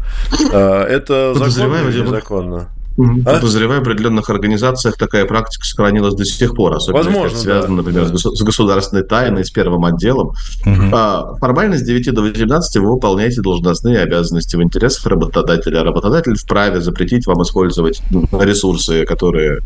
Э, 0.52 0.84
это 0.84 1.34
законно 1.34 1.90
или 1.90 2.02
незаконно? 2.02 2.70
А? 3.26 3.36
Подозреваю, 3.36 3.80
в 3.80 3.84
определенных 3.84 4.30
организациях 4.30 4.98
такая 4.98 5.26
практика 5.26 5.64
сохранилась 5.64 6.16
до 6.16 6.26
сих 6.26 6.54
пор, 6.54 6.74
особенно 6.74 7.04
Возможно, 7.04 7.36
если 7.36 7.44
связано, 7.44 7.82
да. 7.82 7.84
например, 7.84 8.18
с 8.18 8.42
государственной 8.44 9.04
тайной, 9.04 9.46
с 9.46 9.52
первым 9.52 9.86
отделом. 9.86 10.34
Угу. 10.66 11.38
формально 11.40 11.78
с 11.78 11.82
9 11.82 12.14
до 12.14 12.22
18 12.22 12.78
вы 12.82 12.92
выполняете 12.92 13.42
должностные 13.42 14.00
обязанности 14.00 14.58
в 14.58 14.64
интересах 14.64 15.06
работодателя. 15.06 15.84
Работодатель 15.84 16.36
вправе 16.36 16.82
запретить 16.82 17.26
вам 17.26 17.42
использовать 17.44 18.02
ресурсы, 18.32 19.06
которые 19.06 19.62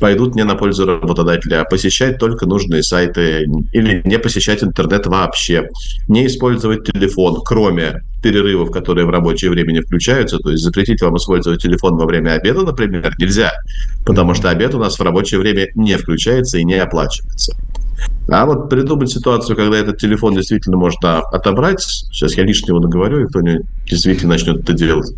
пойдут 0.00 0.34
не 0.34 0.44
на 0.44 0.56
пользу 0.56 0.86
работодателя, 0.86 1.60
а 1.60 1.64
посещать 1.64 2.18
только 2.18 2.46
нужные 2.46 2.82
сайты 2.82 3.46
или 3.72 4.02
не 4.04 4.18
посещать 4.18 4.64
интернет 4.64 5.06
вообще, 5.06 5.68
не 6.08 6.26
использовать 6.26 6.84
телефон, 6.84 7.40
кроме 7.44 8.02
перерывов, 8.22 8.70
которые 8.70 9.06
в 9.06 9.10
рабочее 9.10 9.50
время 9.50 9.72
не 9.72 9.80
включаются, 9.80 10.38
то 10.38 10.50
есть 10.50 10.62
запретить 10.62 11.00
вам 11.02 11.16
использовать 11.16 11.62
телефон 11.62 11.96
во 11.96 12.06
время 12.06 12.32
обеда, 12.32 12.62
например, 12.62 13.14
нельзя, 13.18 13.52
потому 14.04 14.34
что 14.34 14.50
обед 14.50 14.74
у 14.74 14.78
нас 14.78 14.98
в 14.98 15.02
рабочее 15.02 15.40
время 15.40 15.68
не 15.74 15.96
включается 15.96 16.58
и 16.58 16.64
не 16.64 16.74
оплачивается. 16.74 17.54
А 18.28 18.46
вот 18.46 18.70
придумать 18.70 19.10
ситуацию, 19.10 19.56
когда 19.56 19.76
этот 19.76 19.98
телефон 19.98 20.34
действительно 20.34 20.76
можно 20.76 21.18
отобрать, 21.18 21.80
сейчас 21.80 22.34
я 22.34 22.44
лишнего 22.44 22.80
наговорю, 22.80 23.24
и 23.24 23.28
кто-нибудь 23.28 23.66
действительно 23.86 24.32
начнет 24.32 24.60
это 24.60 24.72
делать, 24.72 25.12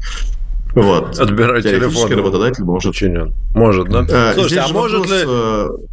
вот. 0.75 1.19
Отбирать 1.19 1.65
телефон. 1.65 2.11
работодатель 2.13 2.65
может. 2.65 2.93
Подчинен. 2.93 3.35
Может, 3.55 3.89
да? 3.89 4.07
А, 4.11 4.33
Слушайте, 4.35 4.61
а 4.61 4.69
может 4.69 5.01
вопрос, 5.01 5.23
ли... 5.23 5.93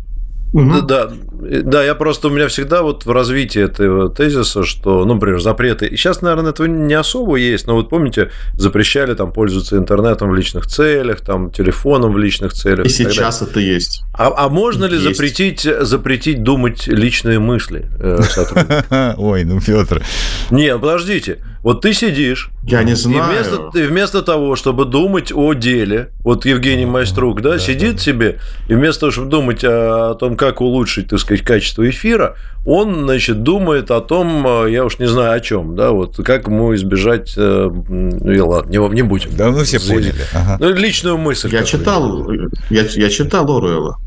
Угу. 0.51 0.81
Да, 0.81 1.11
да, 1.31 1.83
я 1.83 1.93
просто 1.93 2.27
у 2.27 2.31
меня 2.31 2.47
всегда 2.47 2.81
вот 2.81 3.05
в 3.05 3.11
развитии 3.11 3.61
этого 3.61 4.09
тезиса, 4.09 4.63
что, 4.63 5.05
ну, 5.05 5.13
например, 5.13 5.39
запреты. 5.39 5.85
И 5.85 5.95
сейчас, 5.95 6.21
наверное, 6.21 6.51
этого 6.51 6.65
не 6.65 6.95
особо 6.95 7.35
есть, 7.35 7.67
но 7.67 7.75
вот 7.75 7.89
помните, 7.89 8.31
запрещали 8.53 9.13
там 9.13 9.31
пользоваться 9.31 9.77
интернетом 9.77 10.31
в 10.31 10.35
личных 10.35 10.65
целях, 10.65 11.21
там 11.21 11.51
телефоном 11.51 12.13
в 12.13 12.17
личных 12.17 12.53
целях. 12.53 12.85
И, 12.85 12.89
и 12.89 12.91
сейчас 12.91 13.43
это 13.43 13.59
есть. 13.59 14.03
А, 14.13 14.33
а 14.35 14.49
можно 14.49 14.85
ли 14.85 14.97
есть. 14.97 15.03
запретить 15.03 15.61
запретить 15.61 16.41
думать 16.41 16.87
личные 16.87 17.37
мысли 17.37 17.87
э, 17.99 19.13
Ой, 19.17 19.43
ну 19.43 19.61
Петр. 19.61 20.03
Нет, 20.49 20.81
подождите. 20.81 21.43
Вот 21.61 21.81
ты 21.81 21.93
сидишь. 21.93 22.49
Я 22.71 22.83
не 22.83 22.95
знаю. 22.95 23.31
И 23.31 23.35
вместо, 23.35 23.79
и 23.79 23.81
вместо 23.83 24.21
того, 24.21 24.55
чтобы 24.55 24.85
думать 24.85 25.31
о 25.33 25.53
деле, 25.53 26.11
вот 26.23 26.45
Евгений 26.45 26.85
Майструк, 26.85 27.41
да, 27.41 27.51
да 27.51 27.59
сидит 27.59 27.95
да. 27.95 28.01
себе, 28.01 28.39
и 28.67 28.73
вместо 28.73 29.01
того, 29.01 29.11
чтобы 29.11 29.29
думать 29.29 29.63
о, 29.63 30.11
о 30.11 30.15
том, 30.15 30.35
как 30.35 30.61
улучшить, 30.61 31.09
так 31.09 31.19
сказать, 31.19 31.43
качество 31.43 31.87
эфира, 31.89 32.35
он, 32.65 33.03
значит, 33.03 33.43
думает 33.43 33.91
о 33.91 34.01
том, 34.01 34.45
э, 34.65 34.71
я 34.71 34.85
уж 34.85 34.99
не 34.99 35.07
знаю 35.07 35.33
о 35.33 35.39
чем, 35.39 35.75
да, 35.75 35.91
вот 35.91 36.17
как 36.17 36.47
ему 36.47 36.75
избежать, 36.75 37.33
ну, 37.35 38.47
ладно, 38.47 38.69
не, 38.69 38.77
не 38.95 39.01
будем. 39.01 39.35
Да, 39.35 39.49
мы 39.49 39.63
все 39.63 39.79
поняли. 39.79 40.15
Ага. 40.33 40.57
Ну, 40.59 40.73
личную 40.73 41.17
мысль. 41.17 41.49
Я 41.51 41.63
читал, 41.63 42.29
я, 42.69 42.83
я 42.83 43.09
читал 43.09 43.49
Оруэлла. 43.49 43.97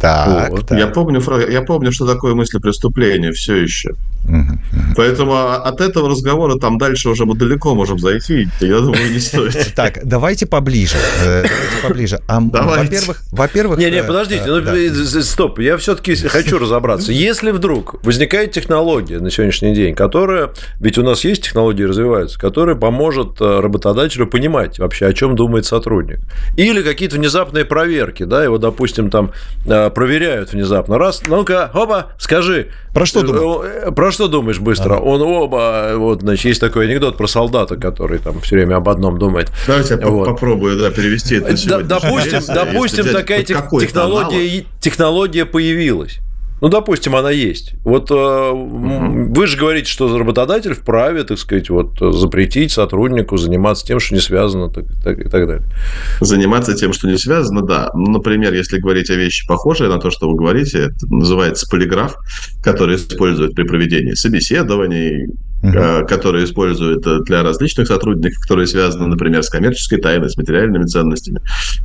Так, 0.00 0.50
вот. 0.50 0.66
так. 0.66 0.78
Я, 0.78 0.88
помню, 0.88 1.22
я 1.48 1.62
помню, 1.62 1.92
что 1.92 2.06
такое 2.06 2.34
мысли 2.34 2.58
преступления 2.58 3.32
все 3.32 3.56
еще. 3.56 3.94
Поэтому 4.96 5.34
от 5.36 5.80
этого 5.80 6.08
разговора 6.08 6.58
там 6.58 6.78
дальше 6.78 7.08
уже 7.08 7.24
мы 7.24 7.34
далеко 7.34 7.74
можем 7.74 7.98
зайти. 7.98 8.48
Я 8.60 8.80
думаю, 8.80 9.12
не 9.12 9.18
стоит. 9.18 9.72
Так, 9.74 10.00
давайте 10.04 10.46
поближе. 10.46 10.96
Э, 11.24 11.44
поближе. 11.82 12.20
А, 12.28 12.40
во-первых, 12.40 13.22
во-первых. 13.32 13.78
Не, 13.78 13.90
не, 13.90 13.98
э, 13.98 14.04
подождите, 14.04 14.44
ну, 14.46 14.58
э, 14.58 15.22
стоп. 15.22 15.58
Я 15.58 15.76
все-таки 15.76 16.14
хочу 16.14 16.58
разобраться. 16.58 17.10
Если 17.10 17.50
вдруг 17.50 18.04
возникает 18.04 18.52
технология 18.52 19.18
на 19.18 19.30
сегодняшний 19.30 19.74
день, 19.74 19.94
которая, 19.94 20.50
ведь 20.78 20.98
у 20.98 21.02
нас 21.02 21.24
есть 21.24 21.44
технологии 21.44 21.84
развиваются, 21.84 22.38
которая 22.38 22.76
поможет 22.76 23.40
работодателю 23.40 24.26
понимать 24.26 24.78
вообще, 24.78 25.06
о 25.06 25.12
чем 25.12 25.36
думает 25.36 25.64
сотрудник, 25.64 26.20
или 26.56 26.82
какие-то 26.82 27.16
внезапные 27.16 27.64
проверки, 27.64 28.24
да, 28.24 28.44
его, 28.44 28.58
допустим, 28.58 29.10
там 29.10 29.32
проверяют 29.90 30.52
внезапно, 30.52 30.98
раз, 30.98 31.22
ну-ка, 31.26 31.70
опа, 31.72 32.08
скажи, 32.18 32.68
про 32.92 33.06
что 33.06 33.22
думаешь? 33.22 33.94
Про 33.94 34.12
что 34.12 34.28
думаешь 34.28 34.58
быстро? 34.58 34.94
Ага. 34.94 35.02
Он 35.02 35.22
оба, 35.22 35.92
вот, 35.96 36.20
значит, 36.20 36.44
есть 36.44 36.60
такой 36.60 36.86
анекдот 36.86 37.16
про 37.16 37.26
солдата, 37.26 37.76
который 37.76 38.18
там 38.18 38.40
все 38.40 38.56
время 38.56 38.76
об 38.76 38.88
одном 38.88 39.18
думает. 39.18 39.50
Давайте 39.66 39.98
я 40.00 40.06
вот. 40.06 40.26
попробую, 40.26 40.78
да, 40.78 40.90
перевести 40.90 41.36
это. 41.36 41.54
Допустим, 41.84 42.42
допустим 42.54 43.04
такая 43.12 43.42
технология, 43.42 44.64
технология 44.80 45.44
появилась. 45.44 46.18
Ну, 46.62 46.68
допустим, 46.68 47.16
она 47.16 47.32
есть. 47.32 47.74
Вот 47.82 48.12
угу. 48.12 49.34
вы 49.34 49.46
же 49.48 49.58
говорите, 49.58 49.90
что 49.90 50.16
работодатель 50.16 50.74
вправе, 50.74 51.24
так 51.24 51.36
сказать, 51.40 51.68
вот 51.70 51.98
запретить 51.98 52.70
сотруднику 52.70 53.36
заниматься 53.36 53.84
тем, 53.84 53.98
что 53.98 54.14
не 54.14 54.20
связано, 54.20 54.70
так, 54.70 54.84
так, 55.02 55.18
и 55.18 55.28
так 55.28 55.48
далее. 55.48 55.66
Заниматься 56.20 56.74
тем, 56.74 56.92
что 56.92 57.08
не 57.08 57.18
связано, 57.18 57.62
да. 57.62 57.90
Например, 57.94 58.54
если 58.54 58.78
говорить 58.78 59.10
о 59.10 59.16
вещи 59.16 59.44
похожие 59.48 59.90
на 59.90 59.98
то, 59.98 60.10
что 60.10 60.30
вы 60.30 60.36
говорите, 60.36 60.82
это 60.82 61.06
называется 61.08 61.66
полиграф, 61.68 62.14
который 62.62 62.94
используют 62.94 63.56
при 63.56 63.64
проведении 63.64 64.12
собеседований, 64.12 65.32
uh-huh. 65.62 66.06
которые 66.06 66.44
используют 66.44 67.06
э, 67.06 67.20
для 67.24 67.42
различных 67.42 67.86
сотрудников, 67.86 68.40
которые 68.40 68.66
связаны, 68.66 69.06
например, 69.06 69.42
с 69.42 69.48
коммерческой 69.48 69.98
тайной, 69.98 70.30
с 70.30 70.36
материальными 70.36 70.84
ценностями, 70.84 71.40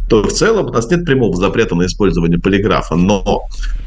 то 0.10 0.24
в 0.24 0.32
целом 0.32 0.68
у 0.68 0.74
нас 0.74 0.90
нет 0.90 1.06
прямого 1.06 1.36
запрета 1.36 1.76
на 1.76 1.86
использование 1.86 2.40
полиграфа, 2.40 2.96
но 2.96 3.44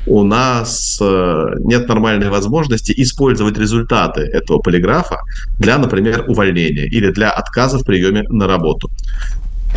у 0.06 0.22
нас 0.22 0.98
э, 1.00 1.46
нет 1.60 1.88
нормальной 1.88 2.30
возможности 2.30 2.92
использовать 2.96 3.58
результаты 3.58 4.22
этого 4.22 4.58
полиграфа 4.58 5.18
для, 5.58 5.78
например, 5.78 6.24
увольнения 6.28 6.86
или 6.86 7.10
для 7.10 7.30
отказа 7.30 7.78
в 7.78 7.84
приеме 7.84 8.24
на 8.28 8.46
работу 8.46 8.90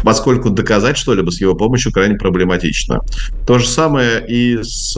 поскольку 0.03 0.49
доказать 0.49 0.97
что-либо 0.97 1.29
с 1.29 1.39
его 1.39 1.55
помощью 1.55 1.91
крайне 1.91 2.15
проблематично. 2.15 2.99
То 3.45 3.59
же 3.59 3.67
самое 3.67 4.25
и 4.27 4.59
с 4.61 4.97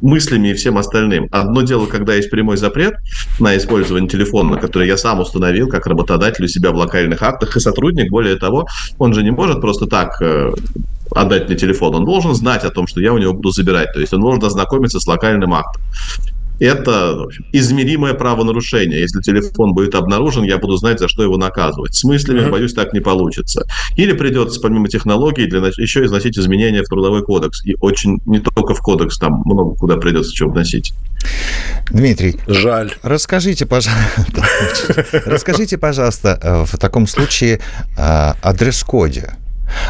мыслями 0.00 0.48
и 0.48 0.54
всем 0.54 0.78
остальным. 0.78 1.28
Одно 1.30 1.62
дело, 1.62 1.86
когда 1.86 2.14
есть 2.14 2.30
прямой 2.30 2.56
запрет 2.56 2.94
на 3.38 3.56
использование 3.56 4.08
телефона, 4.08 4.56
который 4.56 4.86
я 4.86 4.96
сам 4.96 5.20
установил 5.20 5.68
как 5.68 5.86
работодатель 5.86 6.44
у 6.44 6.48
себя 6.48 6.70
в 6.70 6.76
локальных 6.76 7.22
актах, 7.22 7.56
и 7.56 7.60
сотрудник, 7.60 8.10
более 8.10 8.36
того, 8.36 8.66
он 8.98 9.14
же 9.14 9.22
не 9.22 9.30
может 9.30 9.60
просто 9.60 9.86
так 9.86 10.20
э, 10.20 10.52
отдать 11.14 11.48
мне 11.48 11.56
телефон. 11.56 11.94
Он 11.94 12.04
должен 12.04 12.34
знать 12.34 12.64
о 12.64 12.70
том, 12.70 12.86
что 12.86 13.00
я 13.00 13.12
у 13.12 13.18
него 13.18 13.32
буду 13.32 13.50
забирать. 13.50 13.92
То 13.92 14.00
есть 14.00 14.12
он 14.12 14.20
должен 14.20 14.44
ознакомиться 14.44 15.00
с 15.00 15.06
локальным 15.06 15.54
актом. 15.54 15.82
Это 16.62 17.26
измеримое 17.50 18.14
правонарушение. 18.14 19.00
Если 19.00 19.20
телефон 19.20 19.74
будет 19.74 19.96
обнаружен, 19.96 20.44
я 20.44 20.58
буду 20.58 20.76
знать, 20.76 21.00
за 21.00 21.08
что 21.08 21.24
его 21.24 21.36
наказывать. 21.36 21.92
С 21.96 22.04
мыслями, 22.04 22.38
mm-hmm. 22.38 22.50
боюсь, 22.50 22.72
так 22.72 22.92
не 22.92 23.00
получится. 23.00 23.66
Или 23.96 24.12
придется, 24.12 24.60
помимо 24.60 24.86
технологий, 24.88 25.46
для, 25.46 25.58
еще 25.58 26.04
износить 26.04 26.38
изменения 26.38 26.84
в 26.84 26.88
трудовой 26.88 27.24
кодекс. 27.24 27.64
И 27.66 27.74
очень 27.80 28.20
не 28.26 28.38
только 28.38 28.74
в 28.74 28.80
кодекс, 28.80 29.18
там 29.18 29.42
много 29.44 29.74
куда 29.74 29.96
придется 29.96 30.32
чего 30.32 30.50
вносить. 30.50 30.94
Дмитрий. 31.90 32.36
Жаль. 32.46 32.92
Расскажите, 33.02 33.66
пожалуйста, 33.66 34.44
расскажите, 35.26 35.78
пожалуйста, 35.78 36.38
э, 36.40 36.64
в 36.64 36.78
таком 36.78 37.08
случае 37.08 37.56
э, 37.56 37.98
о 37.98 38.52
дресс-коде. 38.52 39.32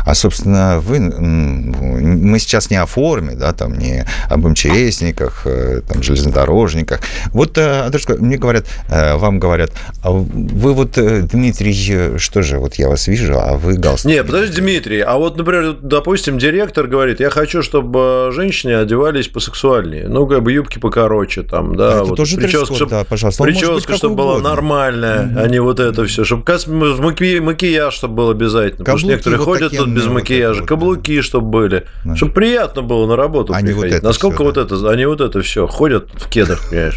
А, 0.04 0.14
собственно, 0.14 0.80
вы, 0.80 1.00
мы 1.00 2.38
сейчас 2.38 2.70
не 2.70 2.76
о 2.76 2.86
форме, 2.86 3.34
да, 3.34 3.52
там, 3.52 3.78
не 3.78 4.04
об 4.28 4.46
МЧСниках, 4.46 5.42
э, 5.44 5.80
там, 5.86 6.02
железнодорожниках. 6.02 7.00
Вот, 7.32 7.56
э, 7.58 7.90
мне 8.18 8.36
говорят, 8.36 8.66
э, 8.88 9.16
вам 9.16 9.38
говорят, 9.38 9.72
а 10.02 10.10
вы 10.10 10.72
вот, 10.72 10.92
Дмитрий, 10.92 12.18
что 12.18 12.42
же, 12.42 12.58
вот 12.58 12.74
я 12.76 12.88
вас 12.88 13.06
вижу, 13.08 13.38
а 13.38 13.56
вы 13.56 13.74
галстук. 13.74 14.10
Не, 14.10 14.22
подожди, 14.24 14.60
Дмитрий, 14.60 15.00
а 15.00 15.16
вот, 15.16 15.36
например, 15.36 15.76
допустим, 15.80 16.38
директор 16.38 16.86
говорит, 16.86 17.20
я 17.20 17.30
хочу, 17.30 17.62
чтобы 17.62 18.30
женщины 18.32 18.72
одевались 18.72 19.28
посексуальнее, 19.28 20.08
ну, 20.08 20.26
как 20.26 20.42
бы 20.42 20.52
юбки 20.52 20.78
покороче, 20.78 21.42
там, 21.42 21.76
да, 21.76 21.94
это 21.96 22.04
вот, 22.04 22.16
тоже 22.16 22.36
прическа, 22.36 22.74
чтобы, 22.74 22.90
да, 22.90 23.04
пожалуйста. 23.04 23.42
Прическа, 23.42 23.96
чтобы 23.96 24.16
была 24.16 24.38
нормальная, 24.38 25.24
mm-hmm. 25.24 25.42
а 25.42 25.48
не 25.48 25.60
вот 25.60 25.80
это 25.80 26.04
все, 26.06 26.24
чтобы 26.24 26.44
макияж, 27.40 27.94
чтобы 27.94 28.14
был 28.14 28.30
обязательно, 28.30 28.84
Каблуки 28.84 28.84
потому 28.84 28.98
что 28.98 29.08
некоторые 29.08 29.38
вот 29.38 29.44
ходят 29.44 29.71
тут 29.76 29.88
без 29.88 30.06
макияжа, 30.06 30.60
вот 30.60 30.68
каблуки, 30.68 31.20
чтобы 31.20 31.48
были, 31.48 31.86
да. 32.04 32.16
чтобы 32.16 32.32
приятно 32.32 32.82
было 32.82 33.06
на 33.06 33.16
работу 33.16 33.52
они 33.52 33.72
приходить. 33.72 33.94
Вот 33.94 34.02
Насколько 34.02 34.36
все, 34.36 34.44
вот 34.44 34.54
да. 34.54 34.62
это, 34.62 34.90
они 34.90 35.06
вот 35.06 35.20
это 35.20 35.42
все 35.42 35.66
ходят 35.66 36.08
в 36.14 36.28
кедах, 36.28 36.68
понимаешь? 36.68 36.96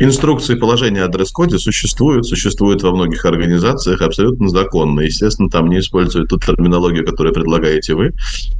Инструкции 0.00 0.54
положения 0.54 1.02
о 1.02 1.08
дресс-коде 1.08 1.58
существуют, 1.58 2.26
существуют 2.26 2.82
во 2.82 2.92
многих 2.92 3.24
организациях, 3.24 4.00
абсолютно 4.00 4.48
законно. 4.48 5.00
Естественно, 5.00 5.50
там 5.50 5.68
не 5.68 5.80
используют 5.80 6.28
ту 6.30 6.38
терминологию, 6.38 7.04
которую 7.04 7.34
предлагаете 7.34 7.94
вы. 7.94 8.12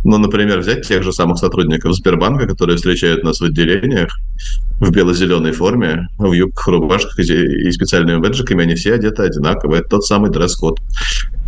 Но, 0.03 0.19
например, 0.19 0.59
взять 0.59 0.87
тех 0.87 1.03
же 1.05 1.13
самых 1.13 1.39
сотрудников 1.39 1.95
Сбербанка, 1.95 2.47
которые 2.47 2.77
встречают 2.77 3.23
нас 3.23 3.41
в 3.41 3.45
отделениях 3.45 4.11
в 4.81 4.91
бело-зеленой 4.91 5.53
форме, 5.53 6.09
в 6.19 6.33
юбках, 6.33 6.69
рубашках 6.69 7.19
и 7.19 7.71
специальными 7.71 8.19
бэджиками, 8.19 8.65
они 8.65 8.75
все 8.75 8.95
одеты 8.95 9.23
одинаково. 9.23 9.77
Это 9.77 9.89
тот 9.91 10.05
самый 10.05 10.31
дресс-код. 10.31 10.81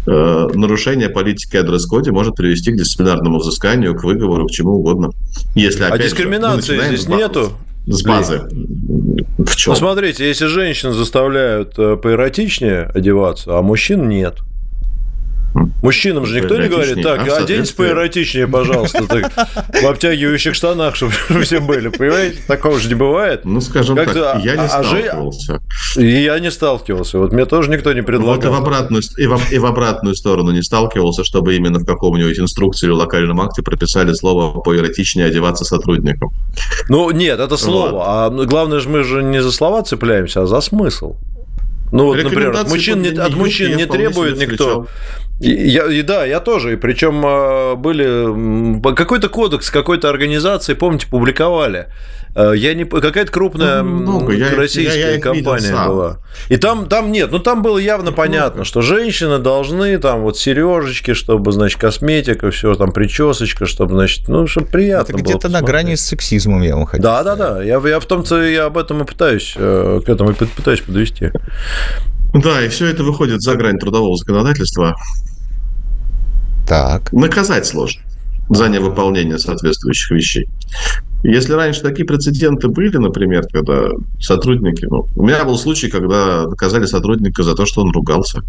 Э, 0.07 0.49
нарушение 0.55 1.09
политики 1.09 1.57
о 1.57 1.63
дресс-коде 1.63 2.13
может 2.13 2.37
привести 2.37 2.73
к 2.73 2.77
дисциплинарному 2.77 3.39
взысканию, 3.39 3.95
к 3.95 4.05
выговору, 4.05 4.47
к 4.47 4.51
чему 4.51 4.73
угодно. 4.73 5.11
Если, 5.55 5.83
а 5.83 5.99
дискриминации 5.99 6.77
же, 6.77 6.87
здесь 6.87 7.09
нету? 7.09 7.53
С 7.87 8.03
базы. 8.03 8.49
В 9.39 9.57
чем? 9.57 9.73
Ну, 9.73 9.79
смотрите, 9.79 10.27
если 10.27 10.47
женщин 10.47 10.93
заставляют 10.93 11.79
э, 11.79 11.97
поэротичнее 11.97 12.91
одеваться, 12.95 13.59
а 13.59 13.63
мужчин 13.63 14.09
нет– 14.09 14.39
Мужчинам 15.83 16.27
же 16.27 16.41
никто 16.41 16.57
не 16.57 16.69
говорит, 16.69 17.03
так, 17.03 17.29
а, 17.29 17.39
оденься 17.39 17.75
поэротичнее, 17.75 18.47
пожалуйста, 18.47 19.07
так, 19.07 19.33
в 19.83 19.87
обтягивающих 19.87 20.55
штанах, 20.55 20.95
чтобы 20.95 21.13
все 21.43 21.61
были, 21.61 21.89
понимаете? 21.89 22.39
Такого 22.47 22.79
же 22.79 22.89
не 22.89 22.95
бывает. 22.95 23.45
Ну, 23.45 23.61
скажем 23.61 23.97
так, 23.97 24.15
я 24.45 24.55
не 24.55 24.63
а, 24.63 24.65
а 24.67 24.85
сталкивался. 24.85 25.61
И 25.97 26.07
я 26.07 26.39
не 26.39 26.51
сталкивался, 26.51 27.19
вот 27.19 27.33
мне 27.33 27.47
тоже 27.47 27.71
никто 27.71 27.93
не 27.93 28.03
предлагал. 28.03 28.37
Вот 28.37 28.45
и 28.45 28.49
в 28.49 28.55
обратную, 28.55 29.03
и 29.17 29.27
в, 29.27 29.53
и 29.53 29.59
в 29.59 29.67
обратную 29.67 30.15
сторону 30.15 30.53
не 30.53 30.63
сталкивался, 30.63 31.25
чтобы 31.25 31.57
именно 31.57 31.79
в 31.81 31.85
каком-нибудь 31.85 32.39
инструкции 32.39 32.87
или 32.87 32.93
локальном 32.93 33.41
акте 33.41 33.63
прописали 33.63 34.13
слово 34.13 34.61
поэротичнее 34.61 35.27
одеваться 35.27 35.65
сотрудникам. 35.65 36.31
Ну, 36.89 37.11
нет, 37.11 37.41
это 37.41 37.57
слово, 37.57 37.91
вот. 37.91 38.05
а 38.07 38.31
главное 38.31 38.79
же 38.79 38.89
мы 38.89 39.03
же 39.03 39.23
не 39.23 39.43
за 39.43 39.51
слова 39.51 39.83
цепляемся, 39.83 40.43
а 40.43 40.47
за 40.47 40.61
смысл. 40.61 41.17
Ну 41.93 42.07
вот, 42.07 42.23
например, 42.23 42.57
мужчин, 42.69 43.03
не, 43.03 43.09
от 43.09 43.35
мужчин 43.35 43.77
не 43.77 43.87
требует 43.87 44.39
никто. 44.39 44.87
Я, 45.41 45.87
и 45.91 46.03
да, 46.03 46.27
я 46.27 46.39
тоже. 46.41 46.75
И 46.75 46.77
причем 46.77 47.23
а, 47.25 47.75
были 47.75 48.95
какой-то 48.95 49.31
кодекс 49.31 49.71
какой-то 49.71 50.11
организации, 50.11 50.75
помните, 50.75 51.07
публиковали. 51.07 51.87
А, 52.35 52.53
я 52.53 52.75
не 52.75 52.85
какая-то 52.85 53.33
крупная 53.33 53.83
ну, 53.83 54.21
много. 54.21 54.35
российская 54.55 55.01
я, 55.01 55.11
я 55.13 55.21
компания 55.21 55.73
была. 55.73 56.19
И 56.51 56.59
там, 56.59 56.89
там 56.89 57.11
нет, 57.11 57.33
ну 57.33 57.39
там 57.39 57.63
было 57.63 57.79
явно 57.79 58.13
понятно, 58.13 58.65
что 58.65 58.83
женщины 58.83 59.39
должны 59.39 59.97
там 59.97 60.21
вот 60.21 60.39
сережечки, 60.39 61.15
чтобы, 61.15 61.53
значит, 61.53 61.81
косметика, 61.81 62.51
все 62.51 62.75
там 62.75 62.93
причесочка, 62.93 63.65
чтобы, 63.65 63.95
значит, 63.95 64.29
ну, 64.29 64.47
чтобы 64.47 64.67
приятно 64.67 65.15
Это 65.15 65.23
где-то 65.23 65.49
на 65.49 65.63
грани 65.63 65.95
с 65.95 66.03
сексизмом 66.03 66.61
я 66.61 66.77
вам 66.77 66.85
хотел. 66.85 67.03
Да, 67.03 67.23
да, 67.25 67.37
да. 67.37 67.63
Я, 67.63 67.81
я 67.83 67.99
в 67.99 68.05
том-то 68.05 68.43
я 68.43 68.67
об 68.67 68.77
этом 68.77 69.03
и 69.03 69.07
пытаюсь, 69.07 69.55
э, 69.57 70.01
к 70.05 70.09
этому 70.09 70.33
и 70.33 70.35
пытаюсь 70.35 70.81
подвести. 70.81 71.31
Да, 72.33 72.63
и 72.65 72.69
все 72.69 72.87
это 72.87 73.03
выходит 73.03 73.41
за 73.41 73.55
грань 73.57 73.79
трудового 73.79 74.17
законодательства. 74.17 74.95
Так. 76.71 77.13
Наказать 77.13 77.67
сложно 77.67 78.01
за 78.49 78.69
невыполнение 78.69 79.39
соответствующих 79.39 80.13
вещей. 80.13 80.49
Если 81.25 81.53
раньше 81.53 81.83
такие 81.83 82.07
прецеденты 82.07 82.69
были, 82.69 82.97
например, 82.97 83.45
когда 83.53 83.89
сотрудники... 84.21 84.87
Ну, 84.89 85.09
у 85.17 85.25
меня 85.25 85.45
был 85.45 85.59
случай, 85.59 85.89
когда 85.89 86.47
наказали 86.47 86.87
сотрудника 86.87 87.43
за 87.43 87.57
то, 87.57 87.67
что 87.67 87.81
он 87.81 87.91
ругался 87.91 88.43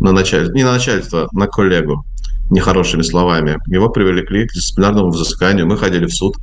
на 0.00 0.10
начальство, 0.10 0.52
не 0.52 0.64
на 0.64 0.72
начальство, 0.72 1.28
на 1.30 1.46
коллегу 1.46 2.04
нехорошими 2.50 3.02
словами. 3.02 3.58
Его 3.66 3.88
привлекли 3.88 4.46
к 4.46 4.52
дисциплинарному 4.52 5.10
взысканию. 5.10 5.66
Мы 5.66 5.76
ходили 5.76 6.06
в 6.06 6.14
суд. 6.14 6.36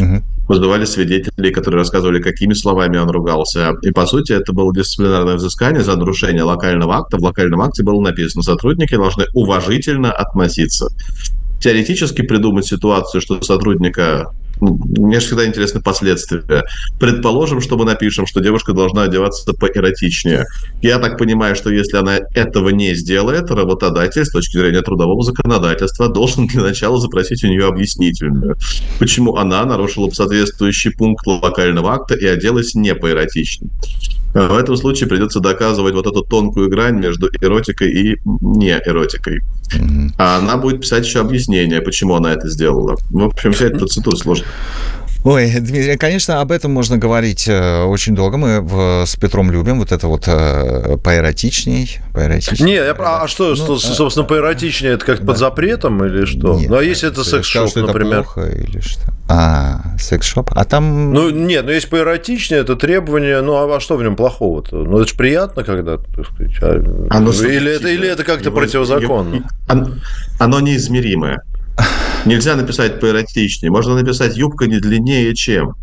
Угу. 0.00 0.22
Вызывали 0.48 0.84
свидетелей, 0.84 1.50
которые 1.50 1.78
рассказывали, 1.80 2.20
какими 2.20 2.52
словами 2.52 2.98
он 2.98 3.08
ругался. 3.08 3.72
И, 3.82 3.90
по 3.90 4.06
сути, 4.06 4.32
это 4.32 4.52
было 4.52 4.74
дисциплинарное 4.74 5.36
взыскание 5.36 5.82
за 5.82 5.96
нарушение 5.96 6.42
локального 6.42 6.96
акта. 6.96 7.16
В 7.16 7.22
локальном 7.22 7.62
акте 7.62 7.82
было 7.82 8.00
написано, 8.00 8.42
сотрудники 8.42 8.94
должны 8.94 9.24
уважительно 9.32 10.12
относиться. 10.12 10.88
Теоретически 11.60 12.22
придумать 12.22 12.66
ситуацию, 12.66 13.22
что 13.22 13.40
сотрудника 13.40 14.32
мне 14.64 15.18
всегда 15.18 15.46
интересны 15.46 15.80
последствия. 15.80 16.64
Предположим, 16.98 17.60
что 17.60 17.76
мы 17.76 17.84
напишем, 17.84 18.26
что 18.26 18.40
девушка 18.40 18.72
должна 18.72 19.02
одеваться 19.02 19.52
поэротичнее. 19.52 20.44
Я 20.82 20.98
так 20.98 21.18
понимаю, 21.18 21.56
что 21.56 21.70
если 21.70 21.96
она 21.96 22.18
этого 22.34 22.70
не 22.70 22.94
сделает, 22.94 23.50
работодатель 23.50 24.24
с 24.24 24.30
точки 24.30 24.56
зрения 24.56 24.82
трудового 24.82 25.22
законодательства 25.22 26.08
должен 26.08 26.46
для 26.46 26.62
начала 26.62 26.98
запросить 26.98 27.44
у 27.44 27.48
нее 27.48 27.66
объяснительную. 27.66 28.56
Почему 28.98 29.36
она 29.36 29.64
нарушила 29.64 30.10
соответствующий 30.10 30.92
пункт 30.92 31.26
локального 31.26 31.92
акта 31.92 32.14
и 32.14 32.26
оделась 32.26 32.74
не 32.74 32.94
поэротично. 32.94 33.68
В 34.34 34.56
этом 34.58 34.76
случае 34.76 35.08
придется 35.08 35.38
доказывать 35.38 35.94
вот 35.94 36.08
эту 36.08 36.22
тонкую 36.22 36.68
грань 36.68 36.98
между 36.98 37.28
эротикой 37.40 37.92
и 37.92 38.20
не 38.24 38.70
эротикой. 38.84 39.42
А 40.18 40.38
она 40.38 40.56
будет 40.56 40.80
писать 40.80 41.06
еще 41.06 41.20
объяснение, 41.20 41.80
почему 41.80 42.16
она 42.16 42.32
это 42.32 42.48
сделала. 42.48 42.96
В 43.10 43.24
общем, 43.24 43.52
вся 43.52 43.66
эта 43.66 43.78
процедура 43.78 44.16
сложная. 44.16 44.48
Ой, 45.24 45.50
Дмитрий, 45.58 45.96
конечно, 45.96 46.42
об 46.42 46.52
этом 46.52 46.70
можно 46.70 46.98
говорить 46.98 47.48
э, 47.48 47.82
очень 47.84 48.14
долго. 48.14 48.36
Мы 48.36 48.60
в, 48.60 49.06
с 49.06 49.16
Петром 49.16 49.50
любим 49.50 49.78
вот 49.78 49.90
это 49.90 50.06
вот 50.06 50.24
э, 50.26 50.98
поэротичней. 51.02 51.98
поэротичней. 52.12 52.66
Не, 52.66 52.74
я, 52.74 52.92
а 52.92 53.26
что, 53.26 53.48
ну, 53.48 53.56
что, 53.56 53.74
а, 53.76 53.78
собственно, 53.78 54.26
поэротичнее, 54.26 54.92
это 54.92 55.06
как 55.06 55.20
да. 55.20 55.26
под 55.28 55.38
запретом 55.38 56.04
или 56.04 56.26
что? 56.26 56.58
Нет, 56.58 56.68
ну, 56.68 56.76
а 56.76 56.82
если 56.82 57.08
это 57.08 57.24
секс-шоп, 57.24 57.74
например? 57.74 58.18
Это 58.18 58.22
плохо 58.24 58.50
или 58.50 58.80
что? 58.80 59.00
А, 59.30 59.96
секс-шоп? 59.98 60.50
А 60.54 60.62
там... 60.66 61.14
Ну, 61.14 61.30
нет, 61.30 61.64
ну, 61.64 61.70
есть 61.70 61.88
поэротичнее, 61.88 62.60
это 62.60 62.76
требование, 62.76 63.40
ну, 63.40 63.54
а, 63.54 63.76
а 63.76 63.80
что 63.80 63.96
в 63.96 64.02
нем 64.02 64.16
плохого-то? 64.16 64.76
Ну, 64.76 64.98
это 64.98 65.08
же 65.08 65.16
приятно, 65.16 65.64
когда, 65.64 65.96
так 65.96 66.26
сказать, 66.26 66.52
а... 66.60 67.06
Оно, 67.08 67.32
или, 67.32 67.74
это, 67.74 67.88
или 67.88 68.06
это 68.06 68.24
как-то 68.24 68.50
противозаконно? 68.50 69.36
Его, 69.36 69.46
оно, 69.68 69.88
оно 70.38 70.60
неизмеримое. 70.60 71.42
Нельзя 72.26 72.56
написать 72.56 73.00
поэротичнее. 73.00 73.70
Можно 73.70 73.94
написать 73.94 74.36
юбка 74.36 74.66
не 74.66 74.78
длиннее, 74.78 75.34
чем. 75.34 75.74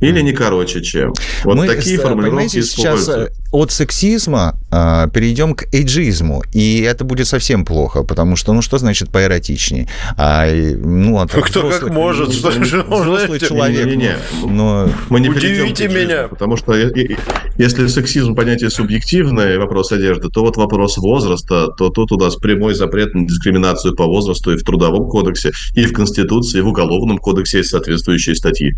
Или 0.00 0.20
не 0.20 0.32
короче, 0.32 0.82
чем. 0.82 1.14
Вот 1.44 1.56
Мы, 1.56 1.66
такие 1.66 1.98
формулировки 1.98 2.60
сейчас 2.60 3.08
э, 3.08 3.28
от 3.50 3.72
сексизма 3.72 4.58
э, 4.70 5.08
перейдем 5.12 5.54
к 5.54 5.72
эйджизму, 5.72 6.42
и 6.52 6.82
это 6.82 7.04
будет 7.04 7.26
совсем 7.26 7.64
плохо, 7.64 8.02
потому 8.02 8.36
что, 8.36 8.52
ну, 8.52 8.60
что 8.60 8.78
значит 8.78 9.10
поэротичнее? 9.10 9.88
А, 10.18 10.46
ну, 10.52 11.18
а 11.18 11.26
Кто 11.26 11.40
взрослый, 11.40 11.80
как 11.80 11.90
может, 11.90 12.32
что 12.32 12.50
же 12.50 12.82
взрослый 12.82 13.40
человек. 13.40 13.86
Не, 13.86 13.96
не, 13.96 13.96
не. 13.96 14.16
Но... 14.46 14.90
Мы 15.08 15.20
не 15.20 15.30
Удивите 15.30 15.88
меня. 15.88 16.28
Потому 16.28 16.56
что 16.56 16.74
если 16.74 17.86
сексизм 17.86 18.34
понятие 18.34 18.70
субъективное, 18.70 19.58
вопрос 19.58 19.92
одежды, 19.92 20.28
то 20.28 20.42
вот 20.42 20.56
вопрос 20.56 20.98
возраста, 20.98 21.68
то 21.68 21.90
тут 21.90 22.12
у 22.12 22.18
нас 22.18 22.36
прямой 22.36 22.74
запрет 22.74 23.14
на 23.14 23.26
дискриминацию 23.26 23.94
по 23.94 24.04
возрасту 24.04 24.52
и 24.52 24.56
в 24.56 24.62
Трудовом 24.62 25.08
кодексе, 25.08 25.52
и 25.74 25.86
в 25.86 25.92
Конституции, 25.92 26.58
и 26.58 26.62
в 26.62 26.68
Уголовном 26.68 27.18
кодексе 27.18 27.58
есть 27.58 27.70
соответствующие 27.70 28.34
статьи. 28.34 28.74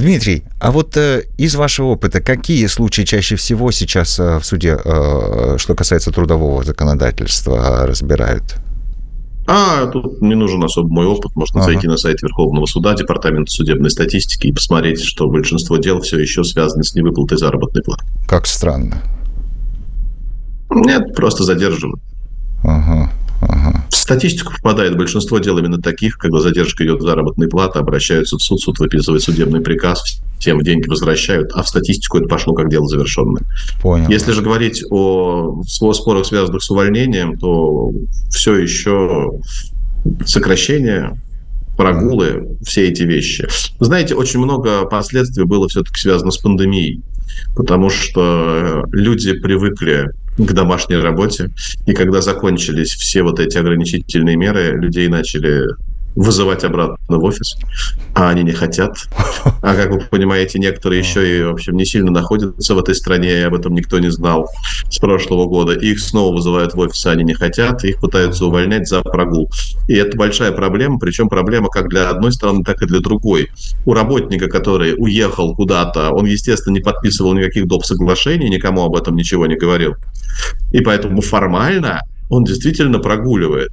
Дмитрий, 0.00 0.44
а 0.58 0.70
вот 0.70 0.96
э, 0.96 1.24
из 1.36 1.54
вашего 1.54 1.88
опыта, 1.88 2.20
какие 2.20 2.66
случаи 2.66 3.02
чаще 3.02 3.36
всего 3.36 3.70
сейчас 3.70 4.18
э, 4.18 4.38
в 4.38 4.44
суде, 4.44 4.78
э, 4.82 5.56
что 5.58 5.74
касается 5.74 6.10
трудового 6.10 6.64
законодательства, 6.64 7.86
разбирают? 7.86 8.56
А 9.46 9.86
тут 9.86 10.22
не 10.22 10.34
нужен 10.34 10.62
особо 10.64 10.88
мой 10.88 11.06
опыт. 11.06 11.34
Можно 11.34 11.60
ага. 11.60 11.72
зайти 11.72 11.86
на 11.86 11.96
сайт 11.96 12.22
Верховного 12.22 12.66
суда, 12.66 12.94
Департамента 12.94 13.50
судебной 13.50 13.90
статистики 13.90 14.46
и 14.46 14.52
посмотреть, 14.52 15.02
что 15.02 15.28
большинство 15.28 15.76
дел 15.76 16.00
все 16.00 16.18
еще 16.18 16.44
связаны 16.44 16.82
с 16.82 16.94
невыплатой 16.94 17.36
заработной 17.36 17.82
платы. 17.82 18.04
Как 18.26 18.46
странно. 18.46 19.02
Нет, 20.70 21.14
просто 21.14 21.44
задерживают. 21.44 22.00
Ага. 22.62 23.10
Ага. 23.50 23.84
В 23.90 23.96
статистику 23.96 24.52
попадает 24.52 24.96
большинство 24.96 25.38
дел 25.38 25.58
именно 25.58 25.80
таких, 25.80 26.18
когда 26.18 26.40
задержка 26.40 26.84
идет 26.84 27.02
заработной 27.02 27.48
платы, 27.48 27.78
обращаются 27.78 28.36
в 28.36 28.42
суд, 28.42 28.60
суд 28.60 28.78
выписывает 28.78 29.22
судебный 29.22 29.60
приказ, 29.60 30.20
всем 30.38 30.60
деньги 30.62 30.88
возвращают, 30.88 31.50
а 31.54 31.62
в 31.62 31.68
статистику 31.68 32.18
это 32.18 32.28
пошло 32.28 32.54
как 32.54 32.70
дело 32.70 32.86
завершенное. 32.86 33.42
Понял. 33.82 34.08
Если 34.08 34.32
же 34.32 34.42
говорить 34.42 34.84
о 34.90 35.62
спорах, 35.64 36.26
связанных 36.26 36.62
с 36.62 36.70
увольнением, 36.70 37.38
то 37.38 37.90
все 38.30 38.56
еще 38.56 39.30
сокращение 40.24 41.20
прогулы, 41.80 42.58
все 42.62 42.88
эти 42.88 43.04
вещи. 43.04 43.48
Знаете, 43.78 44.14
очень 44.14 44.38
много 44.38 44.84
последствий 44.84 45.44
было 45.44 45.66
все-таки 45.66 45.98
связано 45.98 46.30
с 46.30 46.36
пандемией, 46.36 47.00
потому 47.56 47.88
что 47.88 48.84
люди 48.92 49.32
привыкли 49.32 50.10
к 50.36 50.52
домашней 50.52 50.96
работе. 50.96 51.48
И 51.86 51.94
когда 51.94 52.20
закончились 52.20 52.90
все 52.90 53.22
вот 53.22 53.40
эти 53.40 53.56
ограничительные 53.56 54.36
меры, 54.36 54.78
людей 54.78 55.08
начали 55.08 55.68
вызывать 56.14 56.64
обратно 56.64 57.18
в 57.18 57.24
офис, 57.24 57.56
а 58.14 58.30
они 58.30 58.42
не 58.42 58.52
хотят. 58.52 58.96
А 59.62 59.74
как 59.74 59.90
вы 59.90 60.00
понимаете, 60.00 60.58
некоторые 60.58 61.00
еще 61.00 61.38
и, 61.38 61.42
в 61.42 61.50
общем, 61.50 61.76
не 61.76 61.84
сильно 61.84 62.10
находятся 62.10 62.74
в 62.74 62.78
этой 62.78 62.94
стране, 62.94 63.40
и 63.40 63.42
об 63.42 63.54
этом 63.54 63.74
никто 63.74 63.98
не 63.98 64.10
знал 64.10 64.48
с 64.88 64.98
прошлого 64.98 65.46
года. 65.46 65.72
Их 65.72 66.00
снова 66.00 66.34
вызывают 66.34 66.74
в 66.74 66.78
офис, 66.78 67.04
а 67.06 67.12
они 67.12 67.24
не 67.24 67.34
хотят, 67.34 67.84
их 67.84 68.00
пытаются 68.00 68.46
увольнять 68.46 68.88
за 68.88 69.02
прогул. 69.02 69.50
И 69.88 69.94
это 69.94 70.16
большая 70.16 70.52
проблема, 70.52 70.98
причем 70.98 71.28
проблема 71.28 71.68
как 71.68 71.88
для 71.88 72.10
одной 72.10 72.32
страны, 72.32 72.64
так 72.64 72.82
и 72.82 72.86
для 72.86 73.00
другой. 73.00 73.50
У 73.84 73.94
работника, 73.94 74.48
который 74.48 74.94
уехал 74.96 75.54
куда-то, 75.54 76.10
он, 76.10 76.26
естественно, 76.26 76.74
не 76.74 76.80
подписывал 76.80 77.34
никаких 77.34 77.66
доп. 77.66 77.84
соглашений, 77.84 78.48
никому 78.48 78.82
об 78.82 78.96
этом 78.96 79.16
ничего 79.16 79.46
не 79.46 79.56
говорил. 79.56 79.94
И 80.72 80.80
поэтому 80.80 81.20
формально 81.20 82.00
он 82.28 82.44
действительно 82.44 82.98
прогуливает. 82.98 83.70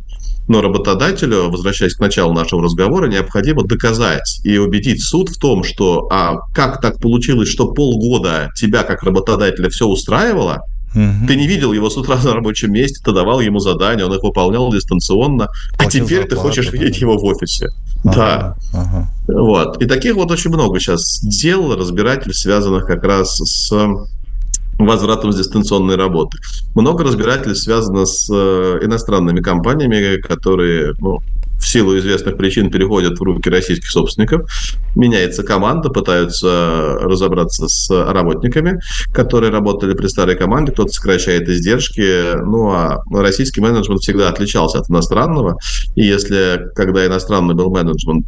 Но 0.47 0.61
работодателю, 0.61 1.49
возвращаясь 1.49 1.95
к 1.95 1.99
началу 1.99 2.33
нашего 2.33 2.63
разговора, 2.63 3.07
необходимо 3.07 3.63
доказать 3.63 4.39
и 4.43 4.57
убедить 4.57 5.03
суд 5.03 5.29
в 5.29 5.37
том, 5.37 5.63
что 5.63 6.07
а 6.09 6.37
как 6.53 6.81
так 6.81 6.99
получилось, 6.99 7.49
что 7.49 7.73
полгода 7.73 8.49
тебя 8.55 8.83
как 8.83 9.03
работодателя 9.03 9.69
все 9.69 9.87
устраивало, 9.87 10.63
Угу. 10.95 11.27
Ты 11.27 11.35
не 11.35 11.47
видел 11.47 11.73
его 11.73 11.89
с 11.89 11.97
утра 11.97 12.17
на 12.23 12.33
рабочем 12.33 12.71
месте, 12.71 12.99
ты 13.03 13.11
давал 13.11 13.41
ему 13.41 13.59
задания, 13.59 14.05
он 14.05 14.13
их 14.13 14.23
выполнял 14.23 14.71
дистанционно, 14.71 15.49
а 15.77 15.85
теперь 15.85 16.21
зарплату, 16.21 16.29
ты 16.29 16.35
хочешь 16.37 16.71
видеть 16.71 16.93
да. 16.93 16.99
его 16.99 17.17
в 17.17 17.25
офисе. 17.25 17.67
Ага, 18.03 18.15
да. 18.15 18.55
Ага. 18.73 19.09
Вот. 19.27 19.81
И 19.81 19.85
таких 19.85 20.15
вот 20.15 20.31
очень 20.31 20.49
много 20.49 20.79
сейчас 20.79 21.19
дел, 21.21 21.75
разбирательств, 21.75 22.41
связанных 22.41 22.85
как 22.85 23.03
раз 23.03 23.35
с 23.35 23.71
возвратом 24.77 25.31
с 25.31 25.37
дистанционной 25.37 25.95
работы. 25.95 26.37
Много 26.75 27.03
разбирательств 27.03 27.63
связано 27.63 28.05
с 28.05 28.29
э, 28.31 28.79
иностранными 28.83 29.41
компаниями, 29.41 30.19
которые 30.21 30.93
ну, 30.99 31.19
в 31.59 31.67
силу 31.67 31.97
известных 31.97 32.37
причин 32.37 32.69
переходят 32.69 33.19
в 33.19 33.23
руки 33.23 33.49
российских 33.49 33.89
собственников. 33.89 34.49
Меняется 34.95 35.43
команда, 35.43 35.89
пытаются 35.89 36.97
разобраться 37.01 37.67
с 37.67 37.89
работниками, 37.89 38.79
которые 39.11 39.51
работали 39.51 39.93
при 39.93 40.07
старой 40.07 40.35
команде, 40.35 40.71
кто-то 40.71 40.91
сокращает 40.91 41.47
издержки. 41.49 42.35
Ну, 42.43 42.71
а 42.71 43.01
российский 43.11 43.61
менеджмент 43.61 44.01
всегда 44.01 44.29
отличался 44.29 44.79
от 44.79 44.89
иностранного. 44.89 45.57
И 45.95 46.03
если, 46.03 46.67
когда 46.75 47.05
иностранный 47.05 47.55
был 47.55 47.69
менеджмент, 47.69 48.25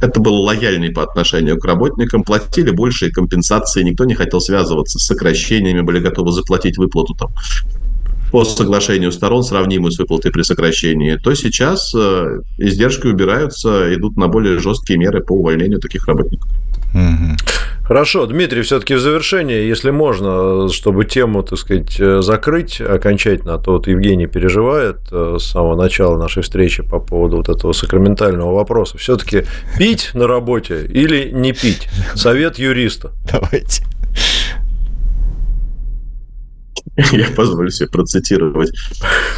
это 0.00 0.20
был 0.20 0.34
лояльный 0.42 0.90
по 0.90 1.02
отношению 1.02 1.58
к 1.58 1.64
работникам, 1.64 2.24
платили 2.24 2.70
большие 2.70 3.10
компенсации, 3.10 3.82
никто 3.82 4.04
не 4.04 4.14
хотел 4.14 4.40
связываться 4.40 4.98
с 4.98 5.06
сокращениями, 5.06 5.80
были 5.80 6.00
готовы 6.00 6.32
заплатить 6.32 6.76
выплату 6.76 7.14
там 7.14 7.30
по 8.34 8.44
соглашению 8.44 9.12
сторон, 9.12 9.44
сравнимую 9.44 9.92
с 9.92 9.98
выплатой 10.00 10.32
при 10.32 10.42
сокращении, 10.42 11.14
то 11.14 11.32
сейчас 11.34 11.94
э, 11.94 12.40
издержки 12.58 13.06
убираются, 13.06 13.94
идут 13.94 14.16
на 14.16 14.26
более 14.26 14.58
жесткие 14.58 14.98
меры 14.98 15.20
по 15.20 15.34
увольнению 15.34 15.78
таких 15.78 16.08
работников. 16.08 16.50
Хорошо, 17.84 18.26
Дмитрий, 18.26 18.62
все-таки 18.62 18.94
в 18.94 18.98
завершение, 18.98 19.68
если 19.68 19.90
можно, 19.90 20.68
чтобы 20.68 21.04
тему, 21.04 21.44
так 21.44 21.60
сказать, 21.60 21.94
э, 22.00 22.22
закрыть 22.22 22.80
окончательно, 22.80 23.54
а 23.54 23.58
то 23.58 23.74
вот 23.74 23.86
Евгений 23.86 24.26
переживает 24.26 24.96
э, 25.12 25.36
с 25.38 25.44
самого 25.44 25.76
начала 25.80 26.18
нашей 26.18 26.42
встречи 26.42 26.82
по 26.82 26.98
поводу 26.98 27.36
вот 27.36 27.48
этого 27.48 27.72
сакраментального 27.72 28.52
вопроса. 28.52 28.98
Все-таки 28.98 29.44
пить 29.78 30.10
на 30.12 30.26
работе 30.26 30.84
или 30.86 31.30
не 31.32 31.52
пить? 31.52 31.88
Совет 32.16 32.58
юриста. 32.58 33.12
Давайте. 33.30 33.84
Я 37.12 37.28
позволю 37.34 37.70
себе 37.70 37.88
процитировать 37.88 38.72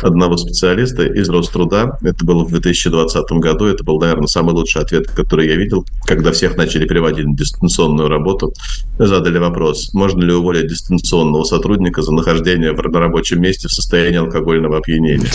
одного 0.02 0.36
специалиста 0.36 1.04
из 1.06 1.28
Роструда. 1.30 1.98
Это 2.02 2.24
было 2.24 2.44
в 2.44 2.50
2020 2.50 3.30
году. 3.32 3.64
Это 3.64 3.82
был, 3.82 3.98
наверное, 3.98 4.26
самый 4.26 4.54
лучший 4.54 4.82
ответ, 4.82 5.10
который 5.10 5.48
я 5.48 5.56
видел, 5.56 5.86
когда 6.04 6.32
всех 6.32 6.56
начали 6.56 6.86
переводить 6.86 7.24
на 7.24 7.34
дистанционную 7.34 8.08
работу. 8.08 8.52
Задали 8.98 9.38
вопрос, 9.38 9.94
можно 9.94 10.22
ли 10.22 10.32
уволить 10.32 10.68
дистанционного 10.68 11.44
сотрудника 11.44 12.02
за 12.02 12.12
нахождение 12.12 12.72
на 12.72 13.00
рабочем 13.00 13.40
месте 13.40 13.68
в 13.68 13.72
состоянии 13.72 14.18
алкогольного 14.18 14.78
опьянения. 14.78 15.28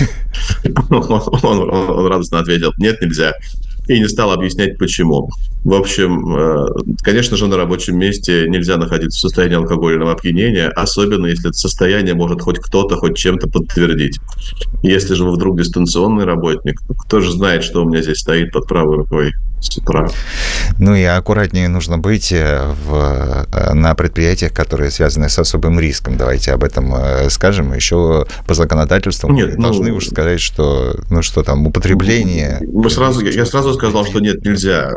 Он 1.44 2.08
радостно 2.08 2.40
ответил, 2.40 2.72
нет, 2.78 3.02
нельзя 3.02 3.34
и 3.88 4.00
не 4.00 4.08
стал 4.08 4.32
объяснять, 4.32 4.78
почему. 4.78 5.30
В 5.64 5.74
общем, 5.74 6.36
э, 6.36 6.68
конечно 7.04 7.38
же, 7.38 7.48
на 7.48 7.58
рабочем 7.58 7.98
месте 7.98 8.46
нельзя 8.48 8.78
находиться 8.78 9.18
в 9.18 9.22
состоянии 9.22 9.58
алкогольного 9.58 10.14
опьянения, 10.14 10.70
особенно 10.70 11.28
если 11.28 11.50
это 11.50 11.58
состояние 11.58 12.16
может 12.16 12.42
хоть 12.42 12.60
кто-то 12.60 12.96
хоть 12.96 13.18
чем-то 13.18 13.48
подтвердить. 13.48 14.20
Если 14.82 15.14
же 15.14 15.24
вы 15.24 15.34
вдруг 15.34 15.60
дистанционный 15.60 16.26
работник, 16.26 16.80
кто 17.06 17.20
же 17.20 17.32
знает, 17.32 17.64
что 17.64 17.84
у 17.84 17.90
меня 17.90 18.02
здесь 18.02 18.20
стоит 18.20 18.52
под 18.52 18.68
правой 18.68 18.98
рукой? 18.98 19.34
С 19.62 19.78
утра. 19.78 20.08
Ну 20.80 20.96
и 20.96 21.04
аккуратнее 21.04 21.70
нужно 21.70 21.98
быть 21.98 22.32
э, 22.32 22.74
в, 22.86 23.48
э, 23.52 23.74
на 23.74 23.96
предприятиях, 23.96 24.54
которые 24.54 24.92
связаны 24.92 25.30
с 25.30 25.38
особым 25.38 25.80
риском. 25.80 26.18
Давайте 26.18 26.52
об 26.52 26.64
этом 26.64 26.94
э, 26.96 27.30
скажем. 27.30 27.74
Еще 27.74 28.26
по 28.48 28.54
законодательству 28.54 29.30
нет, 29.30 29.52
мы 29.52 29.56
ну, 29.58 29.64
должны 29.64 29.92
уж 29.92 30.08
сказать, 30.08 30.42
что 30.42 30.96
ну 31.10 31.22
что 31.22 31.44
там 31.44 31.68
употребление. 31.68 32.60
Мы 32.74 32.90
сразу, 32.90 33.26
я 33.26 33.46
сразу 33.46 33.74
сказал, 33.74 34.06
что 34.06 34.20
нет, 34.20 34.44
нельзя. 34.44 34.92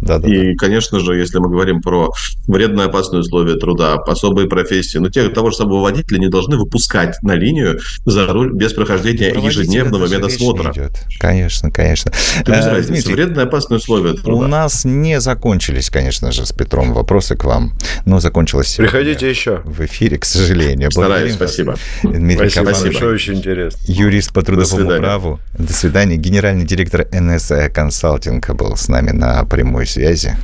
Да, 0.00 0.18
да, 0.18 0.28
и, 0.28 0.52
да. 0.52 0.58
конечно 0.58 0.98
же, 1.00 1.16
если 1.16 1.38
мы 1.38 1.48
говорим 1.48 1.80
про 1.80 2.10
вредные 2.46 2.86
опасные 2.86 3.20
условия 3.20 3.56
труда, 3.56 3.94
особые 3.94 4.48
профессии, 4.48 4.98
но 4.98 5.08
те 5.08 5.28
того 5.28 5.50
же 5.50 5.56
самого 5.56 5.80
водителя 5.80 6.18
не 6.18 6.28
должны 6.28 6.56
выпускать 6.56 7.16
на 7.22 7.34
линию 7.34 7.78
за 8.04 8.26
руль 8.26 8.52
без 8.52 8.72
прохождения 8.72 9.30
ежедневного 9.30 10.06
медосмотра. 10.06 10.72
Конечно, 11.18 11.70
конечно. 11.70 12.12
Без 12.46 12.66
разницы. 12.66 13.12
Вредные 13.12 13.44
опасные 13.44 13.78
условия 13.78 14.01
условия 14.02 14.22
труда. 14.22 14.44
У 14.44 14.48
нас 14.48 14.84
не 14.84 15.20
закончились, 15.20 15.90
конечно 15.90 16.32
же, 16.32 16.46
с 16.46 16.52
Петром 16.52 16.92
вопросы 16.92 17.36
к 17.36 17.44
вам, 17.44 17.72
но 18.04 18.20
закончилось 18.20 18.74
Приходите 18.76 19.28
еще. 19.28 19.62
В 19.64 19.84
эфире, 19.84 20.18
к 20.18 20.24
сожалению. 20.24 20.90
Стараюсь, 20.90 21.34
спасибо. 21.34 21.76
Дмитрий 22.02 22.50
спасибо, 22.50 22.74
спасибо. 22.74 23.04
очень 23.06 23.34
интересно. 23.34 23.78
Юрист 23.86 24.32
по 24.32 24.42
трудовому 24.42 24.88
До 24.88 24.98
праву. 24.98 25.40
До 25.54 25.72
свидания. 25.72 26.16
Генеральный 26.16 26.64
директор 26.64 27.06
НС 27.12 27.52
Консалтинга 27.72 28.54
был 28.54 28.76
с 28.76 28.88
нами 28.88 29.10
на 29.10 29.44
прямой 29.44 29.86
связи. 29.86 30.36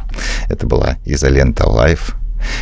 Это 0.49 0.67
была 0.67 0.97
Изолента 1.05 1.67
Live. 1.67 2.15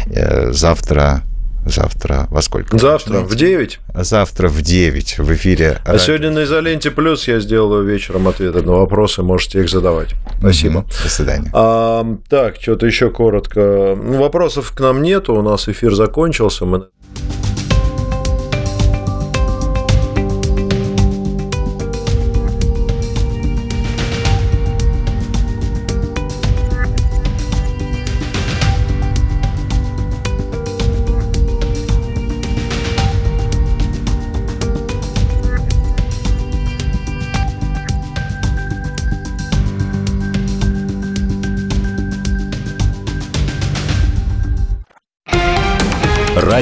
Э, 0.07 0.53
завтра 0.53 1.22
Завтра 1.67 2.29
во 2.31 2.43
сколько? 2.43 2.79
Завтра 2.79 3.21
в 3.21 3.35
9. 3.35 3.81
Завтра 3.95 4.49
в 4.49 4.62
9 4.62 5.19
в 5.19 5.35
эфире. 5.35 5.79
А 5.85 5.99
сегодня 5.99 6.31
на 6.31 6.45
Изоленте 6.45 6.93
Плюс 6.93 7.27
я 7.27 7.41
сделаю 7.41 7.85
вечером 7.85 8.29
ответы 8.29 8.62
на 8.62 8.73
вопросы, 8.73 9.23
можете 9.23 9.61
их 9.61 9.69
задавать. 9.69 10.14
Спасибо. 10.39 10.79
Угу. 10.79 10.89
До 11.03 11.11
свидания. 11.11 11.51
А, 11.53 12.07
так, 12.29 12.57
что-то 12.61 12.87
еще 12.87 13.11
коротко. 13.11 13.99
Ну, 14.01 14.19
вопросов 14.21 14.73
к 14.77 14.81
нам 14.81 15.03
нету, 15.03 15.35
у 15.35 15.43
нас 15.43 15.69
эфир 15.69 15.93
закончился. 15.95 16.67
Мы 16.67 16.87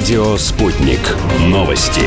Радио 0.05 0.37
«Спутник». 0.37 1.01
Новости. 1.49 2.03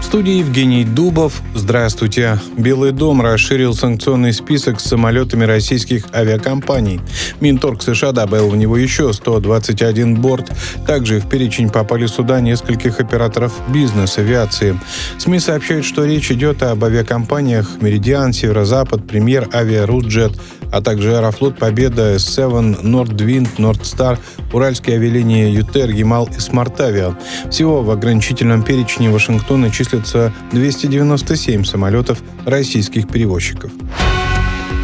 студии 0.00 0.34
Евгений 0.34 0.84
Дубов. 0.84 1.42
Здравствуйте. 1.52 2.38
Белый 2.56 2.92
дом 2.92 3.20
расширил 3.20 3.74
санкционный 3.74 4.32
список 4.32 4.80
с 4.80 4.84
самолетами 4.84 5.44
российских 5.44 6.04
авиакомпаний. 6.14 7.00
Минторг 7.40 7.82
США 7.82 8.12
добавил 8.12 8.50
в 8.50 8.56
него 8.56 8.76
еще 8.76 9.12
121 9.12 10.14
борт. 10.14 10.52
Также 10.86 11.18
в 11.18 11.28
перечень 11.28 11.68
попали 11.68 12.06
суда 12.06 12.40
нескольких 12.40 13.00
операторов 13.00 13.52
бизнес-авиации. 13.68 14.78
СМИ 15.18 15.40
сообщают, 15.40 15.84
что 15.84 16.04
речь 16.04 16.30
идет 16.30 16.62
об 16.62 16.84
авиакомпаниях 16.84 17.82
«Меридиан», 17.82 18.32
«Северо-Запад», 18.32 19.04
«Премьер», 19.04 19.48
«Авиа», 19.52 19.84
«Руджет», 19.84 20.32
а 20.72 20.80
также 20.80 21.16
«Аэрофлот», 21.16 21.58
«Победа», 21.58 22.16
«С7», 22.16 22.82
«Нордвинд», 22.82 23.58
«Нордстар», 23.58 24.18
«Уральские 24.52 24.96
авиалинии», 24.96 25.50
«Ютер», 25.50 25.90
«Ямал» 25.90 26.28
и 26.36 26.40
«Смартавиа». 26.40 27.14
Всего 27.50 27.82
в 27.82 27.90
ограничительном 27.90 28.62
перечне 28.62 29.10
Вашингтона 29.10 29.70
числится 29.70 30.32
297 30.52 31.64
самолетов 31.64 32.18
российских 32.44 33.08
перевозчиков. 33.08 33.70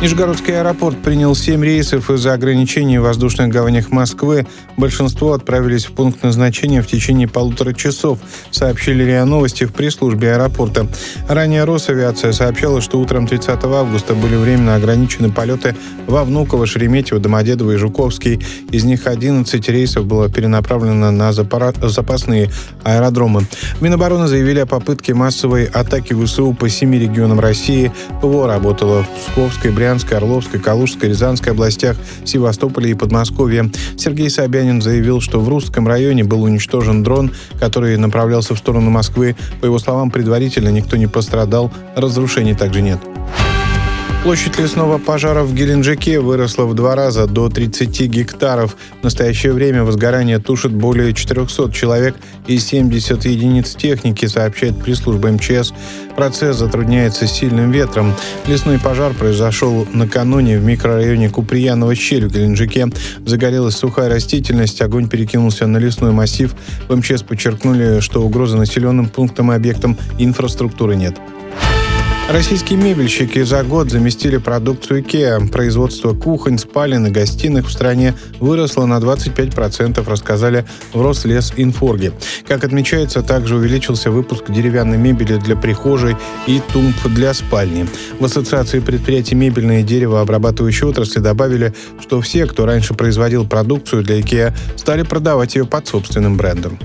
Нижегородский 0.00 0.58
аэропорт 0.58 0.98
принял 1.02 1.34
7 1.34 1.64
рейсов 1.64 2.10
из-за 2.10 2.34
ограничений 2.34 2.98
в 2.98 3.04
воздушных 3.04 3.48
гаванях 3.48 3.90
Москвы. 3.90 4.46
Большинство 4.76 5.32
отправились 5.32 5.86
в 5.86 5.92
пункт 5.92 6.22
назначения 6.22 6.82
в 6.82 6.86
течение 6.86 7.26
полутора 7.26 7.72
часов, 7.72 8.18
сообщили 8.50 9.02
РИА 9.02 9.24
Новости 9.24 9.64
в 9.64 9.72
пресс-службе 9.72 10.34
аэропорта. 10.34 10.88
Ранее 11.26 11.64
Росавиация 11.64 12.32
сообщала, 12.32 12.82
что 12.82 13.00
утром 13.00 13.26
30 13.26 13.64
августа 13.64 14.14
были 14.14 14.36
временно 14.36 14.74
ограничены 14.74 15.32
полеты 15.32 15.74
во 16.06 16.24
Внуково, 16.24 16.66
Шереметьево, 16.66 17.18
Домодедово 17.18 17.72
и 17.72 17.76
Жуковский. 17.76 18.44
Из 18.72 18.84
них 18.84 19.06
11 19.06 19.68
рейсов 19.70 20.04
было 20.04 20.28
перенаправлено 20.28 21.12
на 21.12 21.32
запасные 21.32 22.50
аэродромы. 22.82 23.46
Минобороны 23.80 24.26
заявили 24.26 24.58
о 24.58 24.66
попытке 24.66 25.14
массовой 25.14 25.64
атаки 25.64 26.12
ВСУ 26.12 26.52
по 26.52 26.68
семи 26.68 26.98
регионам 26.98 27.40
России. 27.40 27.90
ПВО 28.20 28.46
работало 28.46 29.04
в 29.04 29.08
Псковской, 29.08 29.70
Брянской, 29.70 29.83
Брянской, 29.84 30.16
Орловской, 30.16 30.60
Калужской, 30.60 31.10
Рязанской 31.10 31.52
областях, 31.52 31.98
Севастополе 32.24 32.92
и 32.92 32.94
Подмосковье. 32.94 33.70
Сергей 33.98 34.30
Собянин 34.30 34.80
заявил, 34.80 35.20
что 35.20 35.40
в 35.40 35.48
Русском 35.50 35.86
районе 35.86 36.24
был 36.24 36.42
уничтожен 36.42 37.02
дрон, 37.02 37.32
который 37.60 37.98
направлялся 37.98 38.54
в 38.54 38.58
сторону 38.58 38.88
Москвы. 38.88 39.36
По 39.60 39.66
его 39.66 39.78
словам, 39.78 40.10
предварительно 40.10 40.70
никто 40.70 40.96
не 40.96 41.06
пострадал, 41.06 41.70
разрушений 41.96 42.54
также 42.54 42.80
нет. 42.80 42.98
Площадь 44.24 44.58
лесного 44.58 44.96
пожара 44.96 45.42
в 45.42 45.52
Геленджике 45.52 46.18
выросла 46.18 46.64
в 46.64 46.72
два 46.72 46.94
раза 46.94 47.26
до 47.26 47.50
30 47.50 48.08
гектаров. 48.08 48.74
В 49.02 49.04
настоящее 49.04 49.52
время 49.52 49.84
возгорание 49.84 50.38
тушит 50.38 50.72
более 50.72 51.12
400 51.12 51.70
человек 51.72 52.16
и 52.46 52.58
70 52.58 53.22
единиц 53.26 53.74
техники, 53.74 54.24
сообщает 54.24 54.82
пресс-служба 54.82 55.28
МЧС. 55.28 55.74
Процесс 56.16 56.56
затрудняется 56.56 57.26
сильным 57.26 57.70
ветром. 57.70 58.14
Лесной 58.46 58.78
пожар 58.78 59.12
произошел 59.12 59.86
накануне 59.92 60.56
в 60.56 60.64
микрорайоне 60.64 61.28
Куприяново 61.28 61.94
щель 61.94 62.26
в 62.26 62.32
Геленджике. 62.32 62.88
Загорелась 63.26 63.76
сухая 63.76 64.08
растительность, 64.08 64.80
огонь 64.80 65.06
перекинулся 65.06 65.66
на 65.66 65.76
лесной 65.76 66.12
массив. 66.12 66.54
В 66.88 66.96
МЧС 66.96 67.22
подчеркнули, 67.22 68.00
что 68.00 68.22
угрозы 68.22 68.56
населенным 68.56 69.10
пунктам 69.10 69.52
и 69.52 69.54
объектам 69.54 69.98
инфраструктуры 70.18 70.96
нет. 70.96 71.14
Российские 72.26 72.78
мебельщики 72.78 73.42
за 73.42 73.62
год 73.62 73.90
заместили 73.90 74.38
продукцию 74.38 75.02
IKEA. 75.02 75.46
Производство 75.50 76.14
кухонь, 76.14 76.58
спален 76.58 77.06
и 77.06 77.10
гостиных 77.10 77.68
в 77.68 77.70
стране 77.70 78.14
выросло 78.40 78.86
на 78.86 78.98
25%, 78.98 80.08
рассказали 80.08 80.64
в 80.94 81.02
Рослесинфорге. 81.02 82.14
Как 82.48 82.64
отмечается, 82.64 83.22
также 83.22 83.56
увеличился 83.56 84.10
выпуск 84.10 84.44
деревянной 84.48 84.96
мебели 84.96 85.36
для 85.36 85.54
прихожей 85.54 86.16
и 86.46 86.62
тумб 86.72 86.96
для 87.08 87.34
спальни. 87.34 87.86
В 88.18 88.24
Ассоциации 88.24 88.80
предприятий 88.80 89.34
мебельной 89.34 89.82
и 89.82 89.84
деревообрабатывающей 89.84 90.86
отрасли 90.86 91.20
добавили, 91.20 91.74
что 92.00 92.22
все, 92.22 92.46
кто 92.46 92.64
раньше 92.64 92.94
производил 92.94 93.46
продукцию 93.46 94.02
для 94.02 94.18
IKEA, 94.20 94.54
стали 94.76 95.02
продавать 95.02 95.56
ее 95.56 95.66
под 95.66 95.86
собственным 95.86 96.38
брендом. 96.38 96.78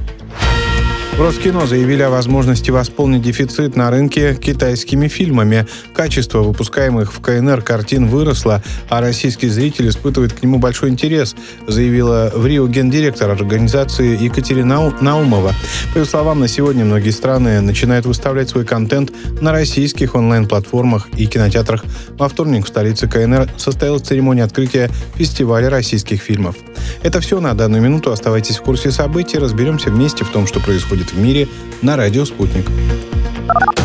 Роскино 1.20 1.68
заявили 1.68 2.02
о 2.02 2.10
возможности 2.10 2.72
восполнить 2.72 3.22
дефицит 3.22 3.76
на 3.76 3.92
рынке 3.92 4.36
китайскими 4.36 5.10
фильмами. 5.10 5.68
Качество 5.94 6.40
выпускаемых 6.40 7.14
в 7.14 7.20
КНР 7.20 7.62
картин 7.62 8.08
выросло, 8.08 8.64
а 8.88 9.02
российский 9.02 9.50
зритель 9.50 9.90
испытывает 9.90 10.32
к 10.32 10.42
нему 10.42 10.60
большой 10.60 10.92
интерес, 10.92 11.36
заявила 11.68 12.32
в 12.34 12.46
Рио 12.46 12.68
гендиректор 12.68 13.30
организации 13.32 14.18
Екатерина 14.18 14.94
Наумова. 15.02 15.54
По 15.94 15.98
ее 15.98 16.06
словам, 16.06 16.40
на 16.40 16.48
сегодня 16.48 16.86
многие 16.86 17.12
страны 17.12 17.60
начинают 17.60 18.06
выставлять 18.06 18.48
свой 18.48 18.64
контент 18.64 19.12
на 19.42 19.52
российских 19.52 20.16
онлайн-платформах 20.16 21.10
и 21.18 21.26
кинотеатрах. 21.26 21.84
Во 22.12 22.30
вторник 22.30 22.64
в 22.66 22.70
столице 22.70 23.10
КНР 23.10 23.50
состоялась 23.58 24.04
церемония 24.04 24.46
открытия 24.46 24.90
фестиваля 25.16 25.70
российских 25.70 26.22
фильмов. 26.22 26.56
Это 27.04 27.20
все 27.20 27.42
на 27.42 27.54
данную 27.54 27.82
минуту. 27.82 28.14
Оставайтесь 28.14 28.58
в 28.58 28.62
курсе 28.62 28.90
событий. 28.92 29.38
Разберемся 29.38 29.90
вместе 29.90 30.24
в 30.24 30.30
том, 30.30 30.48
что 30.48 30.62
происходит 30.62 31.09
в 31.14 31.20
мире 31.20 31.48
на 31.82 31.96
радио 31.96 32.26
«Спутник». 32.26 32.66